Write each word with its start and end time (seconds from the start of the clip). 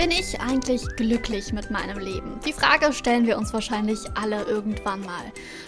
Bin 0.00 0.12
ich 0.12 0.40
eigentlich 0.40 0.82
glücklich 0.96 1.52
mit 1.52 1.70
meinem 1.70 1.98
Leben? 1.98 2.40
Die 2.46 2.54
Frage 2.54 2.90
stellen 2.94 3.26
wir 3.26 3.36
uns 3.36 3.52
wahrscheinlich 3.52 3.98
alle 4.14 4.44
irgendwann 4.44 5.00
mal. 5.00 5.20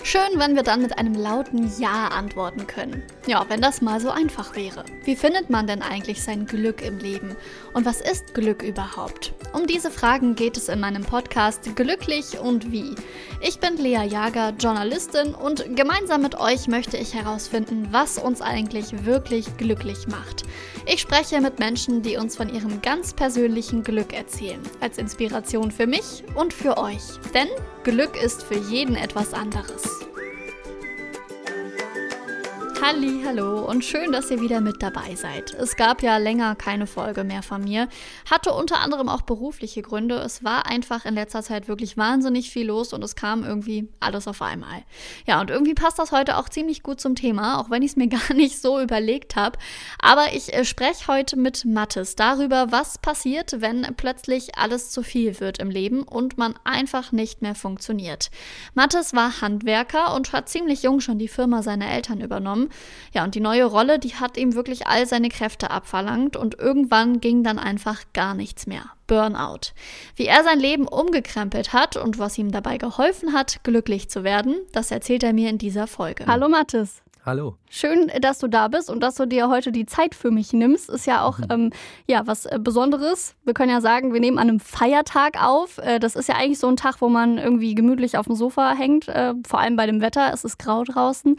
Schön, 0.04 0.22
wenn 0.36 0.56
wir 0.56 0.62
dann 0.62 0.80
mit 0.80 0.96
einem 0.96 1.14
lauten 1.14 1.70
Ja 1.78 2.08
antworten 2.08 2.66
können. 2.66 3.02
Ja, 3.26 3.44
wenn 3.50 3.60
das 3.60 3.82
mal 3.82 4.00
so 4.00 4.08
einfach 4.08 4.56
wäre. 4.56 4.86
Wie 5.04 5.16
findet 5.16 5.50
man 5.50 5.66
denn 5.66 5.82
eigentlich 5.82 6.22
sein 6.22 6.46
Glück 6.46 6.80
im 6.80 6.96
Leben? 6.96 7.36
Und 7.74 7.84
was 7.84 8.00
ist 8.00 8.32
Glück 8.32 8.62
überhaupt? 8.62 9.34
Um 9.52 9.66
diese 9.66 9.90
Fragen 9.90 10.34
geht 10.34 10.56
es 10.56 10.70
in 10.70 10.80
meinem 10.80 11.04
Podcast 11.04 11.76
Glücklich 11.76 12.38
und 12.38 12.72
wie. 12.72 12.94
Ich 13.42 13.60
bin 13.60 13.76
Lea 13.76 14.06
Jager, 14.08 14.54
Journalistin 14.58 15.34
und 15.34 15.76
gemeinsam 15.76 16.22
mit 16.22 16.40
euch 16.40 16.68
möchte 16.68 16.96
ich 16.96 17.12
herausfinden, 17.12 17.88
was 17.90 18.16
uns 18.16 18.40
eigentlich 18.40 19.04
wirklich 19.04 19.58
glücklich 19.58 20.06
macht. 20.08 20.44
Ich 20.86 21.00
spreche 21.00 21.40
mit 21.40 21.58
Menschen, 21.58 22.02
die 22.02 22.16
uns 22.16 22.36
von 22.36 22.52
ihrem 22.52 22.80
ganz 22.80 23.12
persönlichen 23.12 23.82
Glück 23.82 24.12
erzählen, 24.12 24.21
als 24.80 24.98
Inspiration 24.98 25.70
für 25.70 25.86
mich 25.86 26.24
und 26.34 26.52
für 26.52 26.78
euch. 26.78 27.02
Denn 27.34 27.48
Glück 27.84 28.22
ist 28.22 28.42
für 28.42 28.58
jeden 28.58 28.96
etwas 28.96 29.34
anderes. 29.34 30.11
Halli, 32.84 33.22
hallo 33.24 33.60
und 33.60 33.84
schön, 33.84 34.10
dass 34.10 34.28
ihr 34.32 34.40
wieder 34.40 34.60
mit 34.60 34.82
dabei 34.82 35.14
seid. 35.14 35.54
Es 35.54 35.76
gab 35.76 36.02
ja 36.02 36.16
länger 36.16 36.56
keine 36.56 36.88
Folge 36.88 37.22
mehr 37.22 37.44
von 37.44 37.62
mir, 37.62 37.86
hatte 38.28 38.52
unter 38.52 38.80
anderem 38.80 39.08
auch 39.08 39.22
berufliche 39.22 39.82
Gründe. 39.82 40.16
Es 40.16 40.42
war 40.42 40.66
einfach 40.66 41.04
in 41.04 41.14
letzter 41.14 41.44
Zeit 41.44 41.68
wirklich 41.68 41.96
wahnsinnig 41.96 42.50
viel 42.50 42.66
los 42.66 42.92
und 42.92 43.04
es 43.04 43.14
kam 43.14 43.44
irgendwie 43.44 43.88
alles 44.00 44.26
auf 44.26 44.42
einmal. 44.42 44.82
Ja, 45.26 45.40
und 45.40 45.48
irgendwie 45.48 45.74
passt 45.74 46.00
das 46.00 46.10
heute 46.10 46.36
auch 46.36 46.48
ziemlich 46.48 46.82
gut 46.82 47.00
zum 47.00 47.14
Thema, 47.14 47.60
auch 47.60 47.70
wenn 47.70 47.82
ich 47.82 47.92
es 47.92 47.96
mir 47.96 48.08
gar 48.08 48.34
nicht 48.34 48.60
so 48.60 48.80
überlegt 48.80 49.36
habe. 49.36 49.60
Aber 50.00 50.34
ich 50.34 50.52
äh, 50.52 50.64
spreche 50.64 51.06
heute 51.06 51.36
mit 51.36 51.64
Mattes 51.64 52.16
darüber, 52.16 52.72
was 52.72 52.98
passiert, 52.98 53.60
wenn 53.60 53.94
plötzlich 53.96 54.58
alles 54.58 54.90
zu 54.90 55.04
viel 55.04 55.38
wird 55.38 55.58
im 55.58 55.70
Leben 55.70 56.02
und 56.02 56.36
man 56.36 56.56
einfach 56.64 57.12
nicht 57.12 57.42
mehr 57.42 57.54
funktioniert. 57.54 58.32
Mattes 58.74 59.14
war 59.14 59.40
Handwerker 59.40 60.16
und 60.16 60.32
hat 60.32 60.48
ziemlich 60.48 60.82
jung 60.82 60.98
schon 60.98 61.20
die 61.20 61.28
Firma 61.28 61.62
seiner 61.62 61.88
Eltern 61.88 62.20
übernommen. 62.20 62.70
Ja, 63.12 63.24
und 63.24 63.34
die 63.34 63.40
neue 63.40 63.64
Rolle, 63.64 63.98
die 63.98 64.14
hat 64.14 64.36
ihm 64.36 64.54
wirklich 64.54 64.86
all 64.86 65.06
seine 65.06 65.28
Kräfte 65.28 65.70
abverlangt 65.70 66.36
und 66.36 66.58
irgendwann 66.58 67.20
ging 67.20 67.42
dann 67.42 67.58
einfach 67.58 68.02
gar 68.12 68.34
nichts 68.34 68.66
mehr. 68.66 68.84
Burnout. 69.06 69.72
Wie 70.16 70.26
er 70.26 70.42
sein 70.44 70.58
Leben 70.58 70.88
umgekrempelt 70.88 71.72
hat 71.72 71.96
und 71.96 72.18
was 72.18 72.38
ihm 72.38 72.50
dabei 72.50 72.78
geholfen 72.78 73.32
hat, 73.32 73.62
glücklich 73.64 74.08
zu 74.08 74.24
werden, 74.24 74.56
das 74.72 74.90
erzählt 74.90 75.22
er 75.22 75.32
mir 75.32 75.50
in 75.50 75.58
dieser 75.58 75.86
Folge. 75.86 76.26
Hallo 76.26 76.48
Mathis. 76.48 77.02
Hallo. 77.24 77.56
Schön, 77.70 78.10
dass 78.20 78.40
du 78.40 78.48
da 78.48 78.66
bist 78.66 78.90
und 78.90 79.00
dass 79.00 79.14
du 79.14 79.26
dir 79.26 79.48
heute 79.48 79.70
die 79.70 79.86
Zeit 79.86 80.16
für 80.16 80.32
mich 80.32 80.52
nimmst. 80.52 80.90
Ist 80.90 81.06
ja 81.06 81.22
auch 81.22 81.38
mhm. 81.38 81.46
ähm, 81.50 81.70
ja, 82.08 82.26
was 82.26 82.46
äh, 82.46 82.58
Besonderes. 82.60 83.36
Wir 83.44 83.54
können 83.54 83.70
ja 83.70 83.80
sagen, 83.80 84.12
wir 84.12 84.20
nehmen 84.20 84.38
an 84.38 84.48
einem 84.48 84.58
Feiertag 84.58 85.40
auf. 85.40 85.78
Äh, 85.78 86.00
das 86.00 86.16
ist 86.16 86.28
ja 86.28 86.34
eigentlich 86.34 86.58
so 86.58 86.66
ein 86.66 86.76
Tag, 86.76 87.00
wo 87.00 87.08
man 87.08 87.38
irgendwie 87.38 87.76
gemütlich 87.76 88.18
auf 88.18 88.26
dem 88.26 88.34
Sofa 88.34 88.72
hängt. 88.72 89.06
Äh, 89.06 89.34
vor 89.46 89.60
allem 89.60 89.76
bei 89.76 89.86
dem 89.86 90.00
Wetter. 90.00 90.32
Es 90.34 90.44
ist 90.44 90.58
grau 90.58 90.82
draußen. 90.82 91.36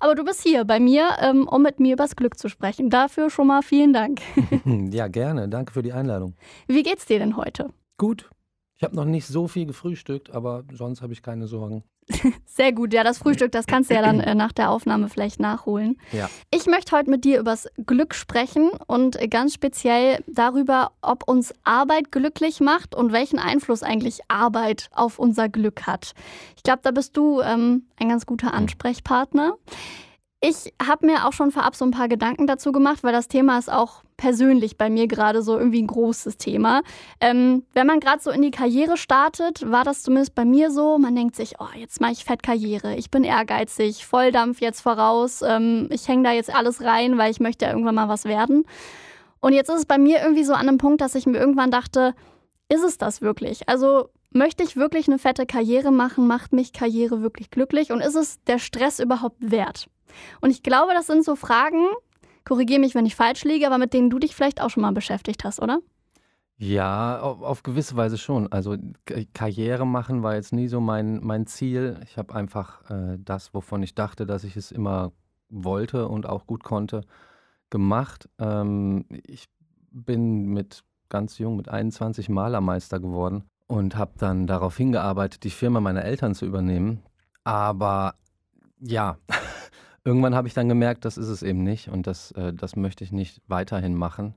Aber 0.00 0.14
du 0.14 0.24
bist 0.24 0.42
hier 0.42 0.64
bei 0.64 0.80
mir, 0.80 1.10
ähm, 1.20 1.46
um 1.46 1.62
mit 1.62 1.80
mir 1.80 1.92
übers 1.92 2.16
Glück 2.16 2.38
zu 2.38 2.48
sprechen. 2.48 2.88
Dafür 2.88 3.28
schon 3.28 3.48
mal 3.48 3.62
vielen 3.62 3.92
Dank. 3.92 4.20
ja, 4.90 5.08
gerne. 5.08 5.50
Danke 5.50 5.74
für 5.74 5.82
die 5.82 5.92
Einladung. 5.92 6.34
Wie 6.66 6.82
geht's 6.82 7.04
dir 7.04 7.18
denn 7.18 7.36
heute? 7.36 7.68
Gut. 7.98 8.30
Ich 8.78 8.84
habe 8.84 8.94
noch 8.94 9.06
nicht 9.06 9.26
so 9.26 9.48
viel 9.48 9.64
gefrühstückt, 9.64 10.30
aber 10.34 10.64
sonst 10.72 11.00
habe 11.00 11.14
ich 11.14 11.22
keine 11.22 11.46
Sorgen. 11.46 11.82
Sehr 12.44 12.72
gut, 12.72 12.92
ja, 12.92 13.02
das 13.04 13.18
Frühstück, 13.18 13.50
das 13.50 13.66
kannst 13.66 13.90
du 13.90 13.94
ja 13.94 14.02
dann 14.02 14.20
äh, 14.20 14.34
nach 14.34 14.52
der 14.52 14.70
Aufnahme 14.70 15.08
vielleicht 15.08 15.40
nachholen. 15.40 15.98
Ja. 16.12 16.28
Ich 16.50 16.66
möchte 16.66 16.94
heute 16.94 17.10
mit 17.10 17.24
dir 17.24 17.40
übers 17.40 17.68
Glück 17.86 18.14
sprechen 18.14 18.70
und 18.86 19.18
ganz 19.30 19.54
speziell 19.54 20.22
darüber, 20.26 20.92
ob 21.00 21.26
uns 21.26 21.54
Arbeit 21.64 22.12
glücklich 22.12 22.60
macht 22.60 22.94
und 22.94 23.12
welchen 23.12 23.38
Einfluss 23.38 23.82
eigentlich 23.82 24.20
Arbeit 24.28 24.88
auf 24.92 25.18
unser 25.18 25.48
Glück 25.48 25.86
hat. 25.86 26.12
Ich 26.56 26.62
glaube, 26.62 26.80
da 26.82 26.90
bist 26.90 27.16
du 27.16 27.40
ähm, 27.40 27.86
ein 27.96 28.10
ganz 28.10 28.26
guter 28.26 28.52
Ansprechpartner. 28.52 29.56
Ich 30.40 30.74
habe 30.86 31.06
mir 31.06 31.26
auch 31.26 31.32
schon 31.32 31.50
vorab 31.50 31.74
so 31.74 31.84
ein 31.84 31.92
paar 31.92 32.08
Gedanken 32.08 32.46
dazu 32.46 32.72
gemacht, 32.72 33.02
weil 33.02 33.12
das 33.12 33.28
Thema 33.28 33.58
ist 33.58 33.72
auch 33.72 34.02
persönlich 34.16 34.76
bei 34.76 34.90
mir 34.90 35.06
gerade 35.06 35.42
so 35.42 35.58
irgendwie 35.58 35.82
ein 35.82 35.86
großes 35.86 36.36
Thema. 36.38 36.82
Ähm, 37.20 37.64
wenn 37.72 37.86
man 37.86 38.00
gerade 38.00 38.22
so 38.22 38.30
in 38.30 38.42
die 38.42 38.50
Karriere 38.50 38.96
startet, 38.96 39.70
war 39.70 39.84
das 39.84 40.02
zumindest 40.02 40.34
bei 40.34 40.44
mir 40.44 40.70
so, 40.70 40.98
man 40.98 41.14
denkt 41.14 41.36
sich, 41.36 41.54
oh, 41.58 41.68
jetzt 41.76 42.00
mache 42.00 42.12
ich 42.12 42.24
fett 42.24 42.42
Karriere, 42.42 42.96
ich 42.96 43.10
bin 43.10 43.24
ehrgeizig, 43.24 44.06
Volldampf 44.06 44.60
jetzt 44.60 44.80
voraus, 44.80 45.42
ähm, 45.42 45.88
ich 45.90 46.08
hänge 46.08 46.24
da 46.24 46.32
jetzt 46.32 46.54
alles 46.54 46.82
rein, 46.82 47.18
weil 47.18 47.30
ich 47.30 47.40
möchte 47.40 47.64
ja 47.64 47.72
irgendwann 47.72 47.94
mal 47.94 48.08
was 48.08 48.24
werden. 48.24 48.64
Und 49.40 49.52
jetzt 49.52 49.68
ist 49.68 49.78
es 49.78 49.86
bei 49.86 49.98
mir 49.98 50.20
irgendwie 50.22 50.44
so 50.44 50.54
an 50.54 50.68
einem 50.68 50.78
Punkt, 50.78 51.00
dass 51.00 51.14
ich 51.14 51.26
mir 51.26 51.38
irgendwann 51.38 51.70
dachte, 51.70 52.14
ist 52.68 52.82
es 52.82 52.98
das 52.98 53.20
wirklich? 53.20 53.68
Also 53.68 54.08
möchte 54.30 54.64
ich 54.64 54.76
wirklich 54.76 55.08
eine 55.08 55.18
fette 55.18 55.46
Karriere 55.46 55.92
machen? 55.92 56.26
Macht 56.26 56.52
mich 56.52 56.72
Karriere 56.72 57.22
wirklich 57.22 57.50
glücklich? 57.50 57.92
Und 57.92 58.00
ist 58.00 58.16
es 58.16 58.42
der 58.44 58.58
Stress 58.58 58.98
überhaupt 58.98 59.36
wert? 59.38 59.88
Und 60.40 60.50
ich 60.50 60.62
glaube, 60.62 60.92
das 60.94 61.06
sind 61.06 61.24
so 61.24 61.36
Fragen, 61.36 61.86
korrigiere 62.46 62.80
mich, 62.80 62.94
wenn 62.94 63.04
ich 63.04 63.14
falsch 63.14 63.44
liege, 63.44 63.66
aber 63.66 63.76
mit 63.76 63.92
denen 63.92 64.08
du 64.08 64.18
dich 64.18 64.34
vielleicht 64.34 64.62
auch 64.62 64.70
schon 64.70 64.82
mal 64.82 64.92
beschäftigt 64.92 65.44
hast, 65.44 65.60
oder? 65.60 65.80
Ja, 66.58 67.20
auf, 67.20 67.62
gewisse 67.62 67.96
Weise 67.96 68.16
schon. 68.16 68.50
Also 68.50 68.76
Karriere 69.34 69.86
machen 69.86 70.22
war 70.22 70.36
jetzt 70.36 70.54
nie 70.54 70.68
so 70.68 70.80
mein, 70.80 71.22
mein 71.22 71.46
Ziel. 71.46 72.00
Ich 72.04 72.16
habe 72.16 72.34
einfach 72.34 72.90
äh, 72.90 73.18
das, 73.18 73.52
wovon 73.52 73.82
ich 73.82 73.94
dachte, 73.94 74.24
dass 74.24 74.42
ich 74.42 74.56
es 74.56 74.72
immer 74.72 75.12
wollte 75.50 76.08
und 76.08 76.26
auch 76.26 76.46
gut 76.46 76.64
konnte, 76.64 77.02
gemacht. 77.68 78.30
Ähm, 78.38 79.04
ich 79.26 79.48
bin 79.90 80.46
mit 80.46 80.82
ganz 81.10 81.36
jung, 81.36 81.56
mit 81.56 81.68
21 81.68 82.30
Malermeister 82.30 83.00
geworden 83.00 83.44
und 83.66 83.96
habe 83.96 84.12
dann 84.18 84.46
darauf 84.46 84.78
hingearbeitet, 84.78 85.44
die 85.44 85.50
Firma 85.50 85.80
meiner 85.80 86.04
Eltern 86.04 86.34
zu 86.34 86.46
übernehmen. 86.46 87.02
Aber 87.44 88.14
ja, 88.80 89.18
Irgendwann 90.06 90.36
habe 90.36 90.46
ich 90.46 90.54
dann 90.54 90.68
gemerkt, 90.68 91.04
das 91.04 91.18
ist 91.18 91.26
es 91.26 91.42
eben 91.42 91.64
nicht 91.64 91.88
und 91.88 92.06
das, 92.06 92.30
äh, 92.32 92.52
das 92.52 92.76
möchte 92.76 93.02
ich 93.02 93.10
nicht 93.10 93.42
weiterhin 93.48 93.96
machen. 93.96 94.36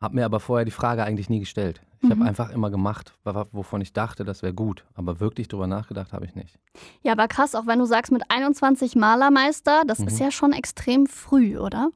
Habe 0.00 0.16
mir 0.16 0.24
aber 0.24 0.40
vorher 0.40 0.64
die 0.64 0.72
Frage 0.72 1.04
eigentlich 1.04 1.30
nie 1.30 1.38
gestellt. 1.38 1.80
Ich 2.00 2.08
mhm. 2.08 2.14
habe 2.14 2.24
einfach 2.24 2.50
immer 2.50 2.70
gemacht, 2.70 3.14
wovon 3.52 3.80
ich 3.80 3.92
dachte, 3.92 4.24
das 4.24 4.42
wäre 4.42 4.52
gut. 4.52 4.84
Aber 4.94 5.20
wirklich 5.20 5.46
drüber 5.46 5.68
nachgedacht 5.68 6.12
habe 6.12 6.24
ich 6.24 6.34
nicht. 6.34 6.58
Ja, 7.02 7.12
aber 7.12 7.28
krass, 7.28 7.54
auch 7.54 7.68
wenn 7.68 7.78
du 7.78 7.86
sagst 7.86 8.10
mit 8.10 8.24
21 8.28 8.96
Malermeister, 8.96 9.84
das 9.86 10.00
mhm. 10.00 10.08
ist 10.08 10.18
ja 10.18 10.32
schon 10.32 10.52
extrem 10.52 11.06
früh, 11.06 11.56
oder? 11.56 11.90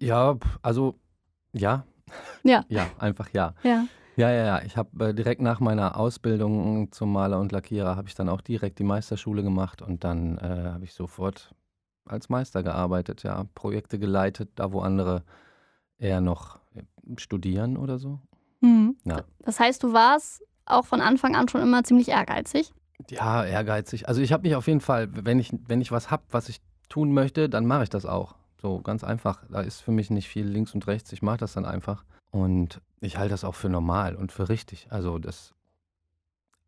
Ja, 0.00 0.36
also 0.62 0.94
ja. 1.52 1.84
Ja. 2.42 2.64
ja, 2.68 2.86
einfach 2.98 3.28
ja. 3.34 3.52
Ja. 3.64 3.84
Ja, 4.16 4.30
ja, 4.30 4.46
ja. 4.46 4.62
Ich 4.62 4.78
habe 4.78 5.10
äh, 5.10 5.14
direkt 5.14 5.42
nach 5.42 5.60
meiner 5.60 5.98
Ausbildung 5.98 6.90
zum 6.90 7.12
Maler 7.12 7.38
und 7.38 7.52
Lackierer 7.52 7.96
habe 7.96 8.08
ich 8.08 8.14
dann 8.14 8.30
auch 8.30 8.40
direkt 8.40 8.78
die 8.78 8.84
Meisterschule 8.84 9.42
gemacht 9.42 9.82
und 9.82 10.04
dann 10.04 10.38
äh, 10.38 10.70
habe 10.72 10.84
ich 10.84 10.94
sofort 10.94 11.54
als 12.06 12.28
Meister 12.28 12.62
gearbeitet, 12.62 13.22
ja. 13.22 13.44
Projekte 13.54 13.98
geleitet, 13.98 14.50
da 14.54 14.72
wo 14.72 14.80
andere 14.80 15.24
eher 15.98 16.20
noch 16.20 16.58
äh, 16.74 16.82
studieren 17.16 17.76
oder 17.76 17.98
so. 17.98 18.20
Mhm. 18.60 18.96
Ja. 19.04 19.22
Das 19.40 19.60
heißt, 19.60 19.82
du 19.82 19.92
warst 19.92 20.42
auch 20.64 20.84
von 20.84 21.00
Anfang 21.00 21.36
an 21.36 21.48
schon 21.48 21.62
immer 21.62 21.84
ziemlich 21.84 22.08
ehrgeizig? 22.08 22.72
Ja, 23.10 23.44
ehrgeizig. 23.44 24.08
Also 24.08 24.20
ich 24.20 24.32
habe 24.32 24.42
mich 24.42 24.56
auf 24.56 24.66
jeden 24.66 24.80
Fall, 24.80 25.08
wenn 25.12 25.38
ich, 25.38 25.52
wenn 25.66 25.80
ich 25.80 25.92
was 25.92 26.10
habe, 26.10 26.24
was 26.30 26.48
ich 26.48 26.60
tun 26.88 27.12
möchte, 27.12 27.48
dann 27.48 27.66
mache 27.66 27.84
ich 27.84 27.90
das 27.90 28.06
auch. 28.06 28.34
So 28.60 28.80
ganz 28.80 29.04
einfach. 29.04 29.44
Da 29.50 29.60
ist 29.60 29.80
für 29.80 29.92
mich 29.92 30.10
nicht 30.10 30.28
viel 30.28 30.46
links 30.46 30.74
und 30.74 30.86
rechts. 30.86 31.12
Ich 31.12 31.22
mache 31.22 31.38
das 31.38 31.52
dann 31.52 31.64
einfach. 31.64 32.04
Und 32.30 32.80
ich 33.00 33.18
halte 33.18 33.30
das 33.30 33.44
auch 33.44 33.54
für 33.54 33.68
normal 33.68 34.16
und 34.16 34.32
für 34.32 34.48
richtig. 34.48 34.88
Also 34.90 35.18
das 35.18 35.54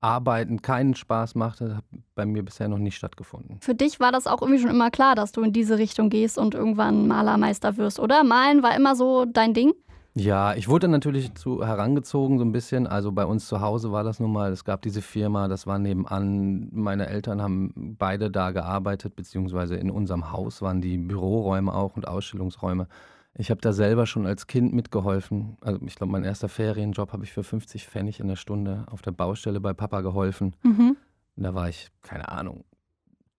Arbeiten 0.01 0.63
keinen 0.63 0.95
Spaß 0.95 1.35
machte, 1.35 1.77
hat 1.77 1.85
bei 2.15 2.25
mir 2.25 2.45
bisher 2.45 2.69
noch 2.69 2.79
nicht 2.79 2.97
stattgefunden. 2.97 3.59
Für 3.61 3.75
dich 3.75 3.99
war 3.99 4.13
das 4.13 4.27
auch 4.27 4.43
irgendwie 4.43 4.61
schon 4.61 4.71
immer 4.71 4.91
klar, 4.91 5.15
dass 5.15 5.33
du 5.33 5.43
in 5.43 5.53
diese 5.53 5.79
Richtung 5.79 6.09
gehst 6.09 6.39
und 6.39 6.55
irgendwann 6.55 7.09
Malermeister 7.09 7.77
wirst, 7.77 7.99
oder? 7.99 8.23
Malen 8.23 8.63
war 8.63 8.77
immer 8.77 8.95
so 8.95 9.25
dein 9.25 9.55
Ding? 9.55 9.73
Ja, 10.15 10.55
ich 10.55 10.69
wurde 10.69 10.89
natürlich 10.89 11.35
zu 11.35 11.65
herangezogen 11.65 12.39
so 12.39 12.45
ein 12.45 12.51
bisschen. 12.51 12.89
Also 12.89 13.13
bei 13.13 13.25
uns 13.25 13.47
zu 13.47 13.61
Hause 13.61 13.93
war 13.93 14.03
das 14.03 14.19
nun 14.19 14.33
mal, 14.33 14.51
es 14.51 14.65
gab 14.65 14.83
diese 14.83 15.01
Firma, 15.01 15.47
das 15.47 15.67
war 15.67 15.79
nebenan. 15.79 16.69
Meine 16.73 17.07
Eltern 17.07 17.41
haben 17.41 17.97
beide 17.99 18.29
da 18.31 18.51
gearbeitet, 18.51 19.15
beziehungsweise 19.15 19.77
in 19.77 19.91
unserem 19.91 20.33
Haus 20.33 20.61
waren 20.61 20.81
die 20.81 20.99
Büroräume 20.99 21.73
auch 21.73 21.95
und 21.97 22.09
Ausstellungsräume. 22.09 22.89
Ich 23.41 23.51
habe 23.53 23.61
da 23.61 23.73
selber 23.73 24.07
schon 24.07 24.27
als 24.27 24.49
Kind 24.49 24.75
mitgeholfen. 24.75 25.57
Also 25.61 25.81
ich 25.87 25.95
glaube, 25.95 26.11
mein 26.11 26.25
erster 26.25 26.49
Ferienjob 26.49 27.13
habe 27.13 27.23
ich 27.23 27.33
für 27.33 27.45
50 27.45 27.87
Pfennig 27.87 28.19
in 28.19 28.27
der 28.27 28.37
Stunde 28.37 28.85
auf 28.91 29.01
der 29.01 29.13
Baustelle 29.13 29.61
bei 29.61 29.73
Papa 29.73 30.01
geholfen. 30.01 30.57
Mhm. 30.65 30.97
Da 31.37 31.55
war 31.55 31.69
ich, 31.69 31.89
keine 32.03 32.29
Ahnung, 32.29 32.65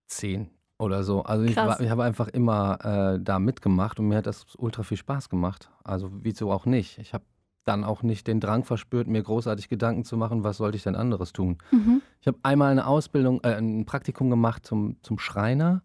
zehn 0.08 0.50
oder 0.78 1.04
so. 1.04 1.24
Also 1.24 1.44
ich, 1.44 1.52
ich 1.52 1.90
habe 1.90 2.04
einfach 2.04 2.30
immer 2.30 2.80
äh, 3.16 3.20
da 3.22 3.40
mitgemacht 3.40 4.00
und 4.00 4.08
mir 4.08 4.16
hat 4.16 4.26
das 4.26 4.46
ultra 4.58 4.84
viel 4.84 4.96
Spaß 4.96 5.28
gemacht. 5.30 5.70
Also 5.84 6.10
wieso 6.14 6.50
auch 6.50 6.66
nicht. 6.66 6.98
Ich 7.00 7.14
habe 7.14 7.26
dann 7.66 7.84
auch 7.84 8.02
nicht 8.02 8.26
den 8.26 8.40
Drang 8.40 8.64
verspürt, 8.64 9.08
mir 9.08 9.22
großartig 9.22 9.68
Gedanken 9.68 10.06
zu 10.06 10.16
machen, 10.16 10.46
was 10.46 10.58
sollte 10.58 10.78
ich 10.78 10.84
denn 10.84 10.96
anderes 10.96 11.34
tun. 11.34 11.58
Mhm. 11.72 12.02
Ich 12.22 12.28
habe 12.28 12.40
einmal 12.44 12.72
eine 12.72 12.88
Ausbildung, 12.88 13.42
äh, 13.44 13.56
ein 13.56 13.86
Praktikum 13.86 14.30
gemacht 14.30 14.66
zum, 14.66 14.96
zum 15.04 15.20
Schreiner 15.20 15.84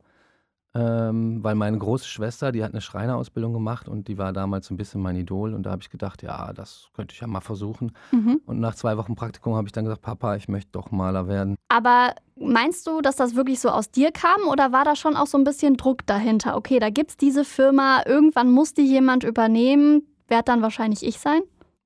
ähm, 0.76 1.42
weil 1.44 1.54
meine 1.54 1.78
große 1.78 2.06
Schwester, 2.06 2.50
die 2.50 2.64
hat 2.64 2.72
eine 2.72 2.80
Schreinerausbildung 2.80 3.52
gemacht 3.52 3.88
und 3.88 4.08
die 4.08 4.18
war 4.18 4.32
damals 4.32 4.70
ein 4.70 4.76
bisschen 4.76 5.00
mein 5.00 5.14
Idol. 5.16 5.54
Und 5.54 5.64
da 5.64 5.70
habe 5.70 5.82
ich 5.82 5.90
gedacht, 5.90 6.22
ja, 6.22 6.52
das 6.52 6.88
könnte 6.94 7.14
ich 7.14 7.20
ja 7.20 7.28
mal 7.28 7.40
versuchen. 7.40 7.92
Mhm. 8.10 8.40
Und 8.44 8.58
nach 8.58 8.74
zwei 8.74 8.96
Wochen 8.96 9.14
Praktikum 9.14 9.54
habe 9.54 9.68
ich 9.68 9.72
dann 9.72 9.84
gesagt, 9.84 10.02
Papa, 10.02 10.34
ich 10.34 10.48
möchte 10.48 10.72
doch 10.72 10.90
Maler 10.90 11.28
werden. 11.28 11.56
Aber 11.68 12.14
meinst 12.36 12.86
du, 12.88 13.00
dass 13.00 13.14
das 13.14 13.36
wirklich 13.36 13.60
so 13.60 13.68
aus 13.68 13.90
dir 13.90 14.10
kam 14.10 14.48
oder 14.50 14.72
war 14.72 14.84
da 14.84 14.96
schon 14.96 15.14
auch 15.14 15.28
so 15.28 15.38
ein 15.38 15.44
bisschen 15.44 15.76
Druck 15.76 16.04
dahinter? 16.06 16.56
Okay, 16.56 16.80
da 16.80 16.90
gibt 16.90 17.10
es 17.10 17.16
diese 17.16 17.44
Firma, 17.44 18.02
irgendwann 18.04 18.50
muss 18.50 18.74
die 18.74 18.86
jemand 18.86 19.22
übernehmen, 19.22 20.02
werd 20.26 20.48
dann 20.48 20.60
wahrscheinlich 20.62 21.04
ich 21.04 21.18
sein? 21.20 21.42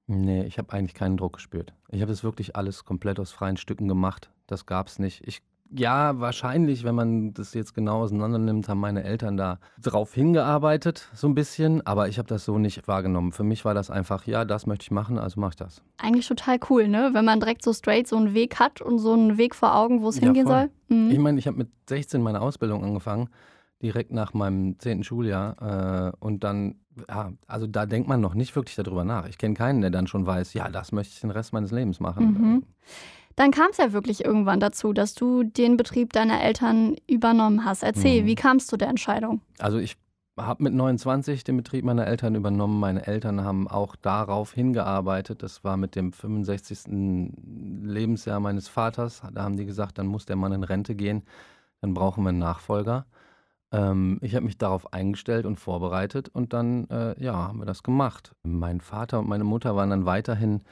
Nee, 0.06 0.44
ich 0.44 0.56
habe 0.56 0.72
eigentlich 0.72 0.94
keinen 0.94 1.18
Druck 1.18 1.34
gespürt. 1.34 1.74
Ich 1.90 2.00
habe 2.00 2.10
das 2.10 2.24
wirklich 2.24 2.56
alles 2.56 2.86
komplett 2.86 3.20
aus 3.20 3.32
freien 3.32 3.58
Stücken 3.58 3.88
gemacht. 3.88 4.30
Das 4.46 4.64
gab 4.64 4.86
es 4.86 4.98
nicht. 4.98 5.26
Ich 5.28 5.42
ja, 5.70 6.18
wahrscheinlich, 6.18 6.84
wenn 6.84 6.94
man 6.94 7.34
das 7.34 7.54
jetzt 7.54 7.74
genau 7.74 8.00
auseinander 8.02 8.38
nimmt, 8.38 8.68
haben 8.68 8.80
meine 8.80 9.04
Eltern 9.04 9.36
da 9.36 9.58
drauf 9.82 10.14
hingearbeitet, 10.14 11.08
so 11.14 11.26
ein 11.28 11.34
bisschen. 11.34 11.86
Aber 11.86 12.08
ich 12.08 12.18
habe 12.18 12.28
das 12.28 12.44
so 12.44 12.58
nicht 12.58 12.88
wahrgenommen. 12.88 13.32
Für 13.32 13.44
mich 13.44 13.64
war 13.64 13.74
das 13.74 13.90
einfach, 13.90 14.26
ja, 14.26 14.44
das 14.44 14.66
möchte 14.66 14.84
ich 14.84 14.90
machen, 14.90 15.18
also 15.18 15.40
mache 15.40 15.50
ich 15.50 15.56
das. 15.56 15.82
Eigentlich 15.98 16.26
total 16.26 16.58
cool, 16.70 16.88
ne? 16.88 17.10
Wenn 17.12 17.24
man 17.24 17.40
direkt 17.40 17.62
so 17.62 17.72
straight 17.72 18.06
so 18.08 18.16
einen 18.16 18.34
Weg 18.34 18.58
hat 18.58 18.80
und 18.80 18.98
so 18.98 19.12
einen 19.12 19.36
Weg 19.38 19.54
vor 19.54 19.74
Augen, 19.74 20.02
wo 20.02 20.08
es 20.08 20.16
Ja, 20.16 20.22
hingehen 20.22 20.46
voll. 20.46 20.70
soll. 20.88 20.96
Mhm. 20.96 21.10
Ich 21.10 21.18
meine, 21.18 21.38
ich 21.38 21.46
habe 21.46 21.58
mit 21.58 21.68
16 21.88 22.22
meine 22.22 22.40
Ausbildung 22.40 22.82
angefangen, 22.84 23.28
direkt 23.82 24.10
nach 24.12 24.34
meinem 24.34 24.78
10. 24.78 25.04
Schuljahr. 25.04 26.12
Äh, 26.12 26.16
und 26.24 26.44
dann, 26.44 26.76
ja, 27.08 27.32
also 27.46 27.66
da 27.66 27.86
denkt 27.86 28.08
man 28.08 28.20
noch 28.20 28.34
nicht 28.34 28.56
wirklich 28.56 28.74
darüber 28.76 29.04
nach. 29.04 29.28
Ich 29.28 29.38
kenne 29.38 29.54
keinen, 29.54 29.82
der 29.82 29.90
dann 29.90 30.06
schon 30.06 30.26
weiß, 30.26 30.54
ja, 30.54 30.68
das 30.70 30.92
möchte 30.92 31.12
ich 31.14 31.20
den 31.20 31.30
Rest 31.30 31.52
meines 31.52 31.70
Lebens 31.72 32.00
machen. 32.00 32.24
Mhm. 32.26 32.62
Dann 33.38 33.52
kam 33.52 33.68
es 33.70 33.76
ja 33.76 33.92
wirklich 33.92 34.24
irgendwann 34.24 34.58
dazu, 34.58 34.92
dass 34.92 35.14
du 35.14 35.44
den 35.44 35.76
Betrieb 35.76 36.12
deiner 36.12 36.42
Eltern 36.42 36.96
übernommen 37.06 37.64
hast. 37.64 37.84
Erzähl, 37.84 38.22
Mhm. 38.22 38.26
wie 38.26 38.34
kamst 38.34 38.72
du 38.72 38.76
der 38.76 38.88
Entscheidung? 38.88 39.40
Also 39.60 39.78
ich 39.78 39.96
habe 40.36 40.64
mit 40.64 40.74
29 40.74 41.44
den 41.44 41.56
Betrieb 41.56 41.84
meiner 41.84 42.06
Eltern 42.08 42.34
übernommen. 42.34 42.80
Meine 42.80 43.06
Eltern 43.06 43.44
haben 43.44 43.68
auch 43.68 43.94
darauf 43.94 44.52
hingearbeitet. 44.54 45.42
Das 45.44 45.62
war 45.62 45.76
mit 45.76 45.94
dem 45.94 46.12
65. 46.12 47.32
Lebensjahr 47.82 48.40
meines 48.40 48.66
Vaters. 48.68 49.22
Da 49.32 49.42
haben 49.44 49.56
die 49.56 49.66
gesagt, 49.66 49.98
dann 49.98 50.08
muss 50.08 50.26
der 50.26 50.36
Mann 50.36 50.52
in 50.52 50.64
Rente 50.64 50.94
gehen. 50.96 51.22
Dann 51.80 51.94
brauchen 51.94 52.24
wir 52.24 52.30
einen 52.30 52.38
Nachfolger. 52.40 53.06
Ähm, 53.70 54.18
ich 54.20 54.34
habe 54.34 54.46
mich 54.46 54.58
darauf 54.58 54.92
eingestellt 54.92 55.46
und 55.46 55.60
vorbereitet 55.60 56.28
und 56.28 56.52
dann 56.52 56.88
äh, 56.90 57.22
ja, 57.22 57.34
haben 57.34 57.58
wir 57.60 57.66
das 57.66 57.82
gemacht. 57.84 58.34
Mein 58.42 58.80
Vater 58.80 59.20
und 59.20 59.28
meine 59.28 59.44
Mutter 59.44 59.76
waren 59.76 59.90
dann 59.90 60.06
weiterhin 60.06 60.62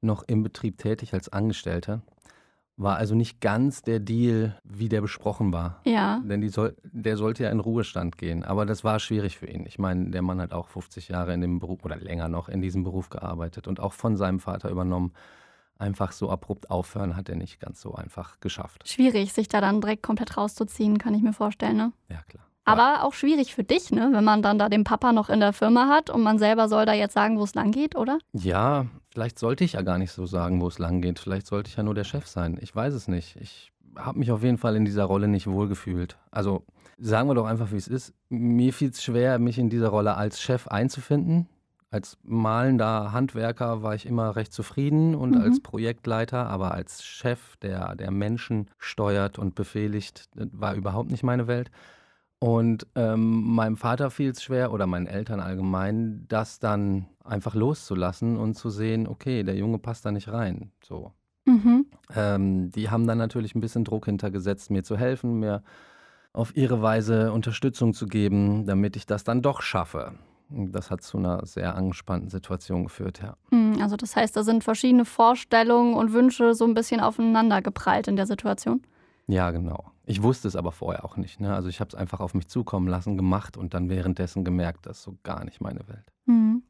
noch 0.00 0.22
im 0.22 0.42
Betrieb 0.42 0.78
tätig 0.78 1.14
als 1.14 1.28
Angestellte. 1.28 2.02
War 2.76 2.96
also 2.96 3.16
nicht 3.16 3.40
ganz 3.40 3.82
der 3.82 3.98
Deal, 3.98 4.56
wie 4.62 4.88
der 4.88 5.00
besprochen 5.00 5.52
war. 5.52 5.80
Ja. 5.84 6.20
Denn 6.24 6.40
die 6.40 6.48
soll, 6.48 6.76
der 6.84 7.16
sollte 7.16 7.42
ja 7.42 7.50
in 7.50 7.58
Ruhestand 7.58 8.18
gehen. 8.18 8.44
Aber 8.44 8.66
das 8.66 8.84
war 8.84 9.00
schwierig 9.00 9.36
für 9.36 9.46
ihn. 9.46 9.66
Ich 9.66 9.80
meine, 9.80 10.10
der 10.10 10.22
Mann 10.22 10.40
hat 10.40 10.52
auch 10.52 10.68
50 10.68 11.08
Jahre 11.08 11.34
in 11.34 11.40
dem 11.40 11.58
Beruf 11.58 11.84
oder 11.84 11.96
länger 11.96 12.28
noch 12.28 12.48
in 12.48 12.62
diesem 12.62 12.84
Beruf 12.84 13.10
gearbeitet 13.10 13.66
und 13.66 13.80
auch 13.80 13.94
von 13.94 14.16
seinem 14.16 14.38
Vater 14.38 14.70
übernommen. 14.70 15.12
Einfach 15.76 16.12
so 16.12 16.30
abrupt 16.30 16.70
aufhören 16.70 17.16
hat 17.16 17.28
er 17.28 17.36
nicht 17.36 17.60
ganz 17.60 17.80
so 17.80 17.94
einfach 17.94 18.38
geschafft. 18.40 18.88
Schwierig, 18.88 19.32
sich 19.32 19.48
da 19.48 19.60
dann 19.60 19.80
direkt 19.80 20.02
komplett 20.02 20.36
rauszuziehen, 20.36 20.98
kann 20.98 21.14
ich 21.14 21.22
mir 21.22 21.32
vorstellen, 21.32 21.76
ne? 21.76 21.92
Ja, 22.08 22.22
klar. 22.28 22.44
Aber 22.64 23.04
auch 23.04 23.14
schwierig 23.14 23.54
für 23.54 23.64
dich, 23.64 23.90
ne? 23.90 24.10
Wenn 24.12 24.24
man 24.24 24.42
dann 24.42 24.58
da 24.58 24.68
den 24.68 24.84
Papa 24.84 25.12
noch 25.12 25.30
in 25.30 25.40
der 25.40 25.52
Firma 25.52 25.88
hat 25.88 26.10
und 26.10 26.22
man 26.22 26.38
selber 26.38 26.68
soll 26.68 26.84
da 26.84 26.92
jetzt 26.92 27.14
sagen, 27.14 27.38
wo 27.38 27.44
es 27.44 27.54
lang 27.54 27.70
geht, 27.70 27.96
oder? 27.96 28.18
Ja, 28.32 28.86
vielleicht 29.10 29.38
sollte 29.38 29.64
ich 29.64 29.72
ja 29.74 29.82
gar 29.82 29.98
nicht 29.98 30.12
so 30.12 30.26
sagen, 30.26 30.60
wo 30.60 30.68
es 30.68 30.78
lang 30.78 31.00
geht. 31.00 31.18
Vielleicht 31.18 31.46
sollte 31.46 31.68
ich 31.70 31.76
ja 31.76 31.82
nur 31.82 31.94
der 31.94 32.04
Chef 32.04 32.26
sein. 32.26 32.58
Ich 32.60 32.74
weiß 32.74 32.94
es 32.94 33.08
nicht. 33.08 33.36
Ich 33.36 33.72
habe 33.96 34.18
mich 34.18 34.30
auf 34.30 34.42
jeden 34.42 34.58
Fall 34.58 34.76
in 34.76 34.84
dieser 34.84 35.04
Rolle 35.04 35.28
nicht 35.28 35.46
wohlgefühlt. 35.46 36.16
Also 36.30 36.64
sagen 36.98 37.28
wir 37.28 37.34
doch 37.34 37.46
einfach, 37.46 37.72
wie 37.72 37.76
es 37.76 37.88
ist. 37.88 38.12
Mir 38.28 38.72
fiel 38.72 38.90
es 38.90 39.02
schwer, 39.02 39.38
mich 39.38 39.58
in 39.58 39.70
dieser 39.70 39.88
Rolle 39.88 40.16
als 40.16 40.40
Chef 40.40 40.68
einzufinden. 40.68 41.48
Als 41.90 42.18
malender 42.22 43.12
Handwerker 43.12 43.82
war 43.82 43.94
ich 43.94 44.04
immer 44.04 44.36
recht 44.36 44.52
zufrieden 44.52 45.14
und 45.14 45.30
Mhm. 45.30 45.40
als 45.40 45.60
Projektleiter, 45.60 46.46
aber 46.46 46.72
als 46.72 47.02
Chef, 47.02 47.56
der, 47.62 47.96
der 47.96 48.10
Menschen 48.10 48.68
steuert 48.78 49.38
und 49.38 49.54
befehligt, 49.54 50.28
war 50.34 50.74
überhaupt 50.74 51.10
nicht 51.10 51.22
meine 51.24 51.46
Welt. 51.46 51.70
Und 52.40 52.86
ähm, 52.94 53.54
meinem 53.54 53.76
Vater 53.76 54.10
fiel 54.10 54.30
es 54.30 54.42
schwer 54.42 54.72
oder 54.72 54.86
meinen 54.86 55.06
Eltern 55.06 55.40
allgemein, 55.40 56.24
das 56.28 56.60
dann 56.60 57.06
einfach 57.24 57.54
loszulassen 57.54 58.36
und 58.36 58.54
zu 58.54 58.70
sehen, 58.70 59.08
okay, 59.08 59.42
der 59.42 59.56
Junge 59.56 59.78
passt 59.78 60.06
da 60.06 60.12
nicht 60.12 60.28
rein. 60.28 60.70
So. 60.84 61.12
Mhm. 61.46 61.86
Ähm, 62.14 62.70
die 62.70 62.90
haben 62.90 63.06
dann 63.06 63.18
natürlich 63.18 63.54
ein 63.54 63.60
bisschen 63.60 63.84
Druck 63.84 64.04
hintergesetzt, 64.06 64.70
mir 64.70 64.84
zu 64.84 64.96
helfen, 64.96 65.40
mir 65.40 65.62
auf 66.32 66.56
ihre 66.56 66.80
Weise 66.80 67.32
Unterstützung 67.32 67.92
zu 67.92 68.06
geben, 68.06 68.66
damit 68.66 68.94
ich 68.96 69.06
das 69.06 69.24
dann 69.24 69.42
doch 69.42 69.60
schaffe. 69.60 70.12
Das 70.50 70.90
hat 70.90 71.02
zu 71.02 71.18
einer 71.18 71.44
sehr 71.44 71.74
angespannten 71.74 72.30
Situation 72.30 72.84
geführt, 72.84 73.20
ja. 73.20 73.36
Hm, 73.50 73.78
Also 73.82 73.96
das 73.96 74.14
heißt, 74.14 74.36
da 74.36 74.44
sind 74.44 74.62
verschiedene 74.64 75.04
Vorstellungen 75.04 75.94
und 75.94 76.12
Wünsche 76.12 76.54
so 76.54 76.64
ein 76.64 76.74
bisschen 76.74 77.00
aufeinander 77.00 77.60
geprallt 77.60 78.08
in 78.08 78.16
der 78.16 78.26
Situation. 78.26 78.82
Ja, 79.26 79.50
genau. 79.50 79.92
Ich 80.08 80.22
wusste 80.22 80.48
es 80.48 80.56
aber 80.56 80.72
vorher 80.72 81.04
auch 81.04 81.16
nicht. 81.16 81.38
Ne? 81.38 81.54
Also 81.54 81.68
ich 81.68 81.80
habe 81.80 81.88
es 81.88 81.94
einfach 81.94 82.20
auf 82.20 82.34
mich 82.34 82.48
zukommen 82.48 82.88
lassen, 82.88 83.16
gemacht 83.16 83.56
und 83.56 83.74
dann 83.74 83.90
währenddessen 83.90 84.42
gemerkt, 84.42 84.86
das 84.86 84.98
ist 84.98 85.04
so 85.04 85.18
gar 85.22 85.44
nicht 85.44 85.60
meine 85.60 85.86
Welt. 85.86 86.12
Hm. 86.26 86.62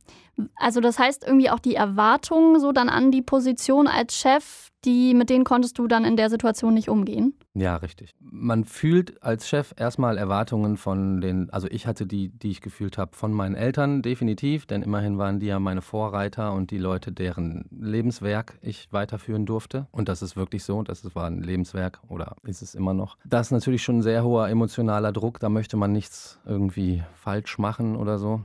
Also 0.56 0.81
das 0.81 0.99
heißt 0.99 1.25
irgendwie 1.25 1.50
auch 1.50 1.58
die 1.58 1.75
Erwartungen 1.75 2.61
so 2.61 2.73
dann 2.73 2.88
an 2.88 3.11
die 3.11 3.23
Position 3.23 3.87
als 3.87 4.17
Chef, 4.17 4.70
die 4.85 5.14
mit 5.14 5.31
denen 5.31 5.44
konntest 5.44 5.79
du 5.79 5.87
dann 5.87 6.05
in 6.05 6.17
der 6.17 6.31
Situation 6.31 6.75
nicht 6.75 6.88
umgehen. 6.88 7.35
Ja, 7.55 7.76
richtig. 7.76 8.14
Man 8.30 8.64
fühlt 8.64 9.22
als 9.22 9.48
Chef 9.48 9.75
erstmal 9.76 10.19
Erwartungen 10.19 10.76
von 10.76 11.20
den, 11.20 11.50
also 11.50 11.69
ich 11.70 11.86
hatte 11.86 12.06
die, 12.06 12.28
die 12.28 12.50
ich 12.50 12.60
gefühlt 12.60 12.98
habe, 12.98 13.16
von 13.16 13.32
meinen 13.32 13.54
Eltern 13.54 14.02
definitiv, 14.02 14.66
denn 14.66 14.82
immerhin 14.82 15.19
waren 15.19 15.40
die 15.40 15.46
ja 15.46 15.58
meine 15.58 15.82
Vorreiter 15.82 16.52
und 16.52 16.70
die 16.70 16.78
Leute, 16.78 17.12
deren 17.12 17.64
Lebenswerk 17.70 18.58
ich 18.60 18.92
weiterführen 18.92 19.46
durfte. 19.46 19.86
Und 19.90 20.08
das 20.08 20.22
ist 20.22 20.36
wirklich 20.36 20.64
so, 20.64 20.82
das 20.82 21.14
war 21.14 21.26
ein 21.26 21.42
Lebenswerk 21.42 22.00
oder 22.08 22.36
ist 22.44 22.62
es 22.62 22.75
immer 22.75 22.94
noch. 22.94 23.16
Das 23.25 23.48
ist 23.48 23.52
natürlich 23.52 23.82
schon 23.82 23.98
ein 23.98 24.02
sehr 24.02 24.25
hoher 24.25 24.48
emotionaler 24.48 25.12
Druck, 25.12 25.40
da 25.40 25.48
möchte 25.48 25.76
man 25.76 25.92
nichts 25.92 26.38
irgendwie 26.44 27.02
falsch 27.14 27.58
machen 27.58 27.96
oder 27.96 28.19
so. 28.19 28.42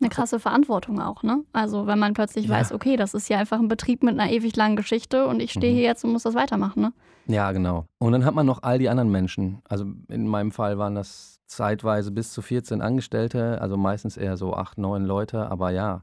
Eine 0.00 0.10
krasse 0.10 0.38
Verantwortung 0.38 1.00
auch, 1.00 1.22
ne? 1.22 1.42
Also 1.54 1.86
wenn 1.86 1.98
man 1.98 2.12
plötzlich 2.12 2.46
Ja. 2.46 2.56
weiß, 2.56 2.72
okay, 2.72 2.96
das 2.96 3.14
ist 3.14 3.28
ja 3.30 3.38
einfach 3.38 3.58
ein 3.58 3.68
Betrieb 3.68 4.02
mit 4.02 4.18
einer 4.18 4.30
ewig 4.30 4.54
langen 4.54 4.76
Geschichte 4.76 5.26
und 5.26 5.40
ich 5.40 5.52
stehe 5.52 5.72
Mhm. 5.72 5.76
hier 5.76 5.84
jetzt 5.86 6.04
und 6.04 6.12
muss 6.12 6.24
das 6.24 6.34
weitermachen, 6.34 6.82
ne? 6.82 6.92
Ja, 7.28 7.50
genau. 7.52 7.86
Und 7.98 8.12
dann 8.12 8.24
hat 8.24 8.34
man 8.34 8.46
noch 8.46 8.62
all 8.62 8.78
die 8.78 8.88
anderen 8.90 9.10
Menschen. 9.10 9.60
Also 9.68 9.86
in 10.08 10.28
meinem 10.28 10.52
Fall 10.52 10.78
waren 10.78 10.94
das 10.94 11.40
zeitweise 11.46 12.10
bis 12.10 12.30
zu 12.32 12.42
14 12.42 12.82
Angestellte, 12.82 13.60
also 13.60 13.76
meistens 13.76 14.16
eher 14.16 14.36
so 14.36 14.54
acht, 14.54 14.76
neun 14.78 15.04
Leute. 15.04 15.50
Aber 15.50 15.70
ja, 15.70 16.02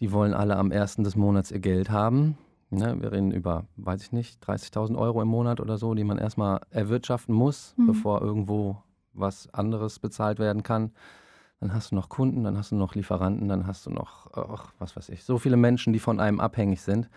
die 0.00 0.10
wollen 0.12 0.34
alle 0.34 0.56
am 0.56 0.72
ersten 0.72 1.04
des 1.04 1.14
Monats 1.16 1.50
ihr 1.52 1.60
Geld 1.60 1.90
haben. 1.90 2.36
Ne, 2.70 3.00
wir 3.00 3.12
reden 3.12 3.30
über, 3.32 3.66
weiß 3.76 4.02
ich 4.02 4.12
nicht, 4.12 4.42
30.000 4.42 4.96
Euro 4.98 5.20
im 5.22 5.28
Monat 5.28 5.60
oder 5.60 5.76
so, 5.78 5.94
die 5.94 6.04
man 6.04 6.18
erstmal 6.18 6.60
erwirtschaften 6.70 7.34
muss, 7.34 7.74
Mhm. 7.76 7.86
bevor 7.86 8.20
irgendwo 8.22 8.82
was 9.12 9.52
anderes 9.54 9.98
bezahlt 10.00 10.38
werden 10.38 10.62
kann. 10.62 10.90
Dann 11.62 11.72
hast 11.74 11.92
du 11.92 11.94
noch 11.94 12.08
Kunden, 12.08 12.42
dann 12.42 12.58
hast 12.58 12.72
du 12.72 12.74
noch 12.74 12.96
Lieferanten, 12.96 13.46
dann 13.46 13.68
hast 13.68 13.86
du 13.86 13.90
noch, 13.90 14.32
ach, 14.34 14.72
was 14.80 14.96
weiß 14.96 15.10
ich, 15.10 15.22
so 15.22 15.38
viele 15.38 15.56
Menschen, 15.56 15.92
die 15.92 16.00
von 16.00 16.18
einem 16.18 16.40
abhängig 16.40 16.82
sind. 16.82 17.08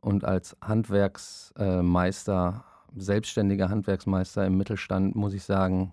Und 0.00 0.24
als 0.24 0.56
Handwerksmeister, 0.60 2.64
selbstständiger 2.96 3.68
Handwerksmeister 3.68 4.44
im 4.44 4.56
Mittelstand, 4.56 5.14
muss 5.14 5.34
ich 5.34 5.44
sagen, 5.44 5.92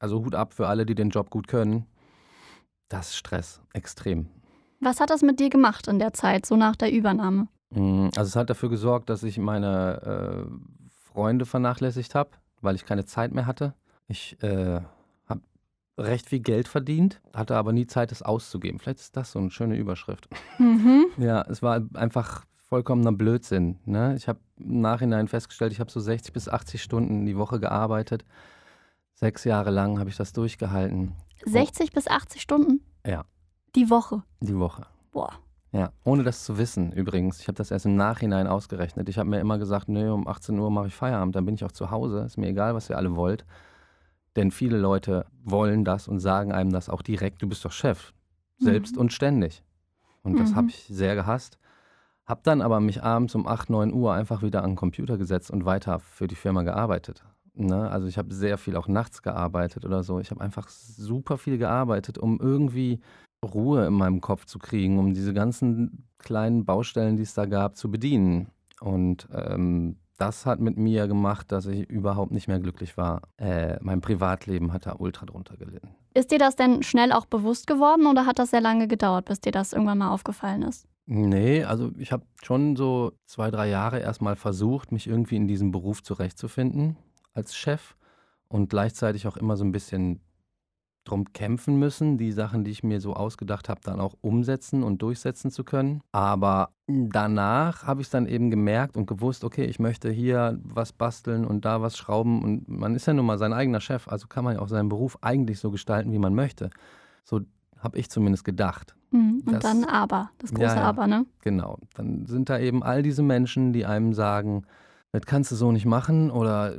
also 0.00 0.24
Hut 0.24 0.34
ab 0.34 0.54
für 0.54 0.66
alle, 0.66 0.86
die 0.86 0.96
den 0.96 1.10
Job 1.10 1.30
gut 1.30 1.46
können. 1.46 1.86
Das 2.88 3.10
ist 3.10 3.16
Stress, 3.16 3.60
extrem. 3.72 4.26
Was 4.80 4.98
hat 4.98 5.10
das 5.10 5.22
mit 5.22 5.38
dir 5.38 5.48
gemacht 5.48 5.86
in 5.86 6.00
der 6.00 6.12
Zeit, 6.12 6.46
so 6.46 6.56
nach 6.56 6.74
der 6.74 6.92
Übernahme? 6.92 7.46
Mm, 7.70 8.08
Also 8.16 8.28
es 8.28 8.34
hat 8.34 8.50
dafür 8.50 8.70
gesorgt, 8.70 9.08
dass 9.08 9.22
ich 9.22 9.38
meine 9.38 10.02
äh, 10.02 10.46
Freunde 11.12 11.46
vernachlässigt 11.46 12.16
habe, 12.16 12.30
weil 12.60 12.74
ich 12.74 12.84
keine 12.84 13.04
Zeit 13.04 13.32
mehr 13.32 13.46
hatte. 13.46 13.72
Ich 14.08 14.36
äh, 14.42 14.80
recht 15.98 16.28
viel 16.28 16.40
Geld 16.40 16.68
verdient, 16.68 17.20
hatte 17.34 17.56
aber 17.56 17.72
nie 17.72 17.86
Zeit, 17.86 18.12
es 18.12 18.22
auszugeben. 18.22 18.78
Vielleicht 18.78 19.00
ist 19.00 19.16
das 19.16 19.32
so 19.32 19.38
eine 19.38 19.50
schöne 19.50 19.76
Überschrift. 19.76 20.28
Mhm. 20.58 21.06
Ja, 21.16 21.42
es 21.42 21.62
war 21.62 21.82
einfach 21.94 22.44
vollkommener 22.68 23.12
Blödsinn. 23.12 23.78
Ne? 23.84 24.14
Ich 24.16 24.28
habe 24.28 24.40
im 24.58 24.80
Nachhinein 24.80 25.28
festgestellt, 25.28 25.72
ich 25.72 25.80
habe 25.80 25.90
so 25.90 26.00
60 26.00 26.32
bis 26.32 26.48
80 26.48 26.82
Stunden 26.82 27.24
die 27.26 27.36
Woche 27.36 27.60
gearbeitet. 27.60 28.24
Sechs 29.14 29.44
Jahre 29.44 29.70
lang 29.70 29.98
habe 29.98 30.10
ich 30.10 30.16
das 30.16 30.32
durchgehalten. 30.32 31.14
60 31.44 31.92
bis 31.92 32.08
80 32.08 32.42
Stunden? 32.42 32.80
Ja. 33.06 33.24
Die 33.74 33.88
Woche. 33.88 34.22
Die 34.40 34.58
Woche. 34.58 34.86
Boah. 35.12 35.32
Ja, 35.72 35.92
ohne 36.04 36.22
das 36.22 36.44
zu 36.44 36.58
wissen 36.58 36.92
übrigens. 36.92 37.40
Ich 37.40 37.48
habe 37.48 37.56
das 37.56 37.70
erst 37.70 37.86
im 37.86 37.96
Nachhinein 37.96 38.46
ausgerechnet. 38.46 39.08
Ich 39.08 39.18
habe 39.18 39.28
mir 39.28 39.40
immer 39.40 39.58
gesagt, 39.58 39.88
nö, 39.88 40.12
um 40.12 40.26
18 40.26 40.58
Uhr 40.58 40.70
mache 40.70 40.88
ich 40.88 40.94
Feierabend, 40.94 41.36
dann 41.36 41.44
bin 41.44 41.54
ich 41.54 41.64
auch 41.64 41.72
zu 41.72 41.90
Hause. 41.90 42.20
Ist 42.20 42.38
mir 42.38 42.48
egal, 42.48 42.74
was 42.74 42.88
ihr 42.88 42.96
alle 42.96 43.14
wollt. 43.14 43.44
Denn 44.36 44.50
viele 44.50 44.78
Leute 44.78 45.26
wollen 45.42 45.84
das 45.84 46.08
und 46.08 46.20
sagen 46.20 46.52
einem 46.52 46.70
das 46.70 46.88
auch 46.88 47.02
direkt, 47.02 47.42
du 47.42 47.48
bist 47.48 47.64
doch 47.64 47.72
Chef. 47.72 48.12
Selbst 48.58 48.94
Mhm. 48.94 49.00
und 49.02 49.12
ständig. 49.12 49.62
Und 50.22 50.38
das 50.38 50.52
Mhm. 50.52 50.56
habe 50.56 50.68
ich 50.70 50.84
sehr 50.90 51.14
gehasst. 51.14 51.58
Hab 52.26 52.42
dann 52.42 52.60
aber 52.60 52.80
mich 52.80 53.02
abends 53.02 53.34
um 53.34 53.46
8, 53.46 53.70
9 53.70 53.92
Uhr 53.92 54.12
einfach 54.14 54.42
wieder 54.42 54.62
an 54.64 54.70
den 54.70 54.76
Computer 54.76 55.16
gesetzt 55.18 55.50
und 55.50 55.64
weiter 55.64 56.00
für 56.00 56.26
die 56.26 56.34
Firma 56.34 56.62
gearbeitet. 56.62 57.24
Ne? 57.54 57.88
Also 57.90 58.06
ich 58.08 58.18
habe 58.18 58.34
sehr 58.34 58.58
viel 58.58 58.76
auch 58.76 58.88
nachts 58.88 59.22
gearbeitet 59.22 59.84
oder 59.84 60.02
so. 60.02 60.18
Ich 60.20 60.30
habe 60.30 60.40
einfach 60.40 60.68
super 60.68 61.38
viel 61.38 61.56
gearbeitet, 61.58 62.18
um 62.18 62.38
irgendwie 62.40 63.00
Ruhe 63.44 63.86
in 63.86 63.94
meinem 63.94 64.20
Kopf 64.20 64.44
zu 64.46 64.58
kriegen, 64.58 64.98
um 64.98 65.14
diese 65.14 65.32
ganzen 65.32 66.08
kleinen 66.18 66.64
Baustellen, 66.64 67.16
die 67.16 67.22
es 67.22 67.34
da 67.34 67.46
gab, 67.46 67.76
zu 67.76 67.90
bedienen. 67.90 68.48
Und 68.80 69.28
ähm, 69.32 69.96
das 70.16 70.46
hat 70.46 70.60
mit 70.60 70.76
mir 70.76 71.06
gemacht, 71.06 71.52
dass 71.52 71.66
ich 71.66 71.88
überhaupt 71.88 72.32
nicht 72.32 72.48
mehr 72.48 72.60
glücklich 72.60 72.96
war. 72.96 73.22
Äh, 73.36 73.78
mein 73.82 74.00
Privatleben 74.00 74.72
hat 74.72 74.86
da 74.86 74.96
ultra 74.98 75.26
drunter 75.26 75.56
gelitten. 75.56 75.94
Ist 76.14 76.30
dir 76.30 76.38
das 76.38 76.56
denn 76.56 76.82
schnell 76.82 77.12
auch 77.12 77.26
bewusst 77.26 77.66
geworden 77.66 78.06
oder 78.06 78.26
hat 78.26 78.38
das 78.38 78.50
sehr 78.50 78.60
lange 78.60 78.88
gedauert, 78.88 79.26
bis 79.26 79.40
dir 79.40 79.52
das 79.52 79.72
irgendwann 79.72 79.98
mal 79.98 80.10
aufgefallen 80.10 80.62
ist? 80.62 80.86
Nee, 81.06 81.62
also 81.62 81.92
ich 81.98 82.10
habe 82.10 82.24
schon 82.42 82.74
so 82.74 83.12
zwei, 83.26 83.50
drei 83.50 83.68
Jahre 83.68 84.00
erstmal 84.00 84.34
versucht, 84.34 84.90
mich 84.90 85.06
irgendwie 85.06 85.36
in 85.36 85.46
diesem 85.46 85.70
Beruf 85.70 86.02
zurechtzufinden 86.02 86.96
als 87.32 87.54
Chef 87.54 87.94
und 88.48 88.70
gleichzeitig 88.70 89.26
auch 89.28 89.36
immer 89.36 89.56
so 89.56 89.64
ein 89.64 89.72
bisschen 89.72 90.20
drum 91.08 91.32
kämpfen 91.32 91.78
müssen, 91.78 92.18
die 92.18 92.32
Sachen, 92.32 92.64
die 92.64 92.70
ich 92.70 92.82
mir 92.82 93.00
so 93.00 93.14
ausgedacht 93.14 93.68
habe, 93.68 93.80
dann 93.82 94.00
auch 94.00 94.14
umsetzen 94.20 94.82
und 94.82 95.02
durchsetzen 95.02 95.50
zu 95.50 95.64
können. 95.64 96.00
Aber 96.12 96.70
danach 96.86 97.86
habe 97.86 98.00
ich 98.00 98.08
es 98.08 98.10
dann 98.10 98.26
eben 98.26 98.50
gemerkt 98.50 98.96
und 98.96 99.06
gewusst, 99.06 99.44
okay, 99.44 99.64
ich 99.64 99.78
möchte 99.78 100.10
hier 100.10 100.58
was 100.62 100.92
basteln 100.92 101.44
und 101.44 101.64
da 101.64 101.82
was 101.82 101.96
schrauben. 101.96 102.42
Und 102.42 102.68
man 102.68 102.94
ist 102.94 103.06
ja 103.06 103.14
nun 103.14 103.26
mal 103.26 103.38
sein 103.38 103.52
eigener 103.52 103.80
Chef, 103.80 104.08
also 104.08 104.26
kann 104.26 104.44
man 104.44 104.54
ja 104.54 104.60
auch 104.60 104.68
seinen 104.68 104.88
Beruf 104.88 105.18
eigentlich 105.22 105.58
so 105.58 105.70
gestalten, 105.70 106.12
wie 106.12 106.18
man 106.18 106.34
möchte. 106.34 106.70
So 107.24 107.40
habe 107.78 107.98
ich 107.98 108.10
zumindest 108.10 108.44
gedacht. 108.44 108.94
Mhm. 109.10 109.42
Und 109.46 109.54
das, 109.54 109.62
dann 109.62 109.84
aber, 109.84 110.30
das 110.38 110.50
große 110.50 110.76
ja, 110.76 110.82
Aber, 110.82 111.06
ne? 111.06 111.26
Genau. 111.42 111.78
Dann 111.94 112.26
sind 112.26 112.50
da 112.50 112.58
eben 112.58 112.82
all 112.82 113.02
diese 113.02 113.22
Menschen, 113.22 113.72
die 113.72 113.86
einem 113.86 114.12
sagen, 114.12 114.64
das 115.12 115.22
kannst 115.26 115.50
du 115.50 115.56
so 115.56 115.72
nicht 115.72 115.86
machen 115.86 116.30
oder 116.30 116.74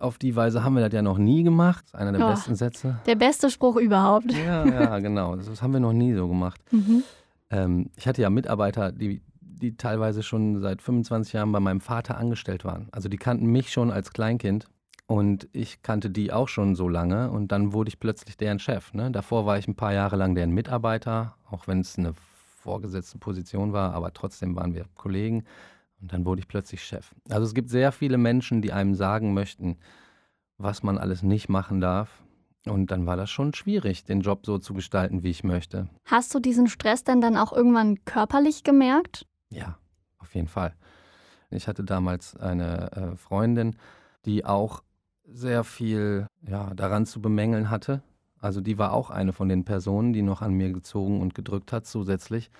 auf 0.00 0.18
die 0.18 0.34
Weise 0.36 0.64
haben 0.64 0.74
wir 0.74 0.82
das 0.82 0.92
ja 0.92 1.02
noch 1.02 1.18
nie 1.18 1.42
gemacht. 1.42 1.84
Das 1.84 1.94
ist 1.94 2.00
einer 2.00 2.12
der 2.12 2.26
oh, 2.26 2.30
besten 2.30 2.54
Sätze. 2.54 2.98
Der 3.06 3.14
beste 3.14 3.50
Spruch 3.50 3.76
überhaupt. 3.76 4.32
Ja, 4.32 4.66
ja, 4.66 4.98
genau. 5.00 5.36
Das 5.36 5.62
haben 5.62 5.72
wir 5.72 5.80
noch 5.80 5.92
nie 5.92 6.14
so 6.14 6.28
gemacht. 6.28 6.60
Mhm. 6.70 7.02
Ähm, 7.50 7.90
ich 7.96 8.06
hatte 8.06 8.22
ja 8.22 8.30
Mitarbeiter, 8.30 8.92
die, 8.92 9.22
die 9.40 9.76
teilweise 9.76 10.22
schon 10.22 10.60
seit 10.60 10.82
25 10.82 11.32
Jahren 11.32 11.52
bei 11.52 11.60
meinem 11.60 11.80
Vater 11.80 12.16
angestellt 12.18 12.64
waren. 12.64 12.88
Also 12.92 13.08
die 13.08 13.16
kannten 13.16 13.46
mich 13.46 13.72
schon 13.72 13.90
als 13.90 14.12
Kleinkind 14.12 14.68
und 15.06 15.48
ich 15.52 15.82
kannte 15.82 16.10
die 16.10 16.32
auch 16.32 16.48
schon 16.48 16.74
so 16.74 16.88
lange 16.88 17.30
und 17.30 17.52
dann 17.52 17.72
wurde 17.72 17.88
ich 17.88 18.00
plötzlich 18.00 18.36
deren 18.36 18.58
Chef. 18.58 18.94
Ne? 18.94 19.10
Davor 19.10 19.46
war 19.46 19.58
ich 19.58 19.68
ein 19.68 19.74
paar 19.74 19.92
Jahre 19.92 20.16
lang 20.16 20.34
deren 20.34 20.50
Mitarbeiter, 20.50 21.34
auch 21.50 21.66
wenn 21.68 21.80
es 21.80 21.98
eine 21.98 22.14
vorgesetzte 22.64 23.18
Position 23.18 23.72
war, 23.72 23.92
aber 23.92 24.12
trotzdem 24.12 24.56
waren 24.56 24.74
wir 24.74 24.86
Kollegen. 24.96 25.44
Und 26.04 26.12
dann 26.12 26.26
wurde 26.26 26.40
ich 26.40 26.48
plötzlich 26.48 26.84
Chef. 26.84 27.14
Also 27.30 27.46
es 27.46 27.54
gibt 27.54 27.70
sehr 27.70 27.90
viele 27.90 28.18
Menschen, 28.18 28.60
die 28.60 28.74
einem 28.74 28.94
sagen 28.94 29.32
möchten, 29.32 29.78
was 30.58 30.82
man 30.82 30.98
alles 30.98 31.22
nicht 31.22 31.48
machen 31.48 31.80
darf. 31.80 32.22
Und 32.66 32.90
dann 32.90 33.06
war 33.06 33.16
das 33.16 33.30
schon 33.30 33.54
schwierig, 33.54 34.04
den 34.04 34.20
Job 34.20 34.44
so 34.44 34.58
zu 34.58 34.74
gestalten, 34.74 35.22
wie 35.22 35.30
ich 35.30 35.44
möchte. 35.44 35.88
Hast 36.04 36.34
du 36.34 36.40
diesen 36.40 36.66
Stress 36.66 37.04
denn 37.04 37.22
dann 37.22 37.38
auch 37.38 37.54
irgendwann 37.54 38.04
körperlich 38.04 38.64
gemerkt? 38.64 39.24
Ja, 39.48 39.78
auf 40.18 40.34
jeden 40.34 40.48
Fall. 40.48 40.74
Ich 41.48 41.68
hatte 41.68 41.84
damals 41.84 42.36
eine 42.36 42.92
äh, 42.92 43.16
Freundin, 43.16 43.74
die 44.26 44.44
auch 44.44 44.82
sehr 45.26 45.64
viel 45.64 46.26
ja, 46.46 46.74
daran 46.74 47.06
zu 47.06 47.22
bemängeln 47.22 47.70
hatte. 47.70 48.02
Also 48.40 48.60
die 48.60 48.76
war 48.76 48.92
auch 48.92 49.08
eine 49.08 49.32
von 49.32 49.48
den 49.48 49.64
Personen, 49.64 50.12
die 50.12 50.20
noch 50.20 50.42
an 50.42 50.52
mir 50.52 50.70
gezogen 50.70 51.22
und 51.22 51.34
gedrückt 51.34 51.72
hat 51.72 51.86
zusätzlich. 51.86 52.50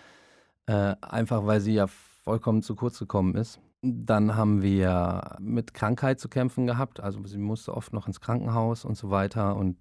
Äh, 0.64 0.96
einfach 1.02 1.44
weil 1.44 1.60
sie 1.60 1.74
ja 1.74 1.88
vollkommen 2.24 2.62
zu 2.62 2.74
kurz 2.74 2.98
gekommen 2.98 3.34
ist. 3.34 3.60
Dann 3.82 4.34
haben 4.34 4.62
wir 4.62 5.36
mit 5.40 5.74
Krankheit 5.74 6.18
zu 6.18 6.28
kämpfen 6.28 6.66
gehabt. 6.66 7.00
Also 7.00 7.22
sie 7.26 7.38
musste 7.38 7.74
oft 7.74 7.92
noch 7.92 8.06
ins 8.06 8.20
Krankenhaus 8.20 8.84
und 8.84 8.96
so 8.96 9.10
weiter. 9.10 9.56
Und 9.56 9.76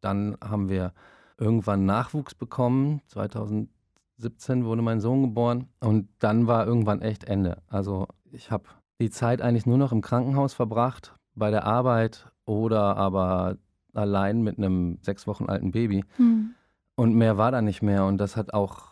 dann 0.00 0.36
haben 0.42 0.68
wir 0.68 0.92
irgendwann 1.38 1.84
Nachwuchs 1.84 2.34
bekommen. 2.34 3.02
2017 3.08 4.64
wurde 4.64 4.82
mein 4.82 5.00
Sohn 5.00 5.22
geboren. 5.22 5.68
Und 5.80 6.08
dann 6.18 6.46
war 6.46 6.66
irgendwann 6.66 7.02
echt 7.02 7.24
Ende. 7.24 7.58
Also 7.68 8.08
ich 8.30 8.50
habe 8.50 8.64
die 9.00 9.10
Zeit 9.10 9.42
eigentlich 9.42 9.66
nur 9.66 9.78
noch 9.78 9.92
im 9.92 10.00
Krankenhaus 10.00 10.54
verbracht, 10.54 11.14
bei 11.34 11.50
der 11.50 11.64
Arbeit 11.64 12.30
oder 12.46 12.96
aber 12.96 13.58
allein 13.94 14.42
mit 14.42 14.58
einem 14.58 14.98
sechs 15.02 15.26
Wochen 15.26 15.46
alten 15.46 15.72
Baby. 15.72 16.04
Mhm. 16.16 16.54
Und 16.94 17.14
mehr 17.14 17.36
war 17.36 17.50
da 17.50 17.60
nicht 17.62 17.82
mehr. 17.82 18.06
Und 18.06 18.18
das 18.18 18.36
hat 18.36 18.54
auch 18.54 18.91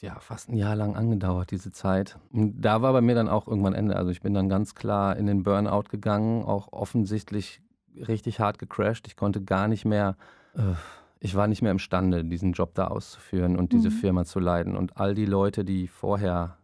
ja, 0.00 0.18
fast 0.20 0.48
ein 0.48 0.56
Jahr 0.56 0.76
lang 0.76 0.96
angedauert, 0.96 1.50
diese 1.50 1.72
Zeit. 1.72 2.18
Und 2.32 2.60
da 2.60 2.82
war 2.82 2.92
bei 2.92 3.00
mir 3.00 3.14
dann 3.14 3.28
auch 3.28 3.46
irgendwann 3.46 3.74
Ende. 3.74 3.96
Also 3.96 4.10
ich 4.10 4.20
bin 4.20 4.34
dann 4.34 4.48
ganz 4.48 4.74
klar 4.74 5.16
in 5.16 5.26
den 5.26 5.42
Burnout 5.42 5.84
gegangen, 5.90 6.44
auch 6.44 6.72
offensichtlich 6.72 7.60
richtig 7.96 8.40
hart 8.40 8.58
gecrashed. 8.58 9.06
Ich 9.06 9.16
konnte 9.16 9.42
gar 9.42 9.68
nicht 9.68 9.84
mehr, 9.84 10.16
äh, 10.54 10.74
ich 11.18 11.34
war 11.34 11.46
nicht 11.48 11.62
mehr 11.62 11.72
imstande, 11.72 12.24
diesen 12.24 12.52
Job 12.52 12.74
da 12.74 12.88
auszuführen 12.88 13.56
und 13.56 13.72
diese 13.72 13.90
mhm. 13.90 13.94
Firma 13.94 14.24
zu 14.24 14.40
leiten. 14.40 14.76
Und 14.76 14.96
all 14.96 15.14
die 15.14 15.26
Leute, 15.26 15.64
die 15.64 15.86
vorher 15.86 16.56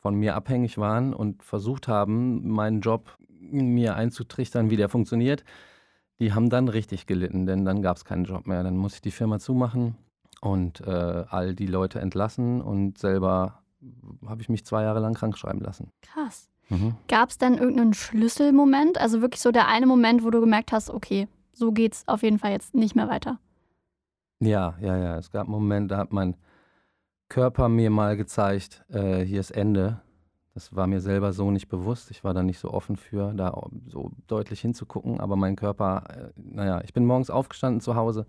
von 0.00 0.14
mir 0.14 0.36
abhängig 0.36 0.78
waren 0.78 1.12
und 1.12 1.42
versucht 1.42 1.88
haben, 1.88 2.48
meinen 2.48 2.80
Job 2.80 3.18
mir 3.40 3.96
einzutrichtern, 3.96 4.70
wie 4.70 4.76
der 4.76 4.88
funktioniert, 4.88 5.44
die 6.20 6.32
haben 6.32 6.50
dann 6.50 6.68
richtig 6.68 7.06
gelitten, 7.06 7.46
denn 7.46 7.64
dann 7.64 7.82
gab 7.82 7.96
es 7.96 8.04
keinen 8.04 8.24
Job 8.24 8.46
mehr. 8.46 8.62
Dann 8.62 8.76
musste 8.76 8.96
ich 8.96 9.02
die 9.02 9.10
Firma 9.10 9.38
zumachen 9.38 9.96
und 10.40 10.80
äh, 10.80 11.24
all 11.28 11.54
die 11.54 11.66
Leute 11.66 12.00
entlassen 12.00 12.60
und 12.60 12.98
selber 12.98 13.62
habe 14.26 14.42
ich 14.42 14.48
mich 14.48 14.64
zwei 14.64 14.82
Jahre 14.82 15.00
lang 15.00 15.14
krank 15.14 15.36
schreiben 15.36 15.60
lassen. 15.60 15.92
Krass. 16.02 16.48
Mhm. 16.68 16.94
Gab 17.08 17.30
es 17.30 17.38
denn 17.38 17.54
irgendeinen 17.54 17.94
Schlüsselmoment? 17.94 19.00
Also 19.00 19.20
wirklich 19.20 19.40
so 19.40 19.52
der 19.52 19.68
eine 19.68 19.86
Moment, 19.86 20.24
wo 20.24 20.30
du 20.30 20.40
gemerkt 20.40 20.72
hast, 20.72 20.90
okay, 20.90 21.28
so 21.52 21.72
geht's 21.72 22.06
auf 22.06 22.22
jeden 22.22 22.38
Fall 22.38 22.52
jetzt 22.52 22.74
nicht 22.74 22.94
mehr 22.94 23.08
weiter. 23.08 23.38
Ja, 24.40 24.76
ja, 24.80 24.96
ja. 24.96 25.18
Es 25.18 25.30
gab 25.30 25.44
einen 25.44 25.52
Moment, 25.52 25.90
da 25.90 25.96
hat 25.98 26.12
mein 26.12 26.36
Körper 27.28 27.68
mir 27.68 27.90
mal 27.90 28.16
gezeigt, 28.16 28.84
äh, 28.88 29.20
hier 29.20 29.40
ist 29.40 29.50
Ende. 29.50 30.00
Das 30.54 30.74
war 30.74 30.86
mir 30.86 31.00
selber 31.00 31.32
so 31.32 31.50
nicht 31.50 31.68
bewusst. 31.68 32.10
Ich 32.10 32.24
war 32.24 32.34
da 32.34 32.42
nicht 32.42 32.58
so 32.58 32.70
offen 32.72 32.96
für, 32.96 33.32
da 33.32 33.60
so 33.86 34.10
deutlich 34.26 34.60
hinzugucken. 34.60 35.20
Aber 35.20 35.36
mein 35.36 35.56
Körper, 35.56 36.04
äh, 36.08 36.32
naja, 36.36 36.80
ich 36.84 36.92
bin 36.92 37.06
morgens 37.06 37.30
aufgestanden 37.30 37.80
zu 37.80 37.94
Hause 37.96 38.26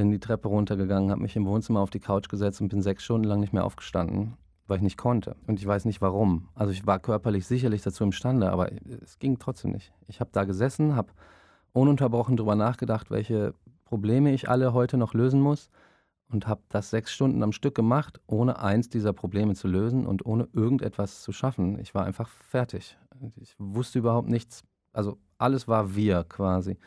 bin 0.00 0.10
die 0.10 0.18
Treppe 0.18 0.48
runtergegangen, 0.48 1.10
habe 1.10 1.20
mich 1.20 1.36
im 1.36 1.44
Wohnzimmer 1.44 1.80
auf 1.80 1.90
die 1.90 2.00
Couch 2.00 2.30
gesetzt 2.30 2.62
und 2.62 2.70
bin 2.70 2.80
sechs 2.80 3.04
Stunden 3.04 3.28
lang 3.28 3.38
nicht 3.38 3.52
mehr 3.52 3.66
aufgestanden, 3.66 4.32
weil 4.66 4.78
ich 4.78 4.82
nicht 4.82 4.96
konnte. 4.96 5.36
Und 5.46 5.60
ich 5.60 5.66
weiß 5.66 5.84
nicht 5.84 6.00
warum. 6.00 6.48
Also 6.54 6.72
ich 6.72 6.86
war 6.86 6.98
körperlich 6.98 7.46
sicherlich 7.46 7.82
dazu 7.82 8.02
imstande, 8.02 8.50
aber 8.50 8.70
es 9.02 9.18
ging 9.18 9.38
trotzdem 9.38 9.72
nicht. 9.72 9.92
Ich 10.08 10.20
habe 10.20 10.30
da 10.32 10.44
gesessen, 10.44 10.96
habe 10.96 11.12
ununterbrochen 11.74 12.38
darüber 12.38 12.54
nachgedacht, 12.54 13.10
welche 13.10 13.52
Probleme 13.84 14.32
ich 14.32 14.48
alle 14.48 14.72
heute 14.72 14.96
noch 14.96 15.12
lösen 15.12 15.42
muss 15.42 15.68
und 16.30 16.46
habe 16.46 16.62
das 16.70 16.88
sechs 16.88 17.12
Stunden 17.12 17.42
am 17.42 17.52
Stück 17.52 17.74
gemacht, 17.74 18.22
ohne 18.26 18.58
eins 18.58 18.88
dieser 18.88 19.12
Probleme 19.12 19.54
zu 19.54 19.68
lösen 19.68 20.06
und 20.06 20.24
ohne 20.24 20.48
irgendetwas 20.54 21.20
zu 21.20 21.32
schaffen. 21.32 21.78
Ich 21.78 21.94
war 21.94 22.06
einfach 22.06 22.30
fertig. 22.30 22.96
Ich 23.36 23.54
wusste 23.58 23.98
überhaupt 23.98 24.30
nichts. 24.30 24.62
Also 24.94 25.18
alles 25.36 25.68
war 25.68 25.94
wir 25.94 26.24
quasi. 26.24 26.78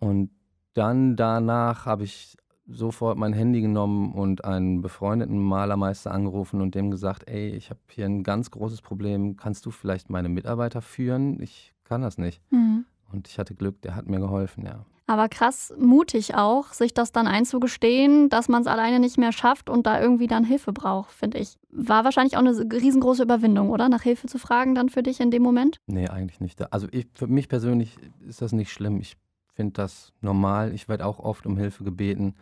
Und 0.00 0.30
dann 0.76 1.16
danach 1.16 1.86
habe 1.86 2.04
ich 2.04 2.36
sofort 2.68 3.16
mein 3.16 3.32
Handy 3.32 3.60
genommen 3.60 4.12
und 4.12 4.44
einen 4.44 4.82
befreundeten 4.82 5.38
Malermeister 5.38 6.10
angerufen 6.10 6.60
und 6.60 6.74
dem 6.74 6.90
gesagt, 6.90 7.28
ey, 7.28 7.50
ich 7.50 7.70
habe 7.70 7.80
hier 7.90 8.06
ein 8.06 8.24
ganz 8.24 8.50
großes 8.50 8.82
Problem, 8.82 9.36
kannst 9.36 9.64
du 9.66 9.70
vielleicht 9.70 10.10
meine 10.10 10.28
Mitarbeiter 10.28 10.82
führen? 10.82 11.40
Ich 11.40 11.74
kann 11.84 12.02
das 12.02 12.18
nicht. 12.18 12.42
Mhm. 12.50 12.84
Und 13.12 13.28
ich 13.28 13.38
hatte 13.38 13.54
Glück, 13.54 13.80
der 13.82 13.94
hat 13.94 14.08
mir 14.08 14.18
geholfen, 14.18 14.64
ja. 14.66 14.84
Aber 15.08 15.28
krass 15.28 15.72
mutig 15.78 16.34
auch, 16.34 16.72
sich 16.72 16.92
das 16.92 17.12
dann 17.12 17.28
einzugestehen, 17.28 18.28
dass 18.28 18.48
man 18.48 18.62
es 18.62 18.66
alleine 18.66 18.98
nicht 18.98 19.18
mehr 19.18 19.30
schafft 19.30 19.70
und 19.70 19.86
da 19.86 20.00
irgendwie 20.00 20.26
dann 20.26 20.42
Hilfe 20.42 20.72
braucht, 20.72 21.12
finde 21.12 21.38
ich. 21.38 21.56
War 21.70 22.02
wahrscheinlich 22.04 22.36
auch 22.36 22.40
eine 22.40 22.50
riesengroße 22.50 23.22
Überwindung, 23.22 23.70
oder? 23.70 23.88
Nach 23.88 24.02
Hilfe 24.02 24.26
zu 24.26 24.38
fragen 24.38 24.74
dann 24.74 24.88
für 24.88 25.04
dich 25.04 25.20
in 25.20 25.30
dem 25.30 25.44
Moment? 25.44 25.80
Nee, 25.86 26.08
eigentlich 26.08 26.40
nicht. 26.40 26.72
Also 26.72 26.88
ich, 26.90 27.06
für 27.14 27.28
mich 27.28 27.48
persönlich 27.48 27.96
ist 28.26 28.42
das 28.42 28.50
nicht 28.50 28.72
schlimm. 28.72 29.00
Ich 29.00 29.16
finde 29.56 29.72
das 29.72 30.12
normal. 30.20 30.72
Ich 30.72 30.88
werde 30.88 31.04
auch 31.04 31.18
oft 31.18 31.46
um 31.46 31.56
Hilfe 31.56 31.82
gebeten 31.82 32.34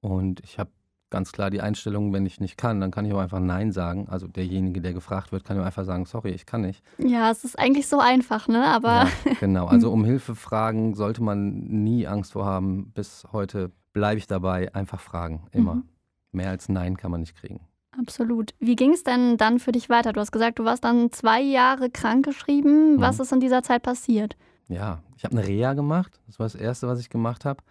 und 0.00 0.40
ich 0.40 0.58
habe 0.58 0.70
ganz 1.10 1.32
klar 1.32 1.48
die 1.48 1.60
Einstellung, 1.60 2.12
wenn 2.12 2.26
ich 2.26 2.40
nicht 2.40 2.58
kann, 2.58 2.80
dann 2.80 2.90
kann 2.90 3.04
ich 3.04 3.12
auch 3.12 3.20
einfach 3.20 3.38
Nein 3.38 3.72
sagen. 3.72 4.08
Also 4.08 4.26
derjenige, 4.26 4.80
der 4.80 4.92
gefragt 4.92 5.32
wird, 5.32 5.44
kann 5.44 5.56
ja 5.56 5.62
einfach 5.62 5.84
sagen, 5.84 6.06
sorry, 6.06 6.30
ich 6.30 6.44
kann 6.44 6.62
nicht. 6.62 6.82
Ja, 6.98 7.30
es 7.30 7.44
ist 7.44 7.58
eigentlich 7.58 7.86
so 7.86 8.00
einfach, 8.00 8.48
ne? 8.48 8.64
Aber 8.64 9.06
ja, 9.24 9.32
genau. 9.38 9.66
Also 9.66 9.90
um 9.92 10.04
Hilfe 10.04 10.34
fragen 10.34 10.94
sollte 10.94 11.22
man 11.22 11.54
nie 11.60 12.06
Angst 12.06 12.32
vor 12.32 12.44
haben. 12.44 12.90
Bis 12.94 13.26
heute 13.32 13.70
bleibe 13.92 14.18
ich 14.18 14.26
dabei, 14.26 14.74
einfach 14.74 15.00
fragen, 15.00 15.46
immer. 15.52 15.76
Mhm. 15.76 15.88
Mehr 16.32 16.50
als 16.50 16.68
Nein 16.68 16.96
kann 16.96 17.12
man 17.12 17.20
nicht 17.20 17.36
kriegen. 17.36 17.60
Absolut. 17.96 18.52
Wie 18.58 18.74
ging 18.74 18.92
es 18.92 19.04
denn 19.04 19.36
dann 19.36 19.60
für 19.60 19.70
dich 19.70 19.88
weiter? 19.88 20.12
Du 20.12 20.20
hast 20.20 20.32
gesagt, 20.32 20.58
du 20.58 20.64
warst 20.64 20.82
dann 20.82 21.12
zwei 21.12 21.40
Jahre 21.40 21.90
krankgeschrieben. 21.90 22.96
Mhm. 22.96 23.00
Was 23.00 23.20
ist 23.20 23.32
in 23.32 23.38
dieser 23.38 23.62
Zeit 23.62 23.82
passiert? 23.82 24.36
Ja, 24.68 25.02
ich 25.16 25.24
habe 25.24 25.36
eine 25.36 25.46
Reha 25.46 25.74
gemacht. 25.74 26.20
Das 26.26 26.38
war 26.38 26.46
das 26.46 26.54
Erste, 26.54 26.88
was 26.88 27.00
ich 27.00 27.10
gemacht 27.10 27.44
habe. 27.44 27.62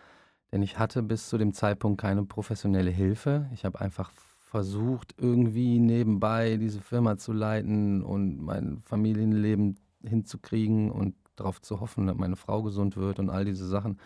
Denn 0.52 0.62
ich 0.62 0.78
hatte 0.78 1.02
bis 1.02 1.30
zu 1.30 1.38
dem 1.38 1.54
Zeitpunkt 1.54 2.00
keine 2.00 2.24
professionelle 2.24 2.92
Hilfe. 2.92 3.50
Ich 3.54 3.66
habe 3.66 3.82
einfach 3.82 4.12
versucht, 4.40 5.16
irgendwie 5.18 5.80
nebenbei 5.80 6.58
diese 6.58 6.80
Firma 6.80 7.18
zu 7.18 7.34
leiten 7.34 8.04
und 8.04 8.40
mein 8.40 8.82
Familienleben 8.84 9.80
hinzukriegen 10.04 10.92
und 10.92 11.16
darauf 11.36 11.60
zu 11.60 11.80
hoffen, 11.80 12.06
dass 12.06 12.18
meine 12.18 12.36
Frau 12.36 12.62
gesund 12.62 12.96
wird 12.96 13.18
und 13.18 13.32
all 13.32 13.46
diese 13.46 13.68
Sachen. 13.68 14.00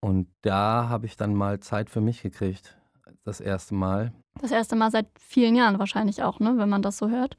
Und 0.00 0.28
da 0.42 0.88
habe 0.88 1.06
ich 1.06 1.16
dann 1.16 1.34
mal 1.34 1.60
Zeit 1.60 1.90
für 1.90 2.00
mich 2.00 2.22
gekriegt. 2.22 2.76
Das 3.22 3.40
erste 3.40 3.74
Mal. 3.74 4.12
Das 4.40 4.50
erste 4.50 4.74
Mal 4.74 4.90
seit 4.90 5.06
vielen 5.18 5.54
Jahren 5.54 5.78
wahrscheinlich 5.78 6.24
auch, 6.24 6.40
ne, 6.40 6.54
wenn 6.56 6.68
man 6.68 6.82
das 6.82 6.98
so 6.98 7.08
hört. 7.08 7.36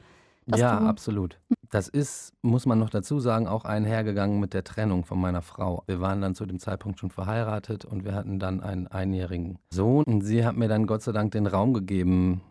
Ja, 0.55 0.79
absolut. 0.79 1.39
Das 1.69 1.87
ist, 1.87 2.33
muss 2.41 2.65
man 2.65 2.79
noch 2.79 2.89
dazu 2.89 3.19
sagen, 3.19 3.47
auch 3.47 3.65
einhergegangen 3.65 4.39
mit 4.39 4.53
der 4.53 4.63
Trennung 4.63 5.05
von 5.05 5.19
meiner 5.19 5.41
Frau. 5.41 5.83
Wir 5.85 6.01
waren 6.01 6.21
dann 6.21 6.33
zu 6.33 6.45
dem 6.45 6.59
Zeitpunkt 6.59 6.99
schon 6.99 7.11
verheiratet 7.11 7.85
und 7.85 8.05
wir 8.05 8.15
hatten 8.15 8.39
dann 8.39 8.61
einen 8.61 8.87
einjährigen 8.87 9.59
Sohn. 9.71 10.03
Und 10.05 10.21
sie 10.21 10.45
hat 10.45 10.57
mir 10.57 10.67
dann 10.67 10.87
Gott 10.87 11.03
sei 11.03 11.11
Dank 11.11 11.31
den 11.31 11.45
Raum 11.45 11.73
gegeben, 11.73 12.41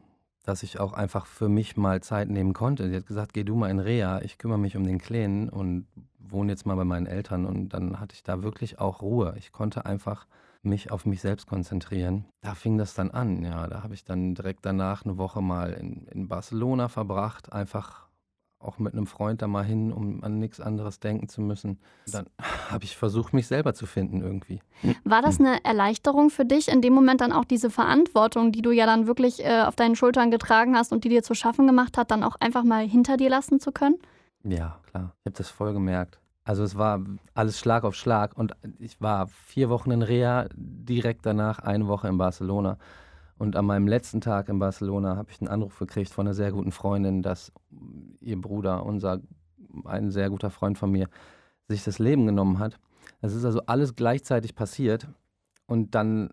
dass 0.44 0.62
ich 0.62 0.78
auch 0.78 0.92
einfach 0.92 1.26
für 1.26 1.48
mich 1.48 1.76
mal 1.76 2.00
Zeit 2.00 2.28
nehmen 2.28 2.52
konnte. 2.52 2.88
Sie 2.88 2.96
hat 2.96 3.06
gesagt, 3.06 3.32
geh 3.32 3.44
du 3.44 3.56
mal 3.56 3.70
in 3.70 3.80
Reha, 3.80 4.20
ich 4.22 4.38
kümmere 4.38 4.58
mich 4.58 4.76
um 4.76 4.84
den 4.84 4.98
Kleinen 4.98 5.48
und 5.48 5.86
wohne 6.18 6.52
jetzt 6.52 6.64
mal 6.64 6.76
bei 6.76 6.84
meinen 6.84 7.06
Eltern. 7.06 7.44
Und 7.44 7.70
dann 7.70 8.00
hatte 8.00 8.14
ich 8.14 8.22
da 8.22 8.42
wirklich 8.42 8.78
auch 8.78 9.02
Ruhe. 9.02 9.34
Ich 9.36 9.52
konnte 9.52 9.84
einfach 9.84 10.26
mich 10.62 10.90
auf 10.90 11.06
mich 11.06 11.20
selbst 11.20 11.46
konzentrieren. 11.46 12.26
Da 12.40 12.54
fing 12.54 12.78
das 12.78 12.94
dann 12.94 13.10
an, 13.10 13.44
ja. 13.44 13.66
Da 13.66 13.82
habe 13.82 13.94
ich 13.94 14.04
dann 14.04 14.34
direkt 14.34 14.66
danach 14.66 15.04
eine 15.04 15.18
Woche 15.18 15.40
mal 15.40 15.72
in, 15.72 16.06
in 16.08 16.28
Barcelona 16.28 16.88
verbracht, 16.88 17.52
einfach 17.52 18.08
auch 18.60 18.78
mit 18.78 18.92
einem 18.92 19.06
Freund 19.06 19.40
da 19.40 19.46
mal 19.46 19.64
hin, 19.64 19.92
um 19.92 20.22
an 20.24 20.38
nichts 20.38 20.60
anderes 20.60 20.98
denken 20.98 21.28
zu 21.28 21.40
müssen. 21.40 21.78
Dann 22.06 22.26
habe 22.70 22.84
ich 22.84 22.96
versucht, 22.96 23.32
mich 23.32 23.46
selber 23.46 23.72
zu 23.74 23.86
finden 23.86 24.20
irgendwie. 24.20 24.60
War 25.04 25.22
das 25.22 25.38
eine 25.38 25.64
Erleichterung 25.64 26.30
für 26.30 26.44
dich, 26.44 26.68
in 26.68 26.82
dem 26.82 26.92
Moment 26.92 27.20
dann 27.20 27.32
auch 27.32 27.44
diese 27.44 27.70
Verantwortung, 27.70 28.50
die 28.50 28.62
du 28.62 28.72
ja 28.72 28.86
dann 28.86 29.06
wirklich 29.06 29.44
äh, 29.44 29.62
auf 29.62 29.76
deinen 29.76 29.94
Schultern 29.94 30.30
getragen 30.30 30.76
hast 30.76 30.92
und 30.92 31.04
die 31.04 31.08
dir 31.08 31.22
zu 31.22 31.34
schaffen 31.34 31.66
gemacht 31.66 31.96
hat, 31.96 32.10
dann 32.10 32.24
auch 32.24 32.36
einfach 32.40 32.64
mal 32.64 32.86
hinter 32.86 33.16
dir 33.16 33.30
lassen 33.30 33.60
zu 33.60 33.70
können? 33.70 33.96
Ja, 34.42 34.80
klar. 34.90 35.14
Ich 35.20 35.30
habe 35.30 35.38
das 35.38 35.50
voll 35.50 35.72
gemerkt. 35.72 36.18
Also 36.48 36.62
es 36.62 36.78
war 36.78 37.04
alles 37.34 37.58
Schlag 37.58 37.84
auf 37.84 37.94
Schlag 37.94 38.34
und 38.34 38.56
ich 38.78 39.02
war 39.02 39.26
vier 39.26 39.68
Wochen 39.68 39.90
in 39.90 40.00
Reha, 40.00 40.46
direkt 40.54 41.26
danach 41.26 41.58
eine 41.58 41.88
Woche 41.88 42.08
in 42.08 42.16
Barcelona. 42.16 42.78
Und 43.36 43.54
an 43.54 43.66
meinem 43.66 43.86
letzten 43.86 44.22
Tag 44.22 44.48
in 44.48 44.58
Barcelona 44.58 45.16
habe 45.16 45.30
ich 45.30 45.42
einen 45.42 45.48
Anruf 45.48 45.78
gekriegt 45.78 46.10
von 46.10 46.26
einer 46.26 46.32
sehr 46.32 46.50
guten 46.50 46.72
Freundin, 46.72 47.20
dass 47.20 47.52
ihr 48.20 48.40
Bruder, 48.40 48.86
unser, 48.86 49.20
ein 49.84 50.10
sehr 50.10 50.30
guter 50.30 50.48
Freund 50.48 50.78
von 50.78 50.90
mir, 50.90 51.10
sich 51.68 51.84
das 51.84 51.98
Leben 51.98 52.24
genommen 52.24 52.58
hat. 52.58 52.80
Es 53.20 53.34
ist 53.34 53.44
also 53.44 53.60
alles 53.66 53.94
gleichzeitig 53.94 54.54
passiert. 54.54 55.06
Und 55.66 55.94
dann 55.94 56.30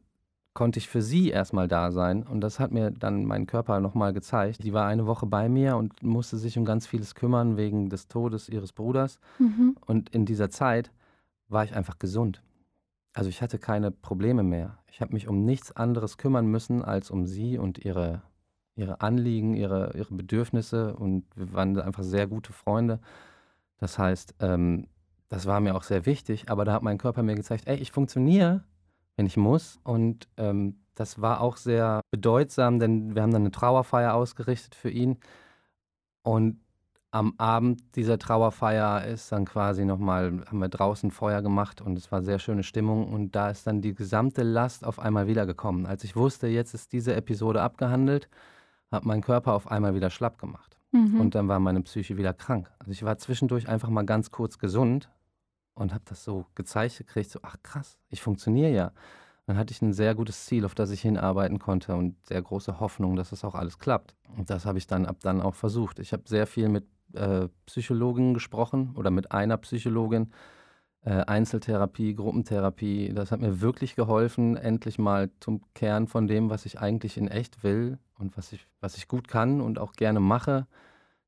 konnte 0.56 0.80
ich 0.80 0.88
für 0.88 1.02
sie 1.02 1.30
erstmal 1.30 1.68
da 1.68 1.92
sein. 1.92 2.24
Und 2.24 2.42
das 2.42 2.60
hat 2.60 2.72
mir 2.72 2.90
dann 2.90 3.26
mein 3.26 3.46
Körper 3.46 3.82
nochmal 3.82 4.14
gezeigt. 4.14 4.64
Die 4.64 4.74
war 4.74 4.88
eine 4.88 5.06
Woche 5.06 5.28
bei 5.28 5.50
mir 5.50 5.76
und 5.76 6.02
musste 6.02 6.38
sich 6.38 6.58
um 6.58 6.64
ganz 6.66 6.88
vieles 6.88 7.14
kümmern 7.14 7.58
wegen 7.58 7.90
des 7.90 8.08
Todes 8.08 8.50
ihres 8.50 8.72
Bruders. 8.72 9.20
Mhm. 9.38 9.76
Und 9.86 10.10
in 10.10 10.26
dieser 10.26 10.50
Zeit 10.50 10.92
war 11.50 11.66
ich 11.66 11.76
einfach 11.76 12.00
gesund. 12.00 12.42
Also 13.14 13.30
ich 13.30 13.42
hatte 13.42 13.60
keine 13.60 13.92
Probleme 13.92 14.44
mehr. 14.44 14.80
Ich 14.90 15.02
habe 15.02 15.14
mich 15.14 15.28
um 15.28 15.44
nichts 15.44 15.74
anderes 15.74 16.18
kümmern 16.18 16.48
müssen 16.48 16.82
als 16.82 17.12
um 17.12 17.26
sie 17.26 17.58
und 17.58 17.78
ihre, 17.78 18.22
ihre 18.76 19.02
Anliegen, 19.02 19.56
ihre, 19.56 19.92
ihre 19.96 20.14
Bedürfnisse. 20.14 20.96
Und 20.96 21.26
wir 21.36 21.52
waren 21.52 21.78
einfach 21.82 22.04
sehr 22.04 22.28
gute 22.28 22.54
Freunde. 22.54 23.02
Das 23.78 24.00
heißt, 24.00 24.36
ähm, 24.40 24.88
das 25.28 25.48
war 25.48 25.60
mir 25.60 25.76
auch 25.76 25.84
sehr 25.84 26.06
wichtig. 26.06 26.50
Aber 26.50 26.64
da 26.64 26.72
hat 26.72 26.82
mein 26.82 26.98
Körper 26.98 27.24
mir 27.24 27.36
gezeigt, 27.36 27.68
ey, 27.68 27.76
ich 27.76 27.92
funktioniere, 27.92 28.64
wenn 29.16 29.26
ich 29.26 29.38
muss. 29.38 29.80
Und 29.84 30.28
ähm, 30.38 30.78
das 30.96 31.22
war 31.22 31.42
auch 31.42 31.58
sehr 31.58 32.02
bedeutsam, 32.12 32.80
denn 32.80 33.16
wir 33.16 33.22
haben 33.22 33.32
dann 33.32 33.44
eine 33.44 33.52
Trauerfeier 33.52 34.14
ausgerichtet 34.14 34.76
für 34.76 34.90
ihn. 34.90 35.18
Und 36.24 36.60
am 37.12 37.34
Abend 37.38 37.96
dieser 37.96 38.20
Trauerfeier 38.20 39.06
ist 39.06 39.32
dann 39.32 39.46
quasi 39.46 39.86
nochmal, 39.86 40.44
haben 40.48 40.60
wir 40.60 40.68
draußen 40.68 41.12
Feuer 41.12 41.42
gemacht 41.42 41.82
und 41.82 41.98
es 41.98 42.12
war 42.12 42.22
sehr 42.22 42.40
schöne 42.40 42.64
Stimmung 42.64 43.08
und 43.08 43.36
da 43.36 43.50
ist 43.50 43.66
dann 43.68 43.82
die 43.82 43.96
gesamte 43.96 44.44
Last 44.44 44.84
auf 44.84 45.00
einmal 45.00 45.28
wiedergekommen. 45.28 45.86
Als 45.86 46.04
ich 46.04 46.18
wusste, 46.18 46.48
jetzt 46.48 46.74
ist 46.74 46.92
diese 46.92 47.16
Episode 47.16 47.62
abgehandelt, 47.62 48.28
hat 48.92 49.06
mein 49.06 49.22
Körper 49.22 49.54
auf 49.54 49.72
einmal 49.72 49.96
wieder 49.96 50.10
schlapp 50.10 50.38
gemacht. 50.40 50.76
Mhm. 50.92 51.22
Und 51.22 51.36
dann 51.36 51.48
war 51.48 51.60
meine 51.60 51.82
Psyche 51.82 52.18
wieder 52.18 52.34
krank. 52.34 52.70
Also 52.80 52.92
ich 52.92 53.04
war 53.04 53.18
zwischendurch 53.18 53.70
einfach 53.70 53.90
mal 53.90 54.06
ganz 54.06 54.32
kurz 54.32 54.58
gesund 54.58 55.10
und 55.76 55.94
habe 55.94 56.04
das 56.06 56.24
so 56.24 56.46
gezeigt 56.56 56.98
gekriegt, 56.98 57.30
so, 57.30 57.40
ach 57.44 57.58
krass, 57.64 57.98
ich 58.10 58.22
funktioniere 58.22 58.72
ja. 58.72 58.92
Dann 59.46 59.58
hatte 59.58 59.72
ich 59.72 59.82
ein 59.82 59.94
sehr 59.94 60.16
gutes 60.16 60.46
Ziel, 60.46 60.66
auf 60.66 60.74
das 60.74 60.90
ich 60.90 61.02
hinarbeiten 61.02 61.60
konnte 61.60 61.96
und 61.96 62.16
sehr 62.26 62.42
große 62.42 62.80
Hoffnung, 62.80 63.16
dass 63.16 63.32
es 63.32 63.44
auch 63.44 63.54
alles 63.54 63.78
klappt. 63.78 64.16
Und 64.38 64.50
das 64.50 64.66
habe 64.66 64.80
ich 64.80 64.88
dann 64.88 65.06
ab 65.06 65.18
dann 65.22 65.40
auch 65.40 65.54
versucht. 65.54 66.00
Ich 66.00 66.14
habe 66.14 66.24
sehr 66.26 66.48
viel 66.48 66.68
mit 66.68 66.88
äh, 67.14 67.48
Psychologen 67.68 68.34
gesprochen 68.34 68.94
oder 68.96 69.12
mit 69.12 69.32
einer 69.32 69.58
Psychologin. 69.58 70.32
Äh, 71.06 71.24
Einzeltherapie, 71.28 72.16
Gruppentherapie, 72.16 73.14
das 73.14 73.32
hat 73.32 73.40
mir 73.40 73.62
wirklich 73.62 73.96
geholfen, 73.96 74.58
endlich 74.58 74.98
mal 74.98 75.30
zum 75.40 75.62
Kern 75.76 76.08
von 76.08 76.26
dem, 76.26 76.50
was 76.50 76.66
ich 76.66 76.80
eigentlich 76.80 77.18
in 77.18 77.28
echt 77.28 77.64
will 77.64 78.00
und 78.18 78.36
was 78.38 78.52
ich, 78.52 78.68
was 78.82 78.98
ich 78.98 79.08
gut 79.08 79.28
kann 79.28 79.62
und 79.62 79.78
auch 79.78 79.94
gerne 79.94 80.20
mache, 80.20 80.66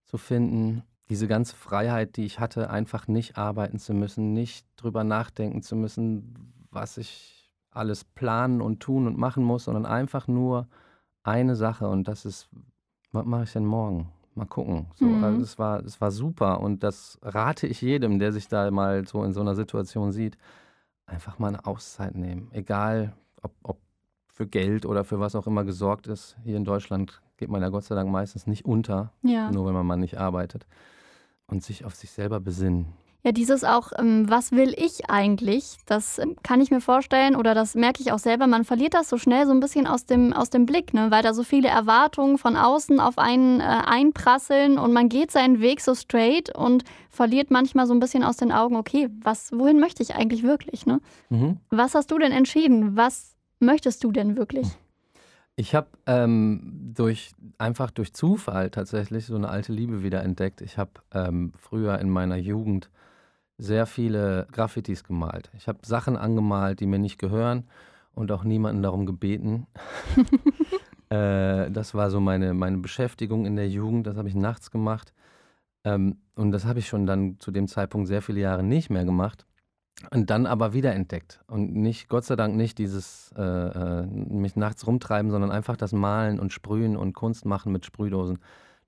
zu 0.06 0.18
finden. 0.18 0.82
Diese 1.10 1.28
ganze 1.28 1.56
Freiheit, 1.56 2.18
die 2.18 2.26
ich 2.26 2.40
hatte, 2.40 2.70
einfach 2.70 3.08
nicht 3.08 3.38
arbeiten 3.38 3.80
zu 3.80 3.94
müssen, 3.94 4.34
nicht 4.34 4.68
drüber 4.76 5.04
nachdenken 5.04 5.62
zu 5.62 5.76
müssen, 5.76 6.54
was 6.70 6.98
ich 6.98 7.52
alles 7.72 8.04
planen 8.04 8.62
und 8.62 8.80
tun 8.80 9.08
und 9.08 9.18
machen 9.18 9.44
muss, 9.44 9.66
sondern 9.66 9.86
einfach 9.86 10.28
nur 10.28 10.68
eine 11.24 11.56
Sache 11.56 11.88
und 11.88 12.08
das 12.08 12.26
ist, 12.26 12.50
was 13.12 13.26
mache 13.26 13.44
ich 13.44 13.54
denn 13.54 13.66
morgen? 13.66 14.12
Mal 14.36 14.46
gucken. 14.46 14.88
So, 14.96 15.06
mhm. 15.06 15.24
also 15.24 15.42
es 15.42 15.58
war, 15.58 15.84
es 15.84 16.00
war 16.00 16.12
super 16.12 16.60
und 16.60 16.84
das 16.84 17.18
rate 17.22 17.68
ich 17.68 17.82
jedem, 17.82 18.20
der 18.20 18.32
sich 18.32 18.48
da 18.48 18.70
mal 18.72 19.08
so 19.08 19.24
in 19.24 19.34
so 19.34 19.42
einer 19.42 19.56
Situation 19.56 20.12
sieht, 20.12 20.38
einfach 21.06 21.40
mal 21.40 21.50
eine 21.50 21.66
Auszeit 21.66 22.16
nehmen. 22.16 22.50
Egal, 22.52 23.14
ob, 23.42 23.54
ob 23.64 23.80
für 24.38 24.48
Geld 24.48 24.86
oder 24.86 25.04
für 25.04 25.20
was 25.20 25.36
auch 25.36 25.48
immer 25.48 25.64
gesorgt 25.64 26.06
ist. 26.06 26.38
Hier 26.44 26.58
in 26.58 26.64
Deutschland 26.64 27.22
geht 27.38 27.50
man 27.50 27.62
ja 27.64 27.70
Gott 27.70 27.86
sei 27.86 27.96
Dank 27.96 28.12
meistens 28.12 28.46
nicht 28.46 28.66
unter, 28.66 29.12
ja. 29.24 29.50
nur 29.52 29.66
wenn 29.66 29.74
man 29.74 29.86
mal 29.86 29.98
nicht 29.98 30.20
arbeitet. 30.20 30.68
Und 31.50 31.64
sich 31.64 31.86
auf 31.86 31.96
sich 31.96 32.12
selber 32.12 32.40
besinnen. 32.40 32.94
Ja, 33.24 33.34
dieses 33.34 33.66
auch, 33.66 33.92
ähm, 33.98 34.30
was 34.30 34.52
will 34.52 34.74
ich 34.78 35.10
eigentlich, 35.10 35.76
das 35.86 36.18
ähm, 36.18 36.38
kann 36.44 36.62
ich 36.62 36.72
mir 36.72 36.80
vorstellen 36.80 37.36
oder 37.36 37.54
das 37.54 37.76
merke 37.76 38.02
ich 38.02 38.14
auch 38.14 38.20
selber, 38.20 38.48
man 38.48 38.64
verliert 38.64 38.94
das 38.94 39.10
so 39.10 39.18
schnell 39.18 39.46
so 39.46 39.52
ein 39.52 39.60
bisschen 39.60 39.86
aus 39.86 40.06
dem, 40.06 40.32
aus 40.32 40.50
dem 40.50 40.66
Blick, 40.66 40.94
ne? 40.94 41.12
weil 41.12 41.24
da 41.24 41.34
so 41.34 41.44
viele 41.44 41.68
Erwartungen 41.68 42.38
von 42.38 42.56
außen 42.56 43.02
auf 43.02 43.18
einen 43.18 43.60
äh, 43.60 43.64
einprasseln 43.64 44.78
und 44.78 44.94
man 44.94 45.10
geht 45.10 45.32
seinen 45.32 45.60
Weg 45.60 45.82
so 45.82 45.94
straight 45.94 46.56
und 46.56 46.86
verliert 47.10 47.52
manchmal 47.52 47.86
so 47.86 47.94
ein 47.94 48.00
bisschen 48.00 48.24
aus 48.24 48.38
den 48.38 48.54
Augen, 48.54 48.78
okay, 48.78 49.10
was, 49.22 49.52
wohin 49.52 49.80
möchte 49.80 50.04
ich 50.04 50.16
eigentlich 50.16 50.44
wirklich? 50.44 50.86
Ne? 50.86 51.02
Mhm. 51.30 51.58
Was 51.70 51.96
hast 51.96 52.12
du 52.12 52.20
denn 52.20 52.32
entschieden? 52.32 52.96
Was 52.96 53.36
möchtest 53.60 54.06
du 54.06 54.14
denn 54.14 54.38
wirklich? 54.38 54.68
Ich 55.60 55.74
habe 55.74 55.88
ähm, 56.06 56.94
durch 56.96 57.32
einfach 57.58 57.90
durch 57.90 58.14
Zufall 58.14 58.70
tatsächlich 58.70 59.26
so 59.26 59.36
eine 59.36 59.50
alte 59.50 59.74
Liebe 59.74 60.04
wieder 60.04 60.22
entdeckt. 60.22 60.62
Ich 60.62 60.78
habe 60.78 60.92
ähm, 61.12 61.52
früher 61.58 61.98
in 61.98 62.12
meiner 62.12 62.38
Jugend 62.38 62.92
sehr 63.58 63.88
viele 63.88 64.48
Graffitis 64.52 65.04
gemalt. 65.04 65.50
Ich 65.58 65.68
habe 65.68 65.80
Sachen 65.82 66.16
angemalt, 66.16 66.80
die 66.80 66.86
mir 66.86 67.00
nicht 67.00 67.18
gehören 67.18 67.68
und 68.14 68.32
auch 68.32 68.44
niemanden 68.44 68.84
darum 68.84 69.08
gebeten. 69.08 69.66
äh, 71.10 71.72
das 71.72 71.96
war 71.96 72.12
so 72.12 72.20
meine, 72.20 72.54
meine 72.54 72.78
Beschäftigung 72.78 73.48
in 73.48 73.56
der 73.56 73.68
Jugend, 73.68 74.06
das 74.06 74.16
habe 74.16 74.30
ich 74.30 74.36
nachts 74.36 74.70
gemacht. 74.70 75.12
Ähm, 75.84 76.18
und 76.36 76.52
das 76.52 76.66
habe 76.66 76.78
ich 76.78 76.88
schon 76.88 77.08
dann 77.08 77.40
zu 77.40 77.50
dem 77.50 77.68
Zeitpunkt 77.68 78.08
sehr 78.08 78.22
viele 78.22 78.42
Jahre 78.42 78.62
nicht 78.62 78.92
mehr 78.92 79.06
gemacht. 79.06 79.48
Und 80.12 80.30
dann 80.30 80.46
aber 80.46 80.74
wiederentdeckt. 80.74 81.42
Und 81.48 81.74
nicht, 81.74 82.08
Gott 82.08 82.24
sei 82.24 82.36
Dank 82.36 82.56
nicht 82.56 82.78
dieses 82.78 83.34
äh, 83.36 83.42
äh, 83.42 84.06
mich 84.06 84.56
nachts 84.56 84.86
rumtreiben, 84.86 85.32
sondern 85.32 85.52
einfach 85.52 85.76
das 85.76 85.92
Malen 85.92 86.40
und 86.40 86.54
Sprühen 86.54 86.96
und 86.96 87.14
Kunst 87.14 87.46
machen 87.46 87.72
mit 87.72 87.86
Sprühdosen. 87.86 88.38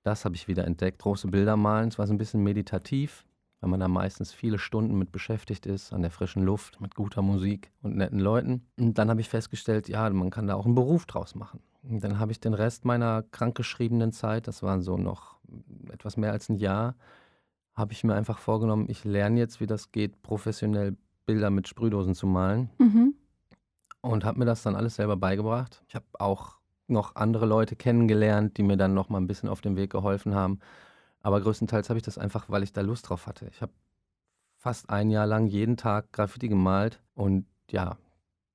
Das 0.02 0.24
habe 0.24 0.36
ich 0.36 0.46
wiederentdeckt. 0.46 1.00
Große 1.00 1.28
Bilder 1.28 1.56
malen. 1.56 1.88
Es 1.88 1.98
war 1.98 2.06
so 2.06 2.14
ein 2.14 2.18
bisschen 2.18 2.42
meditativ 2.42 3.24
weil 3.60 3.70
man 3.70 3.80
da 3.80 3.88
meistens 3.88 4.32
viele 4.32 4.58
Stunden 4.58 4.98
mit 4.98 5.12
beschäftigt 5.12 5.66
ist, 5.66 5.92
an 5.92 6.02
der 6.02 6.10
frischen 6.10 6.42
Luft, 6.42 6.80
mit 6.80 6.94
guter 6.94 7.22
Musik 7.22 7.70
und 7.82 7.96
netten 7.96 8.18
Leuten. 8.18 8.66
Und 8.78 8.98
dann 8.98 9.10
habe 9.10 9.20
ich 9.20 9.28
festgestellt, 9.28 9.88
ja, 9.88 10.08
man 10.10 10.30
kann 10.30 10.46
da 10.46 10.54
auch 10.54 10.64
einen 10.64 10.74
Beruf 10.74 11.06
draus 11.06 11.34
machen. 11.34 11.60
Und 11.82 12.02
dann 12.02 12.18
habe 12.18 12.32
ich 12.32 12.40
den 12.40 12.54
Rest 12.54 12.84
meiner 12.84 13.22
krankgeschriebenen 13.22 14.12
Zeit, 14.12 14.48
das 14.48 14.62
waren 14.62 14.82
so 14.82 14.96
noch 14.96 15.38
etwas 15.92 16.16
mehr 16.16 16.32
als 16.32 16.48
ein 16.48 16.56
Jahr, 16.56 16.94
habe 17.74 17.92
ich 17.92 18.04
mir 18.04 18.14
einfach 18.14 18.38
vorgenommen, 18.38 18.86
ich 18.88 19.04
lerne 19.04 19.38
jetzt, 19.38 19.60
wie 19.60 19.66
das 19.66 19.92
geht, 19.92 20.22
professionell 20.22 20.96
Bilder 21.26 21.50
mit 21.50 21.68
Sprühdosen 21.68 22.14
zu 22.14 22.26
malen. 22.26 22.70
Mhm. 22.78 23.14
Und 24.02 24.24
habe 24.24 24.38
mir 24.38 24.46
das 24.46 24.62
dann 24.62 24.76
alles 24.76 24.96
selber 24.96 25.16
beigebracht. 25.16 25.82
Ich 25.88 25.94
habe 25.94 26.06
auch 26.18 26.58
noch 26.88 27.16
andere 27.16 27.46
Leute 27.46 27.76
kennengelernt, 27.76 28.56
die 28.56 28.62
mir 28.62 28.76
dann 28.76 28.94
noch 28.94 29.08
mal 29.08 29.18
ein 29.18 29.26
bisschen 29.26 29.48
auf 29.48 29.60
dem 29.60 29.76
Weg 29.76 29.90
geholfen 29.90 30.34
haben. 30.34 30.58
Aber 31.20 31.40
größtenteils 31.40 31.88
habe 31.88 31.98
ich 31.98 32.04
das 32.04 32.18
einfach, 32.18 32.48
weil 32.48 32.62
ich 32.62 32.72
da 32.72 32.80
Lust 32.80 33.08
drauf 33.08 33.26
hatte. 33.26 33.46
Ich 33.52 33.62
habe 33.62 33.72
fast 34.56 34.90
ein 34.90 35.10
Jahr 35.10 35.26
lang 35.26 35.46
jeden 35.46 35.76
Tag 35.76 36.12
Graffiti 36.12 36.48
gemalt 36.48 37.00
und 37.14 37.46
ja, 37.70 37.96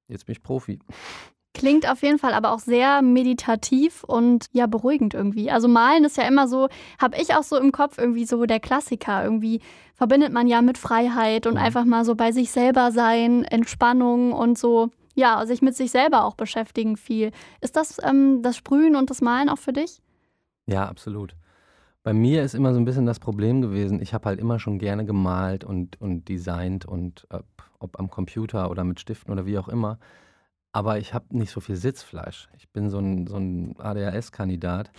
jetzt 0.08 0.26
bin 0.26 0.34
ich 0.34 0.44
Profi. 0.44 0.80
Klingt 1.56 1.90
auf 1.90 2.04
jeden 2.04 2.20
Fall 2.20 2.34
aber 2.34 2.52
auch 2.52 2.60
sehr 2.60 3.02
meditativ 3.02 4.04
und 4.04 4.48
ja 4.52 4.68
beruhigend 4.68 5.14
irgendwie. 5.14 5.50
Also 5.50 5.70
malen 5.70 6.04
ist 6.04 6.18
ja 6.18 6.28
immer 6.28 6.50
so, 6.50 6.68
habe 7.00 7.16
ich 7.18 7.34
auch 7.34 7.44
so 7.44 7.58
im 7.58 7.72
Kopf 7.72 7.98
irgendwie 7.98 8.26
so 8.26 8.46
der 8.46 8.60
Klassiker. 8.60 9.24
Irgendwie 9.24 9.62
verbindet 9.94 10.34
man 10.34 10.48
ja 10.48 10.62
mit 10.62 10.78
Freiheit 10.78 11.48
und 11.48 11.54
mhm. 11.54 11.62
einfach 11.62 11.86
mal 11.86 12.04
so 12.04 12.14
bei 12.14 12.34
sich 12.34 12.52
selber 12.52 12.92
sein, 12.92 13.46
Entspannung 13.46 14.34
und 14.34 14.58
so, 14.58 14.90
ja, 15.14 15.46
sich 15.46 15.62
mit 15.62 15.78
sich 15.78 15.92
selber 15.92 16.26
auch 16.26 16.36
beschäftigen 16.36 16.98
viel. 16.98 17.32
Ist 17.62 17.78
das 17.78 18.00
ähm, 18.04 18.42
das 18.42 18.58
Sprühen 18.58 18.98
und 18.98 19.10
das 19.10 19.22
Malen 19.22 19.48
auch 19.48 19.58
für 19.58 19.72
dich? 19.72 20.02
Ja, 20.68 20.90
absolut. 20.90 21.38
Bei 22.04 22.12
mir 22.12 22.44
ist 22.44 22.54
immer 22.54 22.74
so 22.74 22.82
ein 22.82 22.86
bisschen 22.86 23.06
das 23.06 23.22
Problem 23.22 23.62
gewesen, 23.62 24.02
ich 24.02 24.14
habe 24.14 24.26
halt 24.26 24.42
immer 24.42 24.60
schon 24.60 24.78
gerne 24.78 25.06
gemalt 25.06 25.64
und, 25.64 26.02
und 26.02 26.28
designt 26.28 26.86
und 26.86 27.26
ob, 27.30 27.46
ob 27.80 27.98
am 27.98 28.10
Computer 28.10 28.70
oder 28.70 28.84
mit 28.84 29.00
Stiften 29.00 29.32
oder 29.32 29.46
wie 29.46 29.58
auch 29.58 29.70
immer. 29.70 30.00
Aber 30.76 30.98
ich 31.00 31.14
habe 31.14 31.38
nicht 31.38 31.52
so 31.52 31.62
viel 31.62 31.78
Sitzfleisch. 31.78 32.50
Ich 32.58 32.68
bin 32.68 32.90
so 32.90 33.00
ein, 33.00 33.28
so 33.28 33.38
ein 33.38 33.76
ADHS-Kandidat. 33.80 34.92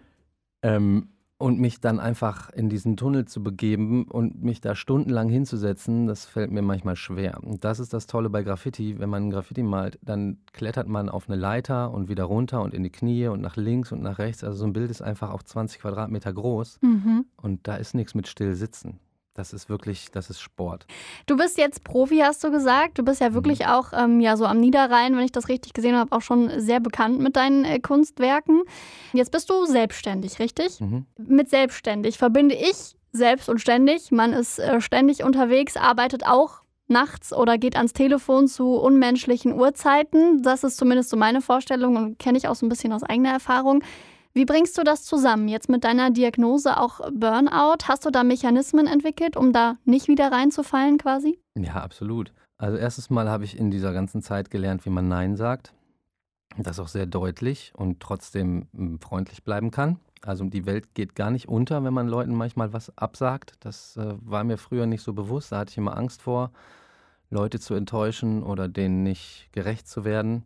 ähm, 0.62 1.10
und 1.38 1.60
mich 1.60 1.80
dann 1.80 2.00
einfach 2.00 2.50
in 2.50 2.68
diesen 2.68 2.96
Tunnel 2.96 3.26
zu 3.26 3.40
begeben 3.40 4.08
und 4.08 4.42
mich 4.42 4.60
da 4.60 4.74
stundenlang 4.74 5.28
hinzusetzen, 5.28 6.08
das 6.08 6.24
fällt 6.24 6.50
mir 6.50 6.62
manchmal 6.62 6.96
schwer. 6.96 7.38
Und 7.40 7.62
das 7.62 7.78
ist 7.78 7.92
das 7.92 8.08
Tolle 8.08 8.30
bei 8.30 8.42
Graffiti. 8.42 8.98
Wenn 8.98 9.10
man 9.10 9.30
Graffiti 9.30 9.62
malt, 9.62 9.96
dann 10.02 10.38
klettert 10.52 10.88
man 10.88 11.08
auf 11.08 11.28
eine 11.28 11.38
Leiter 11.38 11.92
und 11.92 12.08
wieder 12.08 12.24
runter 12.24 12.60
und 12.60 12.74
in 12.74 12.82
die 12.82 12.90
Knie 12.90 13.28
und 13.28 13.40
nach 13.40 13.54
links 13.54 13.92
und 13.92 14.02
nach 14.02 14.18
rechts. 14.18 14.42
Also 14.42 14.58
so 14.58 14.64
ein 14.64 14.72
Bild 14.72 14.90
ist 14.90 15.02
einfach 15.02 15.30
auch 15.30 15.44
20 15.44 15.80
Quadratmeter 15.82 16.32
groß. 16.32 16.80
Mhm. 16.82 17.26
Und 17.36 17.68
da 17.68 17.76
ist 17.76 17.94
nichts 17.94 18.16
mit 18.16 18.26
still 18.26 18.56
sitzen. 18.56 18.98
Das 19.34 19.54
ist 19.54 19.70
wirklich, 19.70 20.10
das 20.10 20.28
ist 20.28 20.40
Sport. 20.40 20.86
Du 21.26 21.36
bist 21.36 21.56
jetzt 21.56 21.84
Profi, 21.84 22.18
hast 22.18 22.44
du 22.44 22.50
gesagt. 22.50 22.98
Du 22.98 23.02
bist 23.02 23.20
ja 23.20 23.32
wirklich 23.32 23.60
mhm. 23.60 23.66
auch 23.66 23.92
ähm, 23.94 24.20
ja, 24.20 24.36
so 24.36 24.44
am 24.44 24.60
Niederrhein, 24.60 25.16
wenn 25.16 25.24
ich 25.24 25.32
das 25.32 25.48
richtig 25.48 25.72
gesehen 25.72 25.96
habe, 25.96 26.14
auch 26.14 26.20
schon 26.20 26.60
sehr 26.60 26.80
bekannt 26.80 27.18
mit 27.18 27.36
deinen 27.36 27.64
äh, 27.64 27.80
Kunstwerken. 27.80 28.62
Jetzt 29.14 29.32
bist 29.32 29.48
du 29.48 29.64
selbstständig, 29.64 30.38
richtig? 30.38 30.80
Mhm. 30.80 31.06
Mit 31.16 31.48
selbstständig 31.48 32.18
verbinde 32.18 32.54
ich 32.54 32.94
selbst 33.12 33.48
und 33.48 33.60
ständig. 33.60 34.10
Man 34.10 34.34
ist 34.34 34.58
äh, 34.58 34.80
ständig 34.80 35.24
unterwegs, 35.24 35.76
arbeitet 35.76 36.26
auch 36.26 36.62
nachts 36.88 37.32
oder 37.32 37.56
geht 37.56 37.76
ans 37.76 37.94
Telefon 37.94 38.48
zu 38.48 38.74
unmenschlichen 38.74 39.52
Uhrzeiten. 39.54 40.42
Das 40.42 40.62
ist 40.62 40.76
zumindest 40.76 41.10
so 41.10 41.16
meine 41.16 41.40
Vorstellung 41.40 41.96
und 41.96 42.18
kenne 42.18 42.36
ich 42.38 42.48
auch 42.48 42.54
so 42.54 42.66
ein 42.66 42.68
bisschen 42.68 42.92
aus 42.92 43.02
eigener 43.02 43.30
Erfahrung. 43.30 43.82
Wie 44.34 44.46
bringst 44.46 44.78
du 44.78 44.82
das 44.82 45.04
zusammen? 45.04 45.48
Jetzt 45.48 45.68
mit 45.68 45.84
deiner 45.84 46.10
Diagnose 46.10 46.78
auch 46.78 47.00
Burnout. 47.12 47.84
Hast 47.84 48.06
du 48.06 48.10
da 48.10 48.24
Mechanismen 48.24 48.86
entwickelt, 48.86 49.36
um 49.36 49.52
da 49.52 49.76
nicht 49.84 50.08
wieder 50.08 50.32
reinzufallen 50.32 50.96
quasi? 50.96 51.38
Ja, 51.54 51.74
absolut. 51.74 52.32
Also 52.56 52.78
erstes 52.78 53.10
Mal 53.10 53.28
habe 53.28 53.44
ich 53.44 53.58
in 53.58 53.70
dieser 53.70 53.92
ganzen 53.92 54.22
Zeit 54.22 54.50
gelernt, 54.50 54.86
wie 54.86 54.90
man 54.90 55.08
Nein 55.08 55.36
sagt. 55.36 55.74
Das 56.56 56.78
auch 56.78 56.88
sehr 56.88 57.06
deutlich 57.06 57.72
und 57.76 58.00
trotzdem 58.00 58.68
hm, 58.74 59.00
freundlich 59.00 59.42
bleiben 59.42 59.70
kann. 59.70 59.98
Also 60.22 60.44
die 60.44 60.64
Welt 60.64 60.94
geht 60.94 61.14
gar 61.14 61.30
nicht 61.30 61.48
unter, 61.48 61.82
wenn 61.84 61.92
man 61.92 62.08
Leuten 62.08 62.34
manchmal 62.34 62.72
was 62.72 62.96
absagt. 62.96 63.54
Das 63.60 63.96
äh, 63.96 64.14
war 64.20 64.44
mir 64.44 64.56
früher 64.56 64.86
nicht 64.86 65.02
so 65.02 65.12
bewusst. 65.12 65.52
Da 65.52 65.58
hatte 65.58 65.72
ich 65.72 65.78
immer 65.78 65.96
Angst 65.96 66.22
vor, 66.22 66.52
Leute 67.30 67.58
zu 67.58 67.74
enttäuschen 67.74 68.42
oder 68.42 68.68
denen 68.68 69.02
nicht 69.02 69.48
gerecht 69.52 69.88
zu 69.88 70.04
werden. 70.04 70.44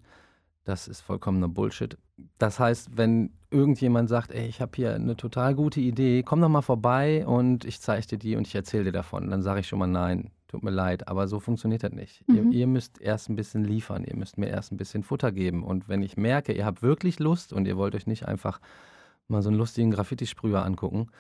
Das 0.67 0.89
ist 0.89 1.01
vollkommener 1.01 1.49
Bullshit. 1.49 1.97
Das 2.39 2.59
heißt, 2.59 2.97
wenn 2.97 3.31
irgendjemand 3.53 4.09
sagt, 4.09 4.33
ey, 4.33 4.49
ich 4.49 4.61
habe 4.61 4.73
hier 4.75 4.95
eine 4.95 5.17
total 5.17 5.55
gute 5.55 5.81
Idee, 5.81 6.25
komm 6.25 6.41
doch 6.41 6.49
mal 6.49 6.61
vorbei 6.61 7.25
und 7.25 7.65
ich 7.65 7.81
zeige 7.81 8.05
dir 8.09 8.19
die 8.19 8.35
und 8.35 8.49
ich 8.49 8.55
erzähle 8.57 8.85
dir 8.85 8.93
davon, 8.93 9.31
dann 9.31 9.43
sage 9.43 9.61
ich 9.61 9.69
schon 9.69 9.79
mal 9.79 9.87
nein, 9.87 10.33
tut 10.49 10.65
mir 10.65 10.73
leid, 10.73 11.07
aber 11.07 11.29
so 11.29 11.39
funktioniert 11.39 11.85
das 11.85 11.93
nicht. 11.93 12.29
Mhm. 12.29 12.35
Ihr, 12.35 12.59
ihr, 12.59 12.67
müsst 12.67 13.01
erst 13.01 13.29
ein 13.29 13.37
bisschen 13.37 13.63
liefern, 13.63 14.03
ihr 14.03 14.17
müsst 14.17 14.39
mir 14.39 14.49
erst 14.49 14.73
ein 14.73 14.77
bisschen 14.77 15.05
Futter 15.05 15.31
geben 15.31 15.63
und 15.63 15.89
wenn 15.89 16.03
ich 16.03 16.17
merke, 16.17 16.53
ihr 16.53 16.67
habt 16.67 16.83
wirklich 16.83 17.21
Lust 17.21 17.53
und 17.53 17.69
ihr 17.69 17.77
wollt 17.77 17.95
euch 17.95 18.09
nicht 18.09 18.27
einfach 18.27 18.61
mal 19.29 19.43
so 19.43 19.51
einen 19.51 19.59
lustigen 19.59 19.93
Graffiti-Sprüher 19.93 20.65
angucken, 20.65 21.11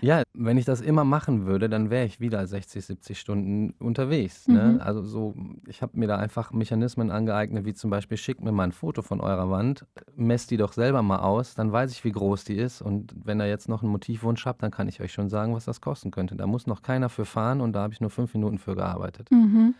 ja, 0.00 0.22
wenn 0.32 0.56
ich 0.56 0.64
das 0.64 0.80
immer 0.80 1.04
machen 1.04 1.46
würde, 1.46 1.68
dann 1.68 1.90
wäre 1.90 2.06
ich 2.06 2.20
wieder 2.20 2.46
60, 2.46 2.84
70 2.84 3.20
Stunden 3.20 3.74
unterwegs. 3.78 4.48
Ne? 4.48 4.74
Mhm. 4.74 4.80
Also 4.80 5.02
so, 5.02 5.34
ich 5.66 5.82
habe 5.82 5.98
mir 5.98 6.06
da 6.06 6.16
einfach 6.16 6.52
Mechanismen 6.52 7.10
angeeignet, 7.10 7.64
wie 7.64 7.74
zum 7.74 7.90
Beispiel, 7.90 8.16
schickt 8.16 8.42
mir 8.42 8.52
mal 8.52 8.64
ein 8.64 8.72
Foto 8.72 9.02
von 9.02 9.20
eurer 9.20 9.50
Wand, 9.50 9.86
messt 10.16 10.50
die 10.50 10.56
doch 10.56 10.72
selber 10.72 11.02
mal 11.02 11.18
aus, 11.18 11.54
dann 11.54 11.70
weiß 11.72 11.92
ich, 11.92 12.04
wie 12.04 12.12
groß 12.12 12.44
die 12.44 12.56
ist. 12.56 12.80
Und 12.80 13.14
wenn 13.24 13.40
ihr 13.40 13.48
jetzt 13.48 13.68
noch 13.68 13.82
einen 13.82 13.92
Motivwunsch 13.92 14.46
habt, 14.46 14.62
dann 14.62 14.70
kann 14.70 14.88
ich 14.88 15.00
euch 15.00 15.12
schon 15.12 15.28
sagen, 15.28 15.54
was 15.54 15.66
das 15.66 15.80
kosten 15.80 16.10
könnte. 16.10 16.34
Da 16.36 16.46
muss 16.46 16.66
noch 16.66 16.82
keiner 16.82 17.08
für 17.08 17.26
fahren 17.26 17.60
und 17.60 17.74
da 17.74 17.82
habe 17.82 17.92
ich 17.92 18.00
nur 18.00 18.10
fünf 18.10 18.32
Minuten 18.32 18.58
für 18.58 18.74
gearbeitet. 18.74 19.30
Mhm. 19.30 19.74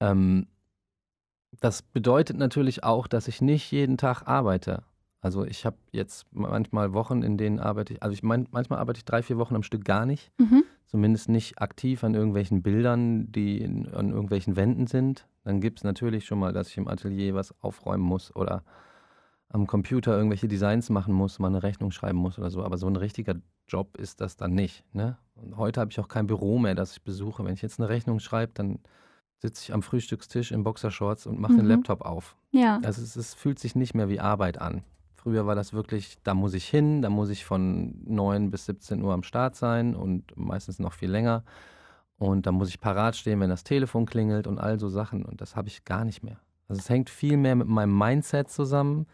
Ähm, 0.00 0.46
das 1.60 1.82
bedeutet 1.82 2.36
natürlich 2.36 2.84
auch, 2.84 3.06
dass 3.06 3.26
ich 3.26 3.40
nicht 3.40 3.70
jeden 3.72 3.96
Tag 3.96 4.28
arbeite. 4.28 4.82
Also 5.20 5.44
ich 5.44 5.66
habe 5.66 5.76
jetzt 5.90 6.26
manchmal 6.32 6.92
Wochen, 6.92 7.22
in 7.22 7.36
denen 7.36 7.58
arbeite 7.58 7.94
ich, 7.94 8.02
also 8.02 8.12
ich 8.12 8.22
mein, 8.22 8.46
manchmal 8.52 8.78
arbeite 8.78 8.98
ich 8.98 9.04
drei, 9.04 9.22
vier 9.22 9.38
Wochen 9.38 9.56
am 9.56 9.62
Stück 9.62 9.84
gar 9.84 10.06
nicht. 10.06 10.30
Mhm. 10.38 10.62
Zumindest 10.86 11.28
nicht 11.28 11.60
aktiv 11.60 12.02
an 12.04 12.14
irgendwelchen 12.14 12.62
Bildern, 12.62 13.30
die 13.30 13.58
in, 13.58 13.92
an 13.92 14.10
irgendwelchen 14.10 14.56
Wänden 14.56 14.86
sind. 14.86 15.26
Dann 15.44 15.60
gibt 15.60 15.80
es 15.80 15.84
natürlich 15.84 16.24
schon 16.24 16.38
mal, 16.38 16.52
dass 16.52 16.68
ich 16.68 16.78
im 16.78 16.88
Atelier 16.88 17.34
was 17.34 17.54
aufräumen 17.60 18.04
muss 18.04 18.34
oder 18.34 18.62
am 19.50 19.66
Computer 19.66 20.16
irgendwelche 20.16 20.48
Designs 20.48 20.90
machen 20.90 21.14
muss, 21.14 21.38
mal 21.38 21.48
eine 21.48 21.62
Rechnung 21.62 21.90
schreiben 21.90 22.18
muss 22.18 22.38
oder 22.38 22.50
so. 22.50 22.62
Aber 22.62 22.76
so 22.78 22.86
ein 22.86 22.96
richtiger 22.96 23.34
Job 23.66 23.96
ist 23.96 24.20
das 24.20 24.36
dann 24.36 24.54
nicht. 24.54 24.84
Ne? 24.94 25.18
Und 25.34 25.56
heute 25.56 25.80
habe 25.80 25.90
ich 25.90 26.00
auch 26.00 26.08
kein 26.08 26.26
Büro 26.26 26.58
mehr, 26.58 26.74
das 26.74 26.92
ich 26.92 27.02
besuche. 27.02 27.44
Wenn 27.44 27.54
ich 27.54 27.62
jetzt 27.62 27.80
eine 27.80 27.88
Rechnung 27.88 28.20
schreibe, 28.20 28.52
dann 28.54 28.78
sitze 29.38 29.64
ich 29.64 29.74
am 29.74 29.82
Frühstückstisch 29.82 30.52
in 30.52 30.64
Boxershorts 30.64 31.26
und 31.26 31.38
mache 31.38 31.54
mhm. 31.54 31.58
den 31.58 31.66
Laptop 31.66 32.02
auf. 32.02 32.36
Ja. 32.50 32.80
Also 32.84 33.02
es, 33.02 33.16
es 33.16 33.34
fühlt 33.34 33.58
sich 33.58 33.74
nicht 33.74 33.94
mehr 33.94 34.08
wie 34.08 34.20
Arbeit 34.20 34.60
an. 34.60 34.84
Früher 35.28 35.46
war 35.46 35.54
das 35.54 35.74
wirklich, 35.74 36.16
da 36.24 36.32
muss 36.32 36.54
ich 36.54 36.66
hin, 36.66 37.02
da 37.02 37.10
muss 37.10 37.28
ich 37.28 37.44
von 37.44 37.92
9 38.06 38.50
bis 38.50 38.64
17 38.64 39.02
Uhr 39.02 39.12
am 39.12 39.22
Start 39.22 39.56
sein 39.56 39.94
und 39.94 40.34
meistens 40.38 40.78
noch 40.78 40.94
viel 40.94 41.10
länger. 41.10 41.44
Und 42.16 42.46
da 42.46 42.50
muss 42.50 42.70
ich 42.70 42.80
parat 42.80 43.14
stehen, 43.14 43.38
wenn 43.40 43.50
das 43.50 43.62
Telefon 43.62 44.06
klingelt 44.06 44.46
und 44.46 44.58
all 44.58 44.80
so 44.80 44.88
Sachen. 44.88 45.26
Und 45.26 45.42
das 45.42 45.54
habe 45.54 45.68
ich 45.68 45.84
gar 45.84 46.06
nicht 46.06 46.22
mehr. 46.22 46.40
Also 46.66 46.80
es 46.80 46.88
hängt 46.88 47.10
viel 47.10 47.36
mehr 47.36 47.56
mit 47.56 47.68
meinem 47.68 47.94
Mindset 47.94 48.48
zusammen 48.48 49.06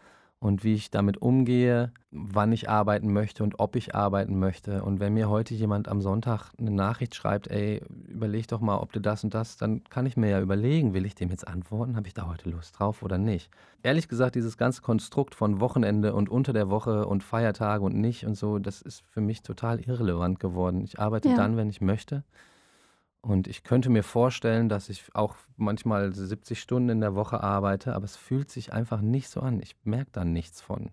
und 0.45 0.63
wie 0.63 0.75
ich 0.75 0.91
damit 0.91 1.23
umgehe, 1.23 1.91
wann 2.11 2.51
ich 2.51 2.69
arbeiten 2.69 3.11
möchte 3.11 3.43
und 3.43 3.59
ob 3.59 3.75
ich 3.75 3.95
arbeiten 3.95 4.37
möchte. 4.37 4.83
Und 4.83 4.99
wenn 4.99 5.15
mir 5.15 5.27
heute 5.27 5.55
jemand 5.55 5.87
am 5.87 6.01
Sonntag 6.01 6.51
eine 6.59 6.69
Nachricht 6.69 7.15
schreibt, 7.15 7.47
ey, 7.47 7.81
überleg 8.07 8.47
doch 8.47 8.61
mal, 8.61 8.77
ob 8.77 8.93
du 8.93 9.01
das 9.01 9.23
und 9.23 9.33
das, 9.33 9.57
dann 9.57 9.83
kann 9.85 10.05
ich 10.05 10.17
mir 10.17 10.29
ja 10.29 10.39
überlegen, 10.39 10.93
will 10.93 11.07
ich 11.07 11.15
dem 11.15 11.31
jetzt 11.31 11.47
antworten? 11.47 11.95
Habe 11.95 12.07
ich 12.07 12.13
da 12.13 12.27
heute 12.27 12.47
Lust 12.47 12.77
drauf 12.77 13.01
oder 13.01 13.17
nicht? 13.17 13.49
Ehrlich 13.81 14.07
gesagt, 14.07 14.35
dieses 14.35 14.55
ganze 14.55 14.83
Konstrukt 14.83 15.33
von 15.33 15.59
Wochenende 15.59 16.13
und 16.13 16.29
unter 16.29 16.53
der 16.53 16.69
Woche 16.69 17.07
und 17.07 17.23
Feiertage 17.23 17.83
und 17.83 17.95
nicht 17.95 18.27
und 18.27 18.35
so, 18.35 18.59
das 18.59 18.83
ist 18.83 19.03
für 19.09 19.21
mich 19.21 19.41
total 19.41 19.79
irrelevant 19.79 20.39
geworden. 20.39 20.83
Ich 20.83 20.99
arbeite 20.99 21.29
ja. 21.29 21.35
dann, 21.35 21.57
wenn 21.57 21.69
ich 21.69 21.81
möchte. 21.81 22.23
Und 23.25 23.47
ich 23.47 23.63
könnte 23.63 23.89
mir 23.89 24.03
vorstellen, 24.03 24.69
dass 24.69 24.87
ich 24.87 25.03
auch 25.15 25.35
manchmal 25.57 26.13
70 26.13 26.61
Stunden 26.61 26.89
in 26.89 27.01
der 27.01 27.15
Woche 27.15 27.41
arbeite, 27.41 27.95
aber 27.95 28.05
es 28.05 28.15
fühlt 28.15 28.51
sich 28.51 28.71
einfach 28.71 29.01
nicht 29.01 29.29
so 29.29 29.39
an. 29.39 29.59
Ich 29.61 29.75
merke 29.83 30.11
da 30.11 30.23
nichts 30.23 30.61
von. 30.61 30.91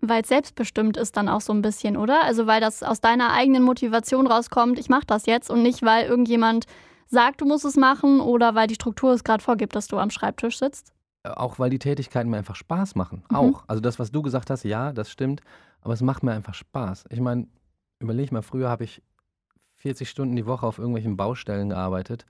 weil 0.00 0.22
es 0.22 0.28
selbstbestimmt 0.28 0.96
ist 0.96 1.16
dann 1.16 1.28
auch 1.28 1.40
so 1.40 1.52
ein 1.52 1.62
bisschen, 1.62 1.96
oder? 1.96 2.22
Also 2.22 2.46
weil 2.46 2.60
das 2.60 2.84
aus 2.84 3.00
deiner 3.00 3.32
eigenen 3.32 3.64
Motivation 3.64 4.28
rauskommt, 4.28 4.78
ich 4.78 4.88
mache 4.88 5.06
das 5.08 5.26
jetzt 5.26 5.50
und 5.50 5.64
nicht, 5.64 5.82
weil 5.82 6.06
irgendjemand 6.06 6.66
sagt, 7.08 7.40
du 7.40 7.46
musst 7.46 7.64
es 7.64 7.76
machen 7.76 8.20
oder 8.20 8.54
weil 8.54 8.68
die 8.68 8.76
Struktur 8.76 9.12
es 9.12 9.24
gerade 9.24 9.42
vorgibt, 9.42 9.74
dass 9.74 9.88
du 9.88 9.98
am 9.98 10.10
Schreibtisch 10.10 10.60
sitzt? 10.60 10.92
Äh, 11.24 11.30
auch 11.30 11.58
weil 11.58 11.70
die 11.70 11.80
Tätigkeiten 11.80 12.30
mir 12.30 12.38
einfach 12.38 12.54
Spaß 12.54 12.94
machen. 12.94 13.24
Mhm. 13.28 13.36
Auch. 13.36 13.64
Also 13.66 13.80
das, 13.80 13.98
was 13.98 14.12
du 14.12 14.22
gesagt 14.22 14.50
hast, 14.50 14.62
ja, 14.62 14.92
das 14.92 15.10
stimmt, 15.10 15.40
aber 15.80 15.94
es 15.94 16.00
macht 16.00 16.22
mir 16.22 16.32
einfach 16.32 16.54
Spaß. 16.54 17.06
Ich 17.10 17.20
meine, 17.20 17.48
überleg 17.98 18.30
mal, 18.30 18.42
früher 18.42 18.68
habe 18.68 18.84
ich 18.84 19.02
40 19.86 20.10
Stunden 20.10 20.34
die 20.34 20.46
Woche 20.46 20.66
auf 20.66 20.78
irgendwelchen 20.78 21.16
Baustellen 21.16 21.68
gearbeitet, 21.68 22.26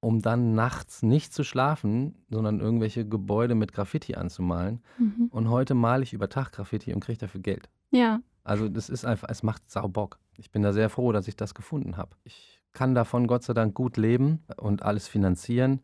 um 0.00 0.20
dann 0.20 0.56
nachts 0.56 1.04
nicht 1.04 1.32
zu 1.32 1.44
schlafen, 1.44 2.16
sondern 2.28 2.58
irgendwelche 2.58 3.06
Gebäude 3.06 3.54
mit 3.54 3.72
Graffiti 3.72 4.16
anzumalen. 4.16 4.82
Mhm. 4.98 5.28
Und 5.30 5.48
heute 5.48 5.74
male 5.74 6.02
ich 6.02 6.12
über 6.12 6.28
Tag 6.28 6.50
Graffiti 6.50 6.92
und 6.92 6.98
kriege 6.98 7.18
dafür 7.18 7.40
Geld. 7.40 7.68
Ja. 7.92 8.18
Also 8.42 8.68
das 8.68 8.88
ist 8.88 9.04
einfach, 9.04 9.28
es 9.30 9.44
macht 9.44 9.70
sau 9.70 9.86
Bock. 9.86 10.18
Ich 10.36 10.50
bin 10.50 10.62
da 10.62 10.72
sehr 10.72 10.90
froh, 10.90 11.12
dass 11.12 11.28
ich 11.28 11.36
das 11.36 11.54
gefunden 11.54 11.96
habe. 11.96 12.16
Ich 12.24 12.60
kann 12.72 12.96
davon 12.96 13.28
Gott 13.28 13.44
sei 13.44 13.54
Dank 13.54 13.74
gut 13.74 13.96
leben 13.96 14.42
und 14.56 14.82
alles 14.82 15.06
finanzieren, 15.06 15.80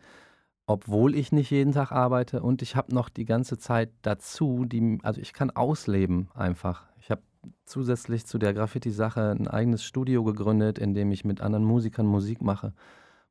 obwohl 0.67 1.15
ich 1.15 1.31
nicht 1.31 1.53
jeden 1.53 1.71
Tag 1.71 1.93
arbeite. 1.93 2.43
Und 2.43 2.61
ich 2.61 2.75
habe 2.75 2.93
noch 2.93 3.09
die 3.09 3.25
ganze 3.25 3.57
Zeit 3.57 3.93
dazu, 4.03 4.65
die, 4.65 4.99
also 5.05 5.21
ich 5.21 5.33
kann 5.33 5.53
ausleben 5.53 6.27
einfach. 6.35 6.87
Ich 6.99 7.13
habe 7.13 7.23
zusätzlich 7.65 8.27
zu 8.27 8.39
der 8.39 8.55
Graffiti-Sache 8.55 9.31
ein 9.31 9.49
eigenes 9.49 9.85
Studio 9.85 10.25
gegründet, 10.25 10.79
in 10.79 10.95
dem 10.95 11.11
ich 11.13 11.25
mit 11.25 11.41
anderen 11.41 11.65
Musikern 11.65 12.07
Musik 12.07 12.43
mache, 12.43 12.73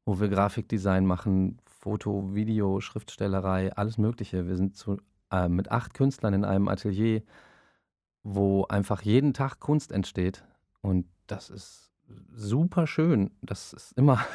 wo 0.06 0.20
wir 0.20 0.30
Grafikdesign 0.30 1.06
machen, 1.06 1.60
Foto, 1.66 2.34
Video, 2.34 2.80
Schriftstellerei, 2.80 3.74
alles 3.74 3.98
Mögliche. 3.98 4.48
Wir 4.48 4.56
sind 4.56 4.76
zu, 4.76 4.98
äh, 5.32 5.50
mit 5.50 5.72
acht 5.72 5.94
Künstlern 5.94 6.34
in 6.34 6.46
einem 6.46 6.68
Atelier, 6.68 7.22
wo 8.24 8.66
einfach 8.66 9.02
jeden 9.02 9.34
Tag 9.34 9.60
Kunst 9.60 9.92
entsteht. 9.92 10.44
Und 10.82 11.06
das 11.28 11.50
ist 11.50 11.92
super 12.34 12.88
schön. 12.88 13.32
Das 13.42 13.74
ist 13.74 13.94
immer. 13.98 14.20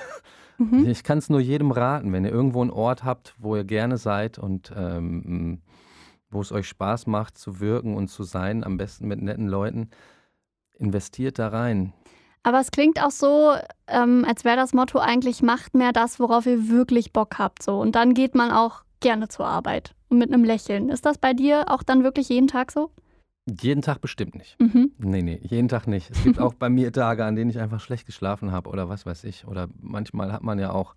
Mhm. 0.61 0.89
Ich 0.89 1.05
kann 1.05 1.19
es 1.19 1.31
nur 1.31 1.39
jedem 1.39 1.71
raten, 1.71 2.13
wenn 2.13 2.25
ihr 2.25 2.33
irgendwo 2.33 2.61
einen 2.61 2.73
Ort 2.73 3.05
habt, 3.05 3.37
wo 3.39 3.55
ihr 3.55 3.63
gerne 3.63 3.97
seid 3.97 4.41
und 4.41 4.73
ähm, 4.77 5.63
wo 6.31 6.41
es 6.41 6.53
euch 6.53 6.69
Spaß 6.69 7.07
macht 7.07 7.39
zu 7.39 7.61
wirken 7.61 7.97
und 7.97 8.09
zu 8.09 8.23
sein, 8.23 8.65
am 8.65 8.77
besten 8.77 9.09
mit 9.09 9.23
netten 9.23 9.49
Leuten. 9.49 9.91
Investiert 10.79 11.39
da 11.39 11.49
rein. 11.49 11.93
Aber 12.43 12.61
es 12.61 12.71
klingt 12.71 13.03
auch 13.03 13.11
so, 13.11 13.55
ähm, 13.89 14.25
als 14.27 14.45
wäre 14.45 14.57
das 14.57 14.73
Motto 14.73 14.99
eigentlich, 14.99 15.43
macht 15.43 15.75
mehr 15.75 15.93
das, 15.93 16.21
worauf 16.21 16.47
ihr 16.47 16.69
wirklich 16.69 17.13
Bock 17.13 17.39
habt. 17.39 17.63
So. 17.63 17.79
Und 17.81 17.95
dann 17.95 18.15
geht 18.15 18.35
man 18.35 18.51
auch 18.51 18.83
gerne 19.01 19.29
zur 19.29 19.47
Arbeit 19.47 19.95
und 20.09 20.19
mit 20.19 20.33
einem 20.33 20.45
Lächeln. 20.45 20.89
Ist 20.89 21.05
das 21.05 21.19
bei 21.19 21.33
dir 21.33 21.67
auch 21.69 21.83
dann 21.83 22.05
wirklich 22.05 22.29
jeden 22.29 22.49
Tag 22.49 22.73
so? 22.73 22.91
Jeden 23.61 23.83
Tag 23.83 24.01
bestimmt 24.01 24.35
nicht. 24.35 24.59
Mhm. 24.61 24.93
Nee, 24.99 25.23
nee, 25.23 25.41
jeden 25.43 25.69
Tag 25.69 25.87
nicht. 25.87 26.11
Es 26.11 26.23
gibt 26.23 26.39
auch 26.41 26.55
bei 26.55 26.69
mir 26.69 26.93
Tage, 26.93 27.25
an 27.25 27.35
denen 27.35 27.51
ich 27.51 27.59
einfach 27.59 27.81
schlecht 27.81 28.07
geschlafen 28.07 28.53
habe 28.53 28.69
oder 28.71 28.89
was 28.89 29.07
weiß 29.07 29.25
ich. 29.25 29.47
Oder 29.47 29.69
manchmal 29.81 30.33
hat 30.33 30.43
man 30.43 30.59
ja 30.59 30.71
auch 30.71 30.95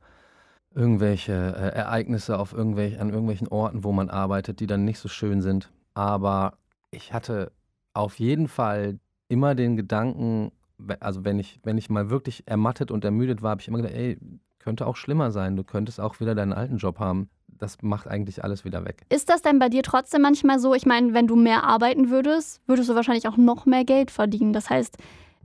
irgendwelche 0.73 1.33
äh, 1.33 1.75
Ereignisse 1.75 2.39
auf 2.39 2.53
irgendwelch, 2.53 2.99
an 2.99 3.09
irgendwelchen 3.09 3.47
Orten, 3.47 3.83
wo 3.83 3.91
man 3.91 4.09
arbeitet, 4.09 4.59
die 4.59 4.67
dann 4.67 4.85
nicht 4.85 4.99
so 4.99 5.09
schön 5.09 5.41
sind. 5.41 5.71
Aber 5.93 6.53
ich 6.91 7.13
hatte 7.13 7.51
auf 7.93 8.19
jeden 8.19 8.47
Fall 8.47 8.99
immer 9.27 9.55
den 9.55 9.75
Gedanken, 9.75 10.51
also 10.99 11.25
wenn 11.25 11.39
ich, 11.39 11.59
wenn 11.63 11.77
ich 11.77 11.89
mal 11.89 12.09
wirklich 12.09 12.47
ermattet 12.47 12.91
und 12.91 13.03
ermüdet 13.05 13.41
war, 13.41 13.51
habe 13.51 13.61
ich 13.61 13.67
immer 13.67 13.77
gedacht, 13.77 13.95
ey, 13.95 14.17
könnte 14.59 14.85
auch 14.85 14.95
schlimmer 14.95 15.31
sein. 15.31 15.55
Du 15.55 15.63
könntest 15.63 15.99
auch 15.99 16.19
wieder 16.19 16.35
deinen 16.35 16.53
alten 16.53 16.77
Job 16.77 16.99
haben. 16.99 17.29
Das 17.47 17.81
macht 17.81 18.07
eigentlich 18.07 18.43
alles 18.43 18.63
wieder 18.65 18.85
weg. 18.85 19.03
Ist 19.09 19.29
das 19.29 19.41
denn 19.41 19.59
bei 19.59 19.69
dir 19.69 19.83
trotzdem 19.83 20.21
manchmal 20.21 20.59
so? 20.59 20.73
Ich 20.73 20.85
meine, 20.85 21.13
wenn 21.13 21.27
du 21.27 21.35
mehr 21.35 21.63
arbeiten 21.63 22.09
würdest, 22.09 22.61
würdest 22.67 22.89
du 22.89 22.95
wahrscheinlich 22.95 23.27
auch 23.27 23.37
noch 23.37 23.65
mehr 23.65 23.83
Geld 23.85 24.11
verdienen. 24.11 24.53
Das 24.53 24.69
heißt, 24.69 24.97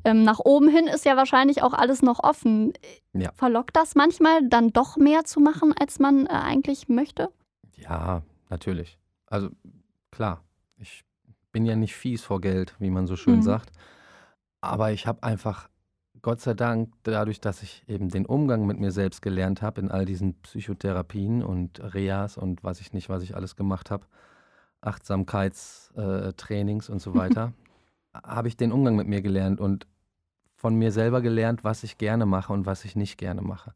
ähm, 0.05 0.23
nach 0.23 0.39
oben 0.39 0.69
hin 0.69 0.87
ist 0.87 1.05
ja 1.05 1.17
wahrscheinlich 1.17 1.63
auch 1.63 1.73
alles 1.73 2.03
noch 2.03 2.23
offen. 2.23 2.73
Ja. 3.13 3.33
Verlockt 3.35 3.77
das 3.77 3.95
manchmal 3.95 4.49
dann 4.49 4.73
doch 4.73 4.97
mehr 4.97 5.25
zu 5.25 5.41
machen, 5.41 5.75
als 5.79 5.99
man 5.99 6.27
äh, 6.27 6.31
eigentlich 6.31 6.89
möchte? 6.89 7.31
Ja, 7.77 8.23
natürlich. 8.49 8.99
Also 9.27 9.51
klar, 10.11 10.43
ich 10.77 11.05
bin 11.53 11.65
ja 11.65 11.77
nicht 11.77 11.95
fies 11.95 12.23
vor 12.23 12.41
Geld, 12.41 12.75
wie 12.79 12.91
man 12.91 13.07
so 13.07 13.17
schön 13.17 13.37
mhm. 13.37 13.43
sagt. 13.43 13.71
Aber 14.61 14.93
ich 14.93 15.07
habe 15.07 15.23
einfach, 15.23 15.69
Gott 16.23 16.41
sei 16.41 16.55
Dank, 16.55 16.93
dadurch, 17.03 17.41
dass 17.41 17.63
ich 17.63 17.85
eben 17.89 18.09
den 18.09 18.27
Umgang 18.27 18.67
mit 18.67 18.79
mir 18.79 18.91
selbst 18.91 19.23
gelernt 19.23 19.63
habe 19.63 19.81
in 19.81 19.91
all 19.91 20.05
diesen 20.05 20.35
Psychotherapien 20.43 21.43
und 21.43 21.81
Reas 21.95 22.37
und 22.37 22.65
was 22.65 22.81
ich 22.81 22.93
nicht, 22.93 23.09
was 23.09 23.23
ich 23.23 23.37
alles 23.37 23.57
gemacht 23.57 23.91
habe, 23.91 24.07
Achtsamkeitstrainings 24.81 26.89
äh, 26.89 26.93
und 26.93 27.01
so 27.01 27.15
weiter, 27.19 27.53
habe 28.25 28.49
ich 28.49 28.57
den 28.57 28.73
Umgang 28.73 28.97
mit 28.97 29.07
mir 29.07 29.23
gelernt 29.23 29.61
und 29.61 29.87
von 30.55 30.75
mir 30.75 30.91
selber 30.91 31.21
gelernt, 31.21 31.65
was 31.65 31.85
ich 31.85 31.99
gerne 31.99 32.27
mache 32.27 32.53
und 32.53 32.67
was 32.67 32.85
ich 32.85 32.97
nicht 32.97 33.19
gerne 33.19 33.43
mache. 33.43 33.75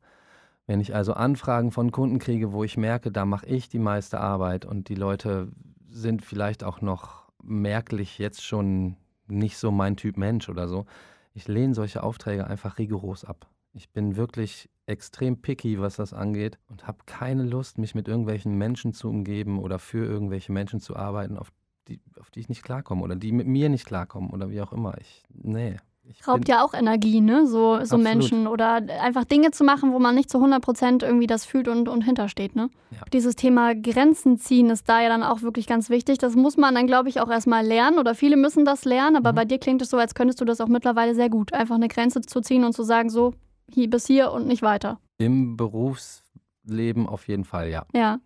Wenn 0.66 0.81
ich 0.81 0.94
also 0.94 1.14
Anfragen 1.14 1.72
von 1.72 1.92
Kunden 1.92 2.18
kriege, 2.18 2.53
wo 2.53 2.64
ich 2.64 2.76
merke, 2.76 3.11
da 3.11 3.24
mache 3.24 3.46
ich 3.46 3.68
die 3.68 3.79
meiste 3.79 4.20
Arbeit 4.20 4.64
und 4.64 4.88
die 4.88 4.94
Leute 4.94 5.48
sind 5.88 6.24
vielleicht 6.24 6.64
auch 6.64 6.81
noch 6.81 7.29
merklich 7.42 8.18
jetzt 8.18 8.44
schon 8.44 8.96
nicht 9.26 9.59
so 9.59 9.70
mein 9.70 9.96
Typ 9.96 10.16
Mensch 10.16 10.48
oder 10.48 10.68
so. 10.68 10.87
Ich 11.35 11.48
lehne 11.48 11.74
solche 11.74 12.03
Aufträge 12.03 12.46
einfach 12.46 12.79
rigoros 12.79 13.24
ab. 13.24 13.48
Ich 13.72 13.90
bin 13.90 14.16
wirklich 14.16 14.68
extrem 14.87 15.40
picky, 15.40 15.81
was 15.81 15.96
das 15.96 16.12
angeht 16.12 16.59
und 16.68 16.87
habe 16.87 16.98
keine 17.07 17.44
Lust, 17.44 17.79
mich 17.79 17.94
mit 17.94 18.09
irgendwelchen 18.09 18.57
Menschen 18.59 18.92
zu 18.92 19.09
umgeben 19.09 19.61
oder 19.61 19.79
für 19.79 20.05
irgendwelche 20.05 20.53
Menschen 20.53 20.81
zu 20.81 20.96
arbeiten, 20.96 21.37
auf 21.38 21.53
die, 21.90 22.00
auf 22.20 22.31
die 22.31 22.40
ich 22.40 22.48
nicht 22.48 22.62
klarkomme 22.62 23.03
oder 23.03 23.16
die 23.16 23.33
mit 23.33 23.46
mir 23.46 23.68
nicht 23.68 23.87
klarkommen 23.87 24.31
oder 24.31 24.50
wie 24.50 24.61
auch 24.62 24.72
immer. 24.72 24.96
Ich, 24.98 25.24
nee, 25.31 25.76
ich 26.11 26.26
Raubt 26.26 26.48
ja 26.48 26.64
auch 26.64 26.74
Energie, 26.74 27.20
ne? 27.20 27.46
So, 27.46 27.85
so 27.85 27.96
Menschen 27.96 28.46
oder 28.46 28.83
einfach 29.00 29.24
Dinge 29.24 29.53
zu 29.53 29.64
machen, 29.64 29.92
wo 29.92 29.98
man 29.98 30.14
nicht 30.14 30.29
zu 30.29 30.38
100 30.38 30.62
Prozent 30.62 31.03
irgendwie 31.03 31.26
das 31.26 31.44
fühlt 31.44 31.68
und, 31.68 31.88
und 31.88 32.03
hintersteht, 32.03 32.57
ne? 32.57 32.68
Ja. 32.90 33.03
Dieses 33.12 33.37
Thema 33.37 33.74
Grenzen 33.74 34.37
ziehen 34.38 34.70
ist 34.70 34.88
da 34.88 35.00
ja 35.00 35.09
dann 35.09 35.22
auch 35.22 35.42
wirklich 35.42 35.66
ganz 35.66 35.88
wichtig. 35.88 36.18
Das 36.18 36.35
muss 36.35 36.57
man 36.57 36.74
dann, 36.74 36.87
glaube 36.87 37.09
ich, 37.09 37.20
auch 37.20 37.31
erstmal 37.31 37.64
lernen 37.64 37.98
oder 37.98 38.14
viele 38.14 38.37
müssen 38.37 38.64
das 38.64 38.85
lernen, 38.85 39.16
aber 39.16 39.33
mhm. 39.33 39.37
bei 39.37 39.44
dir 39.44 39.59
klingt 39.59 39.83
es 39.83 39.90
so, 39.90 39.98
als 39.98 40.14
könntest 40.14 40.40
du 40.40 40.44
das 40.44 40.61
auch 40.61 40.68
mittlerweile 40.68 41.14
sehr 41.14 41.31
gut. 41.31 41.53
Einfach 41.53 41.76
eine 41.76 41.88
Grenze 41.88 42.22
zu 42.22 42.40
ziehen 42.40 42.64
und 42.64 42.72
zu 42.72 42.83
sagen, 42.83 43.09
so, 43.09 43.35
hier 43.72 43.88
bis 43.88 44.07
hier 44.07 44.33
und 44.33 44.46
nicht 44.46 44.62
weiter. 44.62 44.98
Im 45.18 45.57
Berufsleben 45.57 47.07
auf 47.07 47.29
jeden 47.29 47.44
Fall, 47.44 47.68
ja. 47.68 47.85
Ja. 47.94 48.18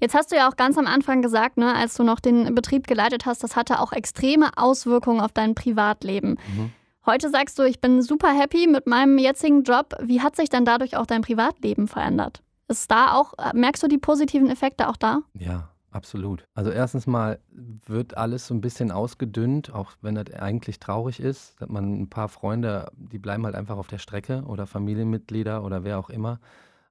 Jetzt 0.00 0.14
hast 0.14 0.32
du 0.32 0.36
ja 0.36 0.48
auch 0.48 0.56
ganz 0.56 0.78
am 0.78 0.86
Anfang 0.86 1.22
gesagt, 1.22 1.56
ne, 1.56 1.74
als 1.74 1.94
du 1.94 2.04
noch 2.04 2.20
den 2.20 2.54
Betrieb 2.54 2.86
geleitet 2.86 3.26
hast, 3.26 3.42
das 3.42 3.56
hatte 3.56 3.80
auch 3.80 3.92
extreme 3.92 4.50
Auswirkungen 4.56 5.20
auf 5.20 5.32
dein 5.32 5.54
Privatleben. 5.54 6.38
Mhm. 6.54 6.72
Heute 7.04 7.30
sagst 7.30 7.58
du, 7.58 7.64
ich 7.64 7.80
bin 7.80 8.00
super 8.00 8.32
happy 8.32 8.68
mit 8.68 8.86
meinem 8.86 9.18
jetzigen 9.18 9.64
Job. 9.64 9.96
Wie 10.00 10.20
hat 10.20 10.36
sich 10.36 10.48
dann 10.48 10.64
dadurch 10.64 10.96
auch 10.96 11.06
dein 11.06 11.22
Privatleben 11.22 11.88
verändert? 11.88 12.42
Ist 12.68 12.90
da 12.90 13.14
auch, 13.14 13.34
merkst 13.52 13.82
du 13.82 13.88
die 13.88 13.98
positiven 13.98 14.48
Effekte 14.48 14.88
auch 14.88 14.96
da? 14.96 15.18
Ja, 15.34 15.70
absolut. 15.90 16.44
Also 16.54 16.70
erstens 16.70 17.08
mal 17.08 17.40
wird 17.50 18.16
alles 18.16 18.46
so 18.46 18.54
ein 18.54 18.60
bisschen 18.60 18.92
ausgedünnt, 18.92 19.74
auch 19.74 19.90
wenn 20.00 20.14
das 20.14 20.32
eigentlich 20.32 20.78
traurig 20.78 21.18
ist. 21.18 21.60
Dass 21.60 21.68
man 21.68 22.02
ein 22.02 22.08
paar 22.08 22.28
Freunde, 22.28 22.90
die 22.94 23.18
bleiben 23.18 23.44
halt 23.44 23.56
einfach 23.56 23.78
auf 23.78 23.88
der 23.88 23.98
Strecke 23.98 24.44
oder 24.46 24.68
Familienmitglieder 24.68 25.64
oder 25.64 25.82
wer 25.82 25.98
auch 25.98 26.08
immer. 26.08 26.38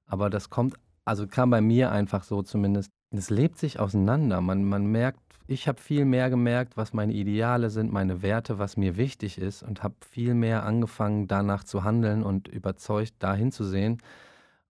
Aber 0.06 0.28
das 0.28 0.50
kommt, 0.50 0.74
also 1.04 1.26
kam 1.26 1.50
bei 1.50 1.60
mir 1.60 1.90
einfach 1.90 2.24
so 2.24 2.42
zumindest. 2.42 2.90
Es 3.10 3.28
lebt 3.28 3.58
sich 3.58 3.78
auseinander. 3.78 4.40
Man, 4.40 4.64
man 4.64 4.86
merkt 4.86 5.20
ich 5.52 5.68
habe 5.68 5.80
viel 5.80 6.04
mehr 6.04 6.30
gemerkt, 6.30 6.76
was 6.76 6.92
meine 6.92 7.12
Ideale 7.12 7.70
sind, 7.70 7.92
meine 7.92 8.22
Werte, 8.22 8.58
was 8.58 8.76
mir 8.76 8.96
wichtig 8.96 9.38
ist 9.38 9.62
und 9.62 9.82
habe 9.82 9.94
viel 10.00 10.34
mehr 10.34 10.64
angefangen, 10.64 11.26
danach 11.26 11.64
zu 11.64 11.84
handeln 11.84 12.22
und 12.22 12.48
überzeugt 12.48 13.14
dahin 13.18 13.52
zu 13.52 13.64
sehen. 13.64 13.98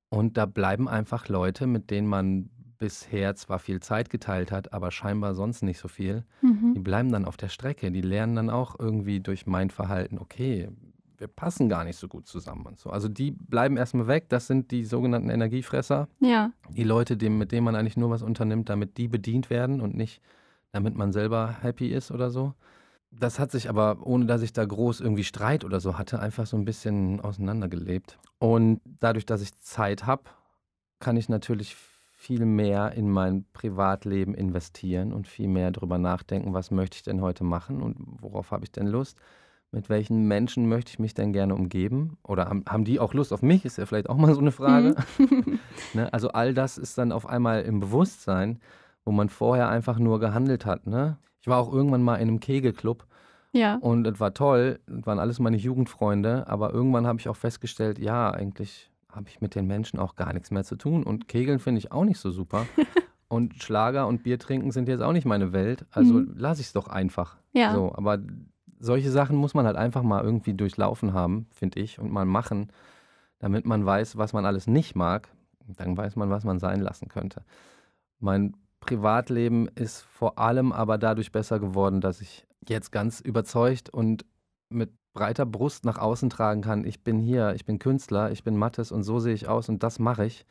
Und 0.09 0.37
da 0.37 0.47
bleiben 0.47 0.89
einfach 0.89 1.29
Leute, 1.29 1.67
mit 1.67 1.91
denen 1.91 2.07
man 2.07 2.51
bisher 2.79 3.35
zwar 3.37 3.61
viel 3.61 3.81
Zeit 3.81 4.11
geteilt 4.11 4.51
hat, 4.51 4.73
aber 4.73 4.91
scheinbar 4.91 5.35
sonst 5.35 5.63
nicht 5.63 5.79
so 5.79 5.89
viel. 5.89 6.25
Mhm. 6.43 6.75
Die 6.75 6.81
bleiben 6.81 7.13
dann 7.13 7.25
auf 7.25 7.37
der 7.37 7.49
Strecke. 7.49 7.93
Die 7.93 8.01
lernen 8.01 8.35
dann 8.35 8.51
auch 8.51 8.79
irgendwie 8.79 9.21
durch 9.21 9.47
mein 9.47 9.71
Verhalten, 9.71 10.19
okay, 10.19 10.69
wir 11.23 11.29
passen 11.29 11.69
gar 11.69 11.85
nicht 11.85 11.97
so 11.97 12.09
gut 12.09 12.27
zusammen 12.27 12.67
und 12.67 12.81
so. 12.81 12.91
Also 12.91 13.09
die 13.09 13.31
bleiben 13.31 13.77
erstmal 13.77 14.09
weg. 14.09 14.29
Das 14.29 14.49
sind 14.49 14.73
die 14.73 14.85
sogenannten 14.85 15.31
Energiefresser. 15.31 16.09
Ja. 16.19 16.51
Die 16.69 16.83
Leute, 16.83 17.17
mit 17.31 17.53
denen 17.53 17.65
man 17.65 17.77
eigentlich 17.77 17.97
nur 17.97 18.11
was 18.11 18.23
unternimmt, 18.23 18.69
damit 18.69 18.99
die 18.99 19.07
bedient 19.07 19.49
werden 19.49 19.81
und 19.81 19.95
nicht 19.97 20.21
damit 20.73 20.97
man 20.97 21.13
selber 21.13 21.59
happy 21.61 21.89
ist 21.89 22.11
oder 22.11 22.31
so. 22.31 22.55
Das 23.13 23.39
hat 23.39 23.53
sich 23.53 23.69
aber, 23.69 24.05
ohne 24.05 24.27
dass 24.27 24.43
ich 24.43 24.53
da 24.53 24.65
groß 24.65 25.01
irgendwie 25.01 25.23
Streit 25.23 25.65
oder 25.65 25.79
so 25.79 25.97
hatte, 25.97 26.19
einfach 26.19 26.47
so 26.47 26.57
ein 26.57 26.65
bisschen 26.65 27.21
auseinandergelebt. 27.21 28.19
Und 28.39 28.81
dadurch, 28.99 29.27
dass 29.27 29.43
ich 29.43 29.55
Zeit 29.59 30.07
habe, 30.07 30.25
kann 30.99 31.17
ich 31.17 31.29
natürlich 31.29 31.77
viel 32.11 32.47
mehr 32.47 32.93
in 32.93 33.11
mein 33.11 33.45
Privatleben 33.53 34.35
investieren 34.35 35.13
und 35.13 35.29
viel 35.29 35.49
mehr 35.49 35.71
darüber 35.71 35.99
nachdenken, 35.99 36.53
was 36.53 36.71
möchte 36.71 36.97
ich 36.97 37.03
denn 37.03 37.21
heute 37.21 37.45
machen 37.45 37.81
und 37.81 37.97
worauf 38.21 38.51
habe 38.51 38.65
ich 38.65 38.73
denn 38.73 38.87
Lust. 38.89 39.19
Mit 39.73 39.89
welchen 39.89 40.29
Menschen 40.29 40.69
möchte 40.69 40.91
ich 40.91 40.99
mich 40.99 41.15
denn 41.15 41.33
gerne 41.33 41.55
umgeben? 41.55 42.19
Oder 42.23 42.47
haben, 42.47 42.65
haben 42.69 42.85
die 42.85 43.01
auch 43.01 43.15
Lust 43.15 43.33
auf 43.33 43.43
mich? 43.43 43.65
Ist 43.65 43.79
ja 43.79 43.87
vielleicht 43.87 44.09
auch 44.09 44.17
mal 44.17 44.35
so 44.35 44.41
eine 44.41 44.53
Frage. 44.53 44.95
Mhm. 45.19 45.59
ne? 45.95 46.13
Also 46.13 46.29
all 46.29 46.55
das 46.55 46.79
ist 46.79 46.99
dann 46.99 47.11
auf 47.11 47.27
einmal 47.27 47.63
im 47.63 47.81
Bewusstsein 47.81 48.61
wo 49.05 49.13
man 49.13 49.29
vorher 49.29 49.69
einfach 49.69 49.99
nur 49.99 50.21
gehandelt 50.21 50.67
hat. 50.67 50.87
Ne? 50.87 51.17
Ich 51.41 51.49
war 51.49 51.59
auch 51.59 51.73
irgendwann 51.73 52.03
mal 52.03 52.17
in 52.17 52.29
einem 52.29 52.41
Kegelclub. 52.41 53.07
Ja. 53.53 53.77
Und 53.77 54.07
es 54.07 54.19
war 54.19 54.33
toll, 54.33 54.81
das 54.87 55.07
waren 55.07 55.19
alles 55.19 55.39
meine 55.39 55.59
Jugendfreunde, 55.59 56.47
aber 56.49 56.73
irgendwann 56.73 57.07
habe 57.07 57.21
ich 57.21 57.29
auch 57.29 57.37
festgestellt, 57.37 57.99
ja, 57.99 58.31
eigentlich 58.31 58.91
habe 59.11 59.29
ich 59.29 59.43
mit 59.43 59.55
den 59.55 59.67
Menschen 59.67 59.99
auch 59.99 60.17
gar 60.17 60.33
nichts 60.33 60.51
mehr 60.51 60.65
zu 60.65 60.77
tun. 60.77 61.03
Und 61.03 61.29
Kegeln 61.29 61.59
finde 61.59 61.81
ich 61.81 61.93
auch 61.93 62.05
nicht 62.05 62.19
so 62.19 62.31
super. 62.31 62.65
und 63.29 63.63
Schlager 63.63 64.07
und 64.07 64.23
Bier 64.23 64.39
trinken 64.39 64.71
sind 64.71 64.89
jetzt 64.89 65.03
auch 65.03 65.13
nicht 65.13 65.27
meine 65.27 65.53
Welt. 65.53 65.85
Also 65.91 66.15
mhm. 66.15 66.35
lasse 66.35 66.63
ich 66.63 66.69
es 66.69 66.73
doch 66.73 66.89
einfach. 66.89 67.37
Ja. 67.53 67.75
So, 67.75 67.93
aber 67.95 68.19
solche 68.83 69.13
Sachen 69.13 69.37
muss 69.37 69.55
man 69.55 69.65
halt 69.65 69.77
einfach 69.77 70.03
mal 70.03 70.23
irgendwie 70.25 70.55
durchlaufen 70.55 71.15
haben, 71.15 71.47
finde 71.53 71.81
ich, 71.81 72.01
und 72.01 72.11
mal 72.11 72.25
machen, 72.25 72.73
damit 73.39 73.65
man 73.65 73.87
weiß, 73.87 74.19
was 74.19 74.33
man 74.33 74.45
alles 74.45 74.67
nicht 74.67 74.97
mag. 74.97 75.29
Dann 75.69 75.97
weiß 75.97 76.17
man, 76.17 76.31
was 76.31 76.45
man 76.45 76.59
sein 76.59 76.81
lassen 76.81 77.09
könnte. 77.09 77.45
Mein 78.19 78.57
Privatleben 78.81 79.69
ist 79.69 80.01
vor 80.01 80.39
allem 80.39 80.73
aber 80.73 80.99
dadurch 80.99 81.31
besser 81.31 81.61
geworden, 81.61 82.01
dass 82.01 82.21
ich 82.21 82.47
jetzt 82.69 82.91
ganz 82.91 83.21
überzeugt 83.21 83.89
und 83.89 84.25
mit 84.69 84.91
breiter 85.15 85.47
Brust 85.47 85.85
nach 85.85 85.99
außen 85.99 86.31
tragen 86.31 86.63
kann, 86.63 86.85
ich 86.85 87.05
bin 87.05 87.21
hier, 87.21 87.55
ich 87.55 87.65
bin 87.65 87.79
Künstler, 87.79 88.33
ich 88.33 88.43
bin 88.43 88.57
Mattes 88.57 88.91
und 88.91 89.05
so 89.05 89.21
sehe 89.21 89.35
ich 89.35 89.47
aus 89.47 89.69
und 89.69 89.85
das 89.85 90.01
mache 90.01 90.27
ich. 90.27 90.45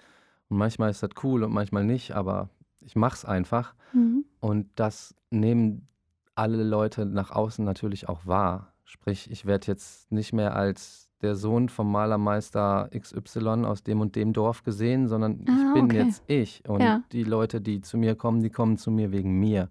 Und 0.47 0.57
manchmal 0.57 0.89
ist 0.89 1.03
das 1.03 1.09
cool 1.23 1.43
und 1.43 1.51
manchmal 1.51 1.83
nicht, 1.83 2.13
aber 2.13 2.49
ich 2.79 2.95
mache 2.95 3.15
es 3.15 3.25
einfach. 3.25 3.73
Mhm. 3.91 4.23
Und 4.39 4.69
das 4.75 5.15
nehmen 5.31 5.87
alle 6.35 6.63
Leute 6.63 7.05
nach 7.05 7.31
außen 7.31 7.63
natürlich 7.63 8.09
auch 8.09 8.25
wahr. 8.25 8.73
Sprich, 8.85 9.29
ich 9.31 9.45
werde 9.45 9.67
jetzt 9.67 10.11
nicht 10.11 10.33
mehr 10.33 10.55
als 10.55 11.09
der 11.21 11.35
Sohn 11.35 11.69
vom 11.69 11.91
Malermeister 11.91 12.89
XY 12.97 13.65
aus 13.65 13.83
dem 13.83 14.01
und 14.01 14.15
dem 14.15 14.33
Dorf 14.33 14.63
gesehen, 14.63 15.07
sondern 15.07 15.45
ah, 15.47 15.51
ich 15.51 15.73
bin 15.73 15.85
okay. 15.85 16.03
jetzt 16.03 16.23
ich. 16.27 16.63
Und 16.67 16.81
ja. 16.81 17.01
die 17.11 17.23
Leute, 17.23 17.61
die 17.61 17.81
zu 17.81 17.97
mir 17.97 18.15
kommen, 18.15 18.41
die 18.41 18.49
kommen 18.49 18.77
zu 18.77 18.91
mir 18.91 19.11
wegen 19.11 19.39
mir. 19.39 19.69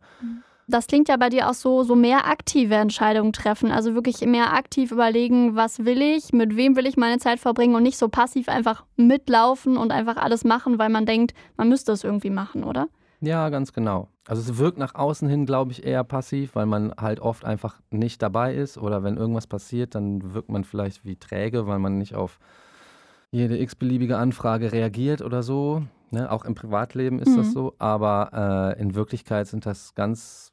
Das 0.69 0.87
klingt 0.87 1.09
ja 1.09 1.17
bei 1.17 1.29
dir 1.29 1.51
auch 1.51 1.55
so, 1.55 1.83
so 1.83 1.97
mehr 1.97 2.29
aktive 2.29 2.77
Entscheidungen 2.77 3.33
treffen. 3.33 3.73
Also 3.73 3.95
wirklich 3.95 4.21
mehr 4.21 4.53
aktiv 4.53 4.93
überlegen, 4.93 5.57
was 5.57 5.85
will 5.85 6.01
ich, 6.01 6.33
mit 6.33 6.57
wem 6.57 6.77
will 6.77 6.87
ich 6.87 6.97
meine 6.97 7.19
Zeit 7.19 7.41
verbringen 7.41 7.75
und 7.75 7.83
nicht 7.83 7.99
so 7.99 8.09
passiv 8.09 8.49
einfach 8.49 8.85
mitlaufen 8.97 9.77
und 9.77 9.91
einfach 9.91 10.17
alles 10.17 10.45
machen, 10.45 10.79
weil 10.79 10.89
man 10.89 11.07
denkt, 11.07 11.35
man 11.57 11.69
müsste 11.69 11.91
es 11.91 12.05
irgendwie 12.05 12.31
machen, 12.31 12.63
oder? 12.63 12.89
Ja, 13.21 13.49
ganz 13.49 13.73
genau. 13.73 14.09
Also 14.31 14.43
es 14.43 14.59
wirkt 14.59 14.79
nach 14.79 14.95
außen 14.95 15.29
hin, 15.29 15.45
glaube 15.45 15.73
ich, 15.73 15.85
eher 15.85 16.05
passiv, 16.05 16.55
weil 16.55 16.65
man 16.65 16.93
halt 16.97 17.19
oft 17.19 17.45
einfach 17.45 17.81
nicht 17.91 18.23
dabei 18.23 18.55
ist 18.55 18.79
oder 18.79 19.03
wenn 19.03 19.17
irgendwas 19.17 19.49
passiert, 19.49 19.97
dann 19.97 20.35
wirkt 20.35 20.51
man 20.51 20.63
vielleicht 20.63 21.05
wie 21.05 21.17
träge, 21.17 21.67
weil 21.67 21.81
man 21.81 21.99
nicht 21.99 22.15
auf 22.15 22.39
jede 23.33 23.59
x-beliebige 23.59 24.17
Anfrage 24.19 24.71
reagiert 24.71 25.21
oder 25.21 25.43
so. 25.43 25.83
Ne? 26.13 26.31
Auch 26.31 26.45
im 26.45 26.55
Privatleben 26.55 27.19
ist 27.19 27.31
mhm. 27.31 27.37
das 27.39 27.51
so, 27.51 27.75
aber 27.81 28.77
äh, 28.79 28.81
in 28.81 28.95
Wirklichkeit 28.95 29.49
sind 29.49 29.67
das 29.67 29.97
ganz 29.97 30.53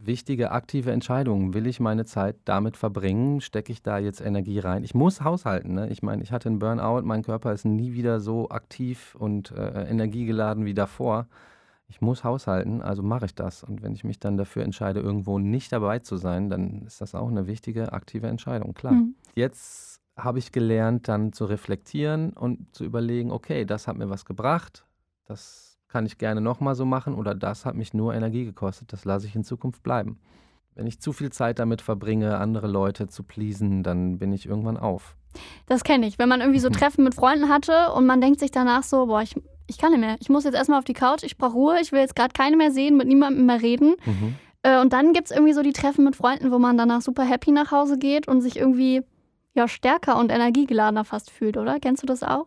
wichtige 0.00 0.50
aktive 0.50 0.90
Entscheidungen. 0.90 1.52
Will 1.52 1.66
ich 1.66 1.80
meine 1.80 2.06
Zeit 2.06 2.36
damit 2.46 2.78
verbringen? 2.78 3.42
Stecke 3.42 3.72
ich 3.72 3.82
da 3.82 3.98
jetzt 3.98 4.22
Energie 4.22 4.58
rein? 4.58 4.84
Ich 4.84 4.94
muss 4.94 5.20
haushalten. 5.20 5.74
Ne? 5.74 5.90
Ich 5.90 6.02
meine, 6.02 6.22
ich 6.22 6.32
hatte 6.32 6.48
einen 6.48 6.60
Burnout, 6.60 7.02
mein 7.02 7.24
Körper 7.24 7.52
ist 7.52 7.66
nie 7.66 7.92
wieder 7.92 8.20
so 8.20 8.48
aktiv 8.48 9.14
und 9.18 9.50
äh, 9.50 9.82
energiegeladen 9.82 10.64
wie 10.64 10.72
davor 10.72 11.26
ich 11.92 12.00
muss 12.00 12.24
haushalten, 12.24 12.80
also 12.80 13.02
mache 13.02 13.26
ich 13.26 13.34
das. 13.34 13.62
Und 13.62 13.82
wenn 13.82 13.92
ich 13.92 14.02
mich 14.02 14.18
dann 14.18 14.38
dafür 14.38 14.64
entscheide, 14.64 15.00
irgendwo 15.00 15.38
nicht 15.38 15.70
dabei 15.72 15.98
zu 15.98 16.16
sein, 16.16 16.48
dann 16.48 16.86
ist 16.86 17.02
das 17.02 17.14
auch 17.14 17.28
eine 17.28 17.46
wichtige, 17.46 17.92
aktive 17.92 18.28
Entscheidung, 18.28 18.72
klar. 18.72 18.94
Mhm. 18.94 19.14
Jetzt 19.34 20.00
habe 20.16 20.38
ich 20.38 20.52
gelernt, 20.52 21.06
dann 21.08 21.34
zu 21.34 21.44
reflektieren 21.44 22.30
und 22.32 22.74
zu 22.74 22.84
überlegen, 22.84 23.30
okay, 23.30 23.66
das 23.66 23.88
hat 23.88 23.98
mir 23.98 24.08
was 24.08 24.24
gebracht, 24.24 24.86
das 25.26 25.76
kann 25.86 26.06
ich 26.06 26.16
gerne 26.16 26.40
nochmal 26.40 26.74
so 26.74 26.86
machen 26.86 27.14
oder 27.14 27.34
das 27.34 27.66
hat 27.66 27.74
mich 27.74 27.92
nur 27.92 28.14
Energie 28.14 28.46
gekostet, 28.46 28.90
das 28.94 29.04
lasse 29.04 29.26
ich 29.26 29.36
in 29.36 29.44
Zukunft 29.44 29.82
bleiben. 29.82 30.18
Wenn 30.74 30.86
ich 30.86 30.98
zu 30.98 31.12
viel 31.12 31.30
Zeit 31.30 31.58
damit 31.58 31.82
verbringe, 31.82 32.38
andere 32.38 32.68
Leute 32.68 33.06
zu 33.06 33.22
pleasen, 33.22 33.82
dann 33.82 34.18
bin 34.18 34.32
ich 34.32 34.46
irgendwann 34.46 34.78
auf. 34.78 35.14
Das 35.66 35.84
kenne 35.84 36.06
ich. 36.06 36.18
Wenn 36.18 36.30
man 36.30 36.40
irgendwie 36.40 36.60
so 36.60 36.70
Treffen 36.70 37.04
mit 37.04 37.14
Freunden 37.14 37.50
hatte 37.50 37.92
und 37.92 38.06
man 38.06 38.22
denkt 38.22 38.40
sich 38.40 38.50
danach 38.50 38.82
so, 38.82 39.06
boah, 39.06 39.20
ich 39.20 39.34
ich 39.72 39.78
kann 39.78 39.92
nicht 39.92 40.00
mehr. 40.00 40.16
Ich 40.20 40.28
muss 40.28 40.44
jetzt 40.44 40.54
erstmal 40.54 40.78
auf 40.78 40.84
die 40.84 40.92
Couch, 40.92 41.22
ich 41.22 41.36
brauche 41.36 41.54
Ruhe, 41.54 41.80
ich 41.80 41.92
will 41.92 42.00
jetzt 42.00 42.14
gerade 42.14 42.32
keine 42.32 42.56
mehr 42.56 42.70
sehen, 42.70 42.96
mit 42.96 43.08
niemandem 43.08 43.46
mehr 43.46 43.62
reden. 43.62 43.96
Mhm. 44.04 44.34
Äh, 44.62 44.80
und 44.80 44.92
dann 44.92 45.12
gibt 45.12 45.26
es 45.26 45.30
irgendwie 45.32 45.54
so 45.54 45.62
die 45.62 45.72
Treffen 45.72 46.04
mit 46.04 46.16
Freunden, 46.16 46.52
wo 46.52 46.58
man 46.58 46.76
danach 46.76 47.02
super 47.02 47.24
happy 47.24 47.50
nach 47.50 47.70
Hause 47.70 47.98
geht 47.98 48.28
und 48.28 48.40
sich 48.42 48.56
irgendwie 48.56 49.02
ja 49.54 49.66
stärker 49.68 50.18
und 50.18 50.30
energiegeladener 50.30 51.04
fast 51.04 51.30
fühlt, 51.30 51.56
oder? 51.56 51.80
Kennst 51.80 52.02
du 52.02 52.06
das 52.06 52.22
auch? 52.22 52.46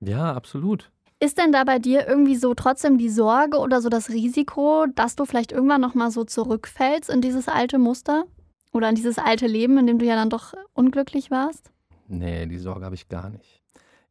Ja, 0.00 0.32
absolut. 0.34 0.90
Ist 1.18 1.38
denn 1.38 1.52
da 1.52 1.64
bei 1.64 1.78
dir 1.78 2.06
irgendwie 2.08 2.36
so 2.36 2.54
trotzdem 2.54 2.96
die 2.96 3.10
Sorge 3.10 3.58
oder 3.58 3.82
so 3.82 3.88
das 3.88 4.08
Risiko, 4.08 4.86
dass 4.94 5.16
du 5.16 5.26
vielleicht 5.26 5.52
irgendwann 5.52 5.80
nochmal 5.80 6.10
so 6.10 6.24
zurückfällst 6.24 7.10
in 7.10 7.20
dieses 7.20 7.48
alte 7.48 7.78
Muster? 7.78 8.24
Oder 8.72 8.88
in 8.88 8.94
dieses 8.94 9.18
alte 9.18 9.46
Leben, 9.46 9.78
in 9.78 9.86
dem 9.86 9.98
du 9.98 10.06
ja 10.06 10.14
dann 10.14 10.30
doch 10.30 10.54
unglücklich 10.72 11.30
warst? 11.30 11.72
Nee, 12.06 12.46
die 12.46 12.58
Sorge 12.58 12.84
habe 12.84 12.94
ich 12.94 13.08
gar 13.08 13.28
nicht. 13.28 13.59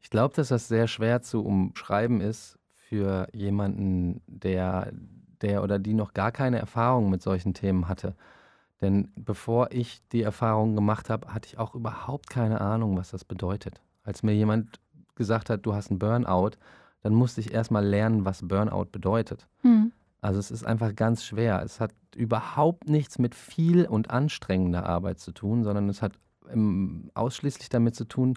Ich 0.01 0.09
glaube, 0.09 0.35
dass 0.35 0.49
das 0.49 0.67
sehr 0.67 0.87
schwer 0.87 1.21
zu 1.21 1.43
umschreiben 1.43 2.21
ist 2.21 2.57
für 2.75 3.27
jemanden, 3.33 4.21
der, 4.27 4.91
der 5.41 5.63
oder 5.63 5.79
die 5.79 5.93
noch 5.93 6.13
gar 6.13 6.31
keine 6.31 6.59
Erfahrung 6.59 7.09
mit 7.09 7.21
solchen 7.21 7.53
Themen 7.53 7.87
hatte. 7.87 8.15
Denn 8.81 9.11
bevor 9.15 9.71
ich 9.71 10.01
die 10.11 10.23
Erfahrung 10.23 10.75
gemacht 10.75 11.09
habe, 11.09 11.33
hatte 11.33 11.47
ich 11.47 11.57
auch 11.57 11.75
überhaupt 11.75 12.29
keine 12.29 12.61
Ahnung, 12.61 12.97
was 12.97 13.11
das 13.11 13.25
bedeutet. 13.25 13.81
Als 14.03 14.23
mir 14.23 14.33
jemand 14.33 14.79
gesagt 15.15 15.49
hat, 15.49 15.65
du 15.65 15.73
hast 15.73 15.91
einen 15.91 15.99
Burnout, 15.99 16.51
dann 17.01 17.13
musste 17.13 17.41
ich 17.41 17.53
erstmal 17.53 17.85
lernen, 17.85 18.25
was 18.25 18.47
Burnout 18.47 18.85
bedeutet. 18.91 19.47
Mhm. 19.63 19.91
Also 20.21 20.39
es 20.39 20.51
ist 20.51 20.65
einfach 20.65 20.95
ganz 20.95 21.23
schwer. 21.23 21.61
Es 21.63 21.79
hat 21.79 21.91
überhaupt 22.15 22.89
nichts 22.89 23.19
mit 23.19 23.35
viel 23.35 23.85
und 23.85 24.09
anstrengender 24.09 24.85
Arbeit 24.85 25.19
zu 25.19 25.31
tun, 25.31 25.63
sondern 25.63 25.87
es 25.89 26.01
hat 26.01 26.13
ausschließlich 27.13 27.69
damit 27.69 27.95
zu 27.95 28.05
tun, 28.05 28.33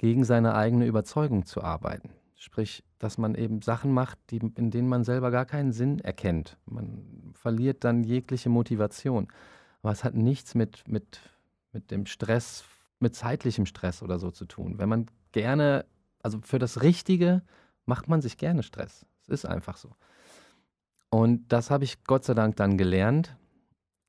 gegen 0.00 0.24
seine 0.24 0.54
eigene 0.54 0.86
Überzeugung 0.86 1.44
zu 1.44 1.62
arbeiten. 1.62 2.08
Sprich, 2.34 2.82
dass 2.98 3.18
man 3.18 3.34
eben 3.34 3.60
Sachen 3.60 3.92
macht, 3.92 4.18
die, 4.30 4.38
in 4.38 4.70
denen 4.70 4.88
man 4.88 5.04
selber 5.04 5.30
gar 5.30 5.44
keinen 5.44 5.72
Sinn 5.72 5.98
erkennt. 5.98 6.56
Man 6.64 7.34
verliert 7.34 7.84
dann 7.84 8.02
jegliche 8.02 8.48
Motivation. 8.48 9.28
Aber 9.82 9.92
es 9.92 10.02
hat 10.02 10.14
nichts 10.14 10.54
mit, 10.54 10.88
mit, 10.88 11.20
mit 11.72 11.90
dem 11.90 12.06
Stress, 12.06 12.64
mit 12.98 13.14
zeitlichem 13.14 13.66
Stress 13.66 14.02
oder 14.02 14.18
so 14.18 14.30
zu 14.30 14.46
tun. 14.46 14.78
Wenn 14.78 14.88
man 14.88 15.06
gerne, 15.32 15.84
also 16.22 16.38
für 16.40 16.58
das 16.58 16.80
Richtige 16.80 17.42
macht 17.84 18.08
man 18.08 18.22
sich 18.22 18.38
gerne 18.38 18.62
Stress. 18.62 19.04
Es 19.24 19.28
ist 19.28 19.44
einfach 19.44 19.76
so. 19.76 19.90
Und 21.10 21.52
das 21.52 21.70
habe 21.70 21.84
ich 21.84 22.04
Gott 22.04 22.24
sei 22.24 22.32
Dank 22.32 22.56
dann 22.56 22.78
gelernt. 22.78 23.36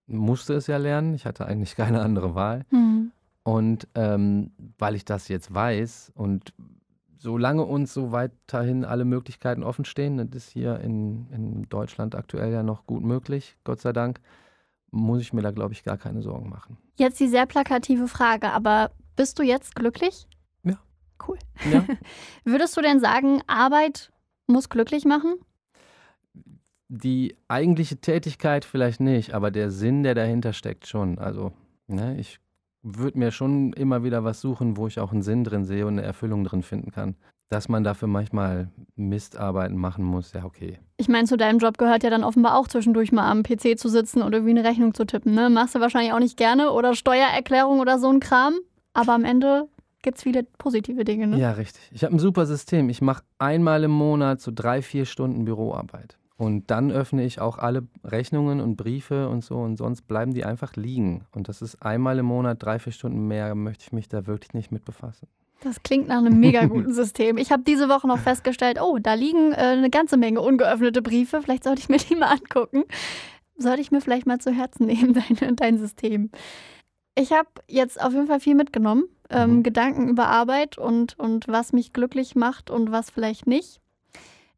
Musste 0.08 0.54
es 0.54 0.68
ja 0.68 0.78
lernen. 0.78 1.16
Ich 1.16 1.26
hatte 1.26 1.46
eigentlich 1.48 1.76
keine 1.76 2.02
andere 2.02 2.34
Wahl. 2.34 2.66
Mhm. 2.72 3.12
Und 3.44 3.88
ähm, 3.96 4.52
weil 4.78 4.96
ich 4.96 5.06
das 5.06 5.28
jetzt 5.28 5.54
weiß 5.54 6.12
und 6.16 6.54
solange 7.18 7.64
uns 7.64 7.94
so 7.94 8.12
weiterhin 8.12 8.84
alle 8.84 9.06
Möglichkeiten 9.06 9.64
offen 9.64 9.86
stehen, 9.86 10.18
das 10.18 10.28
ist 10.36 10.50
hier 10.50 10.80
in, 10.80 11.28
in 11.32 11.70
Deutschland 11.70 12.16
aktuell 12.16 12.52
ja 12.52 12.64
noch 12.64 12.86
gut 12.86 13.04
möglich, 13.04 13.58
Gott 13.64 13.80
sei 13.80 13.94
Dank, 13.94 14.20
muss 14.92 15.22
ich 15.22 15.32
mir 15.32 15.42
da, 15.42 15.52
glaube 15.52 15.74
ich, 15.74 15.84
gar 15.84 15.98
keine 15.98 16.22
Sorgen 16.22 16.50
machen. 16.50 16.78
Jetzt 16.98 17.20
die 17.20 17.28
sehr 17.28 17.46
plakative 17.46 18.08
Frage, 18.08 18.52
aber 18.52 18.92
bist 19.16 19.40
du 19.40 19.44
jetzt 19.44 19.76
glücklich? 19.76 20.28
Ja. 20.64 20.80
Cool. 21.28 21.38
Ja. 21.72 21.86
Würdest 22.44 22.76
du 22.76 22.82
denn 22.82 23.00
sagen, 23.00 23.42
Arbeit 23.48 24.12
muss 24.48 24.70
glücklich 24.70 25.06
machen? 25.06 25.36
Die 26.90 27.38
eigentliche 27.48 27.98
Tätigkeit 27.98 28.66
vielleicht 28.66 29.00
nicht, 29.00 29.34
aber 29.34 29.50
der 29.50 29.72
Sinn, 29.72 30.04
der 30.04 30.16
dahinter 30.16 30.54
steckt, 30.54 30.88
schon. 30.88 31.20
Also, 31.20 31.54
ne, 31.88 32.20
ich 32.20 32.40
würde 32.84 33.20
mir 33.20 33.32
schon 33.32 33.74
immer 33.74 34.04
wieder 34.04 34.24
was 34.24 34.42
suchen, 34.42 34.78
wo 34.78 34.88
ich 34.88 35.00
auch 35.00 35.12
einen 35.12 35.22
Sinn 35.22 35.44
drin 35.44 35.66
sehe 35.66 35.86
und 35.86 36.00
eine 36.00 36.04
Erfüllung 36.04 36.44
drin 36.44 36.64
finden 36.64 36.92
kann. 36.92 37.16
Dass 37.50 37.68
man 37.68 37.84
dafür 37.84 38.08
manchmal 38.08 38.70
Mistarbeiten 38.96 39.76
machen 39.76 40.06
muss, 40.06 40.32
ja, 40.32 40.46
okay. 40.46 40.80
Ich 40.96 41.10
meine, 41.10 41.28
zu 41.28 41.36
deinem 41.36 41.60
Job 41.60 41.78
gehört 41.78 42.02
ja 42.02 42.10
dann 42.10 42.24
offenbar 42.24 42.56
auch 42.56 42.68
zwischendurch 42.70 43.12
mal 43.12 43.30
am 43.30 43.44
PC 43.44 43.78
zu 43.78 43.90
sitzen 43.90 44.22
und 44.22 44.32
irgendwie 44.34 44.52
eine 44.52 44.64
Rechnung 44.64 44.94
zu 44.94 45.06
tippen. 45.06 45.34
Ne? 45.34 45.50
Machst 45.50 45.76
du 45.76 45.82
wahrscheinlich 45.82 46.14
auch 46.14 46.20
nicht 46.20 46.38
gerne 46.38 46.72
oder 46.72 46.96
Steuererklärung 46.96 47.80
oder 47.82 48.00
so 48.00 48.10
ein 48.10 48.22
Kram. 48.22 48.54
Aber 48.94 49.14
am 49.14 49.26
Ende 49.26 49.68
gibt 50.02 50.18
es 50.18 50.24
viele 50.24 50.44
positive 50.44 51.04
Dinge. 51.04 51.28
Ne? 51.28 51.40
Ja, 51.40 51.52
richtig. 51.52 51.82
Ich 51.92 52.04
habe 52.04 52.16
ein 52.16 52.20
super 52.20 52.46
System. 52.46 52.90
Ich 52.90 53.02
mache 53.02 53.24
einmal 53.38 53.84
im 53.84 53.92
Monat 53.92 54.42
so 54.42 54.52
drei, 54.54 54.82
vier 54.82 55.06
Stunden 55.06 55.44
Büroarbeit. 55.44 56.18
Und 56.42 56.72
dann 56.72 56.92
öffne 56.92 57.24
ich 57.24 57.40
auch 57.40 57.60
alle 57.60 57.84
Rechnungen 58.04 58.62
und 58.62 58.76
Briefe 58.76 59.30
und 59.30 59.46
so 59.46 59.58
und 59.58 59.78
sonst 59.78 60.08
bleiben 60.08 60.34
die 60.34 60.44
einfach 60.44 60.76
liegen. 60.76 61.24
Und 61.36 61.50
das 61.50 61.62
ist 61.62 61.84
einmal 61.84 62.18
im 62.18 62.26
Monat 62.26 62.64
drei, 62.64 62.80
vier 62.80 62.94
Stunden 62.94 63.28
mehr, 63.28 63.54
möchte 63.54 63.84
ich 63.84 63.92
mich 63.92 64.10
da 64.10 64.26
wirklich 64.26 64.56
nicht 64.56 64.72
mit 64.72 64.84
befassen. 64.84 65.28
Das 65.64 65.84
klingt 65.84 66.08
nach 66.08 66.18
einem 66.18 66.40
mega 66.40 66.66
guten 66.66 66.94
System. 66.96 67.38
Ich 67.38 67.52
habe 67.52 67.62
diese 67.62 67.90
Woche 67.90 68.08
noch 68.08 68.18
festgestellt, 68.18 68.80
oh, 68.82 68.98
da 68.98 69.14
liegen 69.14 69.52
äh, 69.52 69.58
eine 69.58 69.92
ganze 69.92 70.18
Menge 70.18 70.42
ungeöffnete 70.42 71.04
Briefe. 71.04 71.44
Vielleicht 71.44 71.64
sollte 71.64 71.82
ich 71.82 71.90
mir 71.90 71.98
die 71.98 72.16
mal 72.20 72.32
angucken. 72.32 72.86
Sollte 73.58 73.82
ich 73.82 73.92
mir 73.92 74.02
vielleicht 74.02 74.26
mal 74.26 74.40
zu 74.40 74.52
Herzen 74.52 74.88
nehmen, 74.88 75.14
dein, 75.40 75.56
dein 75.56 75.78
System. 75.78 76.32
Ich 77.14 77.34
habe 77.34 77.50
jetzt 77.68 78.02
auf 78.02 78.14
jeden 78.14 78.26
Fall 78.26 78.40
viel 78.40 78.56
mitgenommen. 78.56 79.04
Ähm, 79.30 79.58
mhm. 79.58 79.64
Gedanken 79.64 80.10
über 80.10 80.26
Arbeit 80.26 80.80
und, 80.80 81.20
und 81.20 81.48
was 81.48 81.72
mich 81.72 81.94
glücklich 81.94 82.34
macht 82.34 82.72
und 82.72 82.92
was 82.92 83.12
vielleicht 83.12 83.46
nicht. 83.46 83.80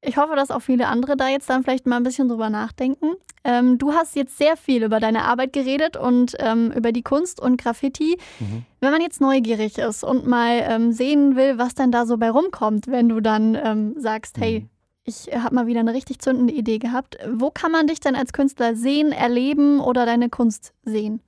Ich 0.05 0.17
hoffe, 0.17 0.35
dass 0.35 0.51
auch 0.51 0.61
viele 0.61 0.87
andere 0.87 1.15
da 1.15 1.29
jetzt 1.29 1.49
dann 1.49 1.63
vielleicht 1.63 1.85
mal 1.85 1.97
ein 1.97 2.03
bisschen 2.03 2.27
drüber 2.27 2.49
nachdenken. 2.49 3.13
Ähm, 3.45 3.77
du 3.77 3.93
hast 3.93 4.15
jetzt 4.15 4.37
sehr 4.37 4.57
viel 4.57 4.83
über 4.83 4.99
deine 4.99 5.23
Arbeit 5.23 5.53
geredet 5.53 5.95
und 5.95 6.35
ähm, 6.39 6.71
über 6.71 6.91
die 6.91 7.03
Kunst 7.03 7.39
und 7.39 7.57
Graffiti. 7.57 8.17
Mhm. 8.39 8.65
Wenn 8.81 8.91
man 8.91 9.01
jetzt 9.01 9.21
neugierig 9.21 9.77
ist 9.77 10.03
und 10.03 10.27
mal 10.27 10.61
ähm, 10.67 10.91
sehen 10.91 11.37
will, 11.37 11.57
was 11.57 11.73
denn 11.73 11.91
da 11.91 12.05
so 12.05 12.17
bei 12.17 12.29
rumkommt, 12.29 12.87
wenn 12.87 13.07
du 13.07 13.21
dann 13.21 13.55
ähm, 13.55 13.95
sagst, 13.97 14.37
hey, 14.39 14.61
mhm. 14.61 14.69
ich 15.05 15.29
habe 15.33 15.55
mal 15.55 15.67
wieder 15.67 15.79
eine 15.79 15.93
richtig 15.93 16.19
zündende 16.19 16.53
Idee 16.53 16.79
gehabt, 16.79 17.17
wo 17.31 17.49
kann 17.49 17.71
man 17.71 17.87
dich 17.87 18.01
denn 18.01 18.15
als 18.15 18.33
Künstler 18.33 18.75
sehen, 18.75 19.13
erleben 19.13 19.79
oder 19.79 20.05
deine 20.05 20.29
Kunst 20.29 20.73
sehen? 20.83 21.21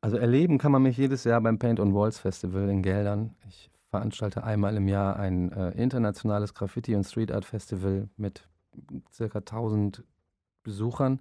Also 0.00 0.16
erleben 0.16 0.56
kann 0.58 0.72
man 0.72 0.82
mich 0.82 0.96
jedes 0.96 1.24
Jahr 1.24 1.40
beim 1.42 1.58
Paint 1.58 1.78
on 1.78 1.92
Walls 1.92 2.18
Festival 2.18 2.70
in 2.70 2.82
Geldern. 2.82 3.34
Ich 3.48 3.70
veranstalte 3.90 4.44
einmal 4.44 4.76
im 4.76 4.88
Jahr 4.88 5.16
ein 5.16 5.50
äh, 5.52 5.70
internationales 5.70 6.54
Graffiti- 6.54 6.94
und 6.94 7.04
Street 7.04 7.32
Art 7.32 7.44
Festival 7.44 8.08
mit 8.16 8.46
circa 9.12 9.38
1000 9.38 10.04
Besuchern. 10.62 11.20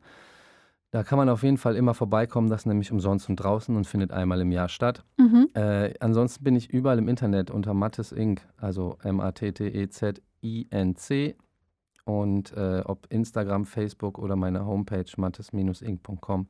Da 0.91 1.03
kann 1.03 1.17
man 1.17 1.27
auf 1.29 1.43
jeden 1.43 1.57
Fall 1.57 1.75
immer 1.75 1.93
vorbeikommen, 1.93 2.49
das 2.49 2.65
nämlich 2.65 2.91
umsonst 2.91 3.29
und 3.29 3.35
draußen 3.35 3.75
und 3.75 3.85
findet 3.85 4.11
einmal 4.11 4.39
im 4.41 4.51
Jahr 4.51 4.69
statt. 4.69 5.03
Mhm. 5.17 5.49
Äh, 5.53 5.93
ansonsten 5.99 6.43
bin 6.43 6.55
ich 6.55 6.69
überall 6.69 6.97
im 6.97 7.09
Internet 7.09 7.51
unter 7.51 7.73
Mattes 7.73 8.13
Inc., 8.13 8.41
also 8.57 8.97
M-A-T-T-E-Z-I-N-C. 9.03 10.15
Und 12.05 12.53
äh, 12.53 12.83
ob 12.85 13.05
Instagram, 13.09 13.65
Facebook 13.65 14.17
oder 14.17 14.37
meine 14.37 14.65
Homepage 14.65 15.11
mattes-inc.com. 15.17 16.47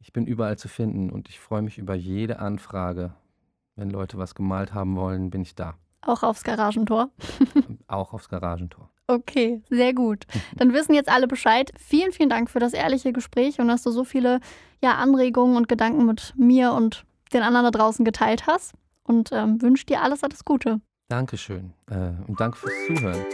Ich 0.00 0.12
bin 0.12 0.26
überall 0.26 0.58
zu 0.58 0.66
finden 0.66 1.08
und 1.10 1.28
ich 1.28 1.38
freue 1.38 1.62
mich 1.62 1.78
über 1.78 1.94
jede 1.94 2.40
Anfrage, 2.40 3.12
wenn 3.78 3.90
Leute 3.90 4.18
was 4.18 4.34
gemalt 4.34 4.74
haben 4.74 4.96
wollen, 4.96 5.30
bin 5.30 5.42
ich 5.42 5.54
da. 5.54 5.74
Auch 6.02 6.22
aufs 6.22 6.44
Garagentor? 6.44 7.10
Auch 7.88 8.12
aufs 8.12 8.28
Garagentor. 8.28 8.90
Okay, 9.06 9.62
sehr 9.70 9.94
gut. 9.94 10.26
Dann 10.56 10.74
wissen 10.74 10.94
jetzt 10.94 11.08
alle 11.08 11.26
Bescheid. 11.26 11.72
Vielen, 11.78 12.12
vielen 12.12 12.28
Dank 12.28 12.50
für 12.50 12.58
das 12.58 12.74
ehrliche 12.74 13.12
Gespräch 13.12 13.58
und 13.58 13.68
dass 13.68 13.82
du 13.82 13.90
so 13.90 14.04
viele 14.04 14.40
ja, 14.82 14.96
Anregungen 14.96 15.56
und 15.56 15.68
Gedanken 15.68 16.04
mit 16.04 16.34
mir 16.36 16.72
und 16.72 17.04
den 17.32 17.42
anderen 17.42 17.64
da 17.64 17.70
draußen 17.70 18.04
geteilt 18.04 18.46
hast. 18.46 18.74
Und 19.04 19.30
ähm, 19.32 19.62
wünsche 19.62 19.86
dir 19.86 20.02
alles, 20.02 20.22
alles 20.22 20.44
Gute. 20.44 20.80
Dankeschön 21.08 21.72
äh, 21.90 22.10
und 22.26 22.38
danke 22.38 22.58
fürs 22.58 22.74
Zuhören. 22.86 23.24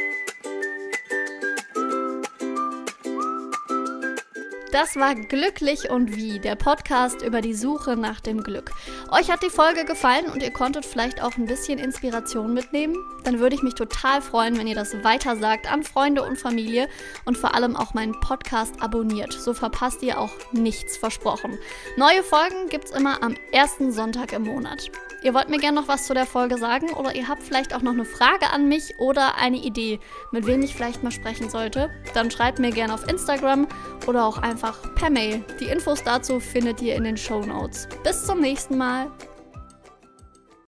Das 4.74 4.96
war 4.96 5.14
Glücklich 5.14 5.88
und 5.88 6.16
Wie, 6.16 6.40
der 6.40 6.56
Podcast 6.56 7.22
über 7.22 7.40
die 7.40 7.54
Suche 7.54 7.94
nach 7.94 8.18
dem 8.18 8.42
Glück. 8.42 8.72
Euch 9.12 9.30
hat 9.30 9.44
die 9.44 9.48
Folge 9.48 9.84
gefallen 9.84 10.24
und 10.24 10.42
ihr 10.42 10.50
konntet 10.50 10.84
vielleicht 10.84 11.22
auch 11.22 11.36
ein 11.36 11.46
bisschen 11.46 11.78
Inspiration 11.78 12.52
mitnehmen? 12.52 12.96
Dann 13.22 13.38
würde 13.38 13.54
ich 13.54 13.62
mich 13.62 13.74
total 13.74 14.20
freuen, 14.20 14.58
wenn 14.58 14.66
ihr 14.66 14.74
das 14.74 15.04
weitersagt 15.04 15.72
an 15.72 15.84
Freunde 15.84 16.24
und 16.24 16.40
Familie 16.40 16.88
und 17.24 17.38
vor 17.38 17.54
allem 17.54 17.76
auch 17.76 17.94
meinen 17.94 18.18
Podcast 18.18 18.82
abonniert. 18.82 19.32
So 19.32 19.54
verpasst 19.54 20.02
ihr 20.02 20.18
auch 20.18 20.32
nichts 20.50 20.96
versprochen. 20.96 21.56
Neue 21.96 22.24
Folgen 22.24 22.68
gibt 22.68 22.86
es 22.86 22.90
immer 22.90 23.22
am 23.22 23.36
ersten 23.52 23.92
Sonntag 23.92 24.32
im 24.32 24.42
Monat. 24.42 24.90
Ihr 25.24 25.32
wollt 25.32 25.48
mir 25.48 25.58
gerne 25.58 25.80
noch 25.80 25.88
was 25.88 26.04
zu 26.04 26.12
der 26.12 26.26
Folge 26.26 26.58
sagen 26.58 26.92
oder 26.92 27.14
ihr 27.14 27.26
habt 27.26 27.42
vielleicht 27.42 27.74
auch 27.74 27.80
noch 27.80 27.92
eine 27.92 28.04
Frage 28.04 28.50
an 28.52 28.68
mich 28.68 28.98
oder 28.98 29.36
eine 29.36 29.56
Idee, 29.56 29.98
mit 30.32 30.46
wem 30.46 30.60
ich 30.60 30.74
vielleicht 30.74 31.02
mal 31.02 31.10
sprechen 31.10 31.48
sollte, 31.48 31.88
dann 32.12 32.30
schreibt 32.30 32.58
mir 32.58 32.70
gerne 32.70 32.92
auf 32.92 33.08
Instagram 33.08 33.66
oder 34.06 34.26
auch 34.26 34.36
einfach 34.36 34.94
per 34.94 35.08
Mail. 35.08 35.42
Die 35.60 35.64
Infos 35.64 36.04
dazu 36.04 36.40
findet 36.40 36.82
ihr 36.82 36.94
in 36.94 37.04
den 37.04 37.16
Show 37.16 37.40
Notes. 37.40 37.88
Bis 38.02 38.26
zum 38.26 38.42
nächsten 38.42 38.76
Mal. 38.76 39.10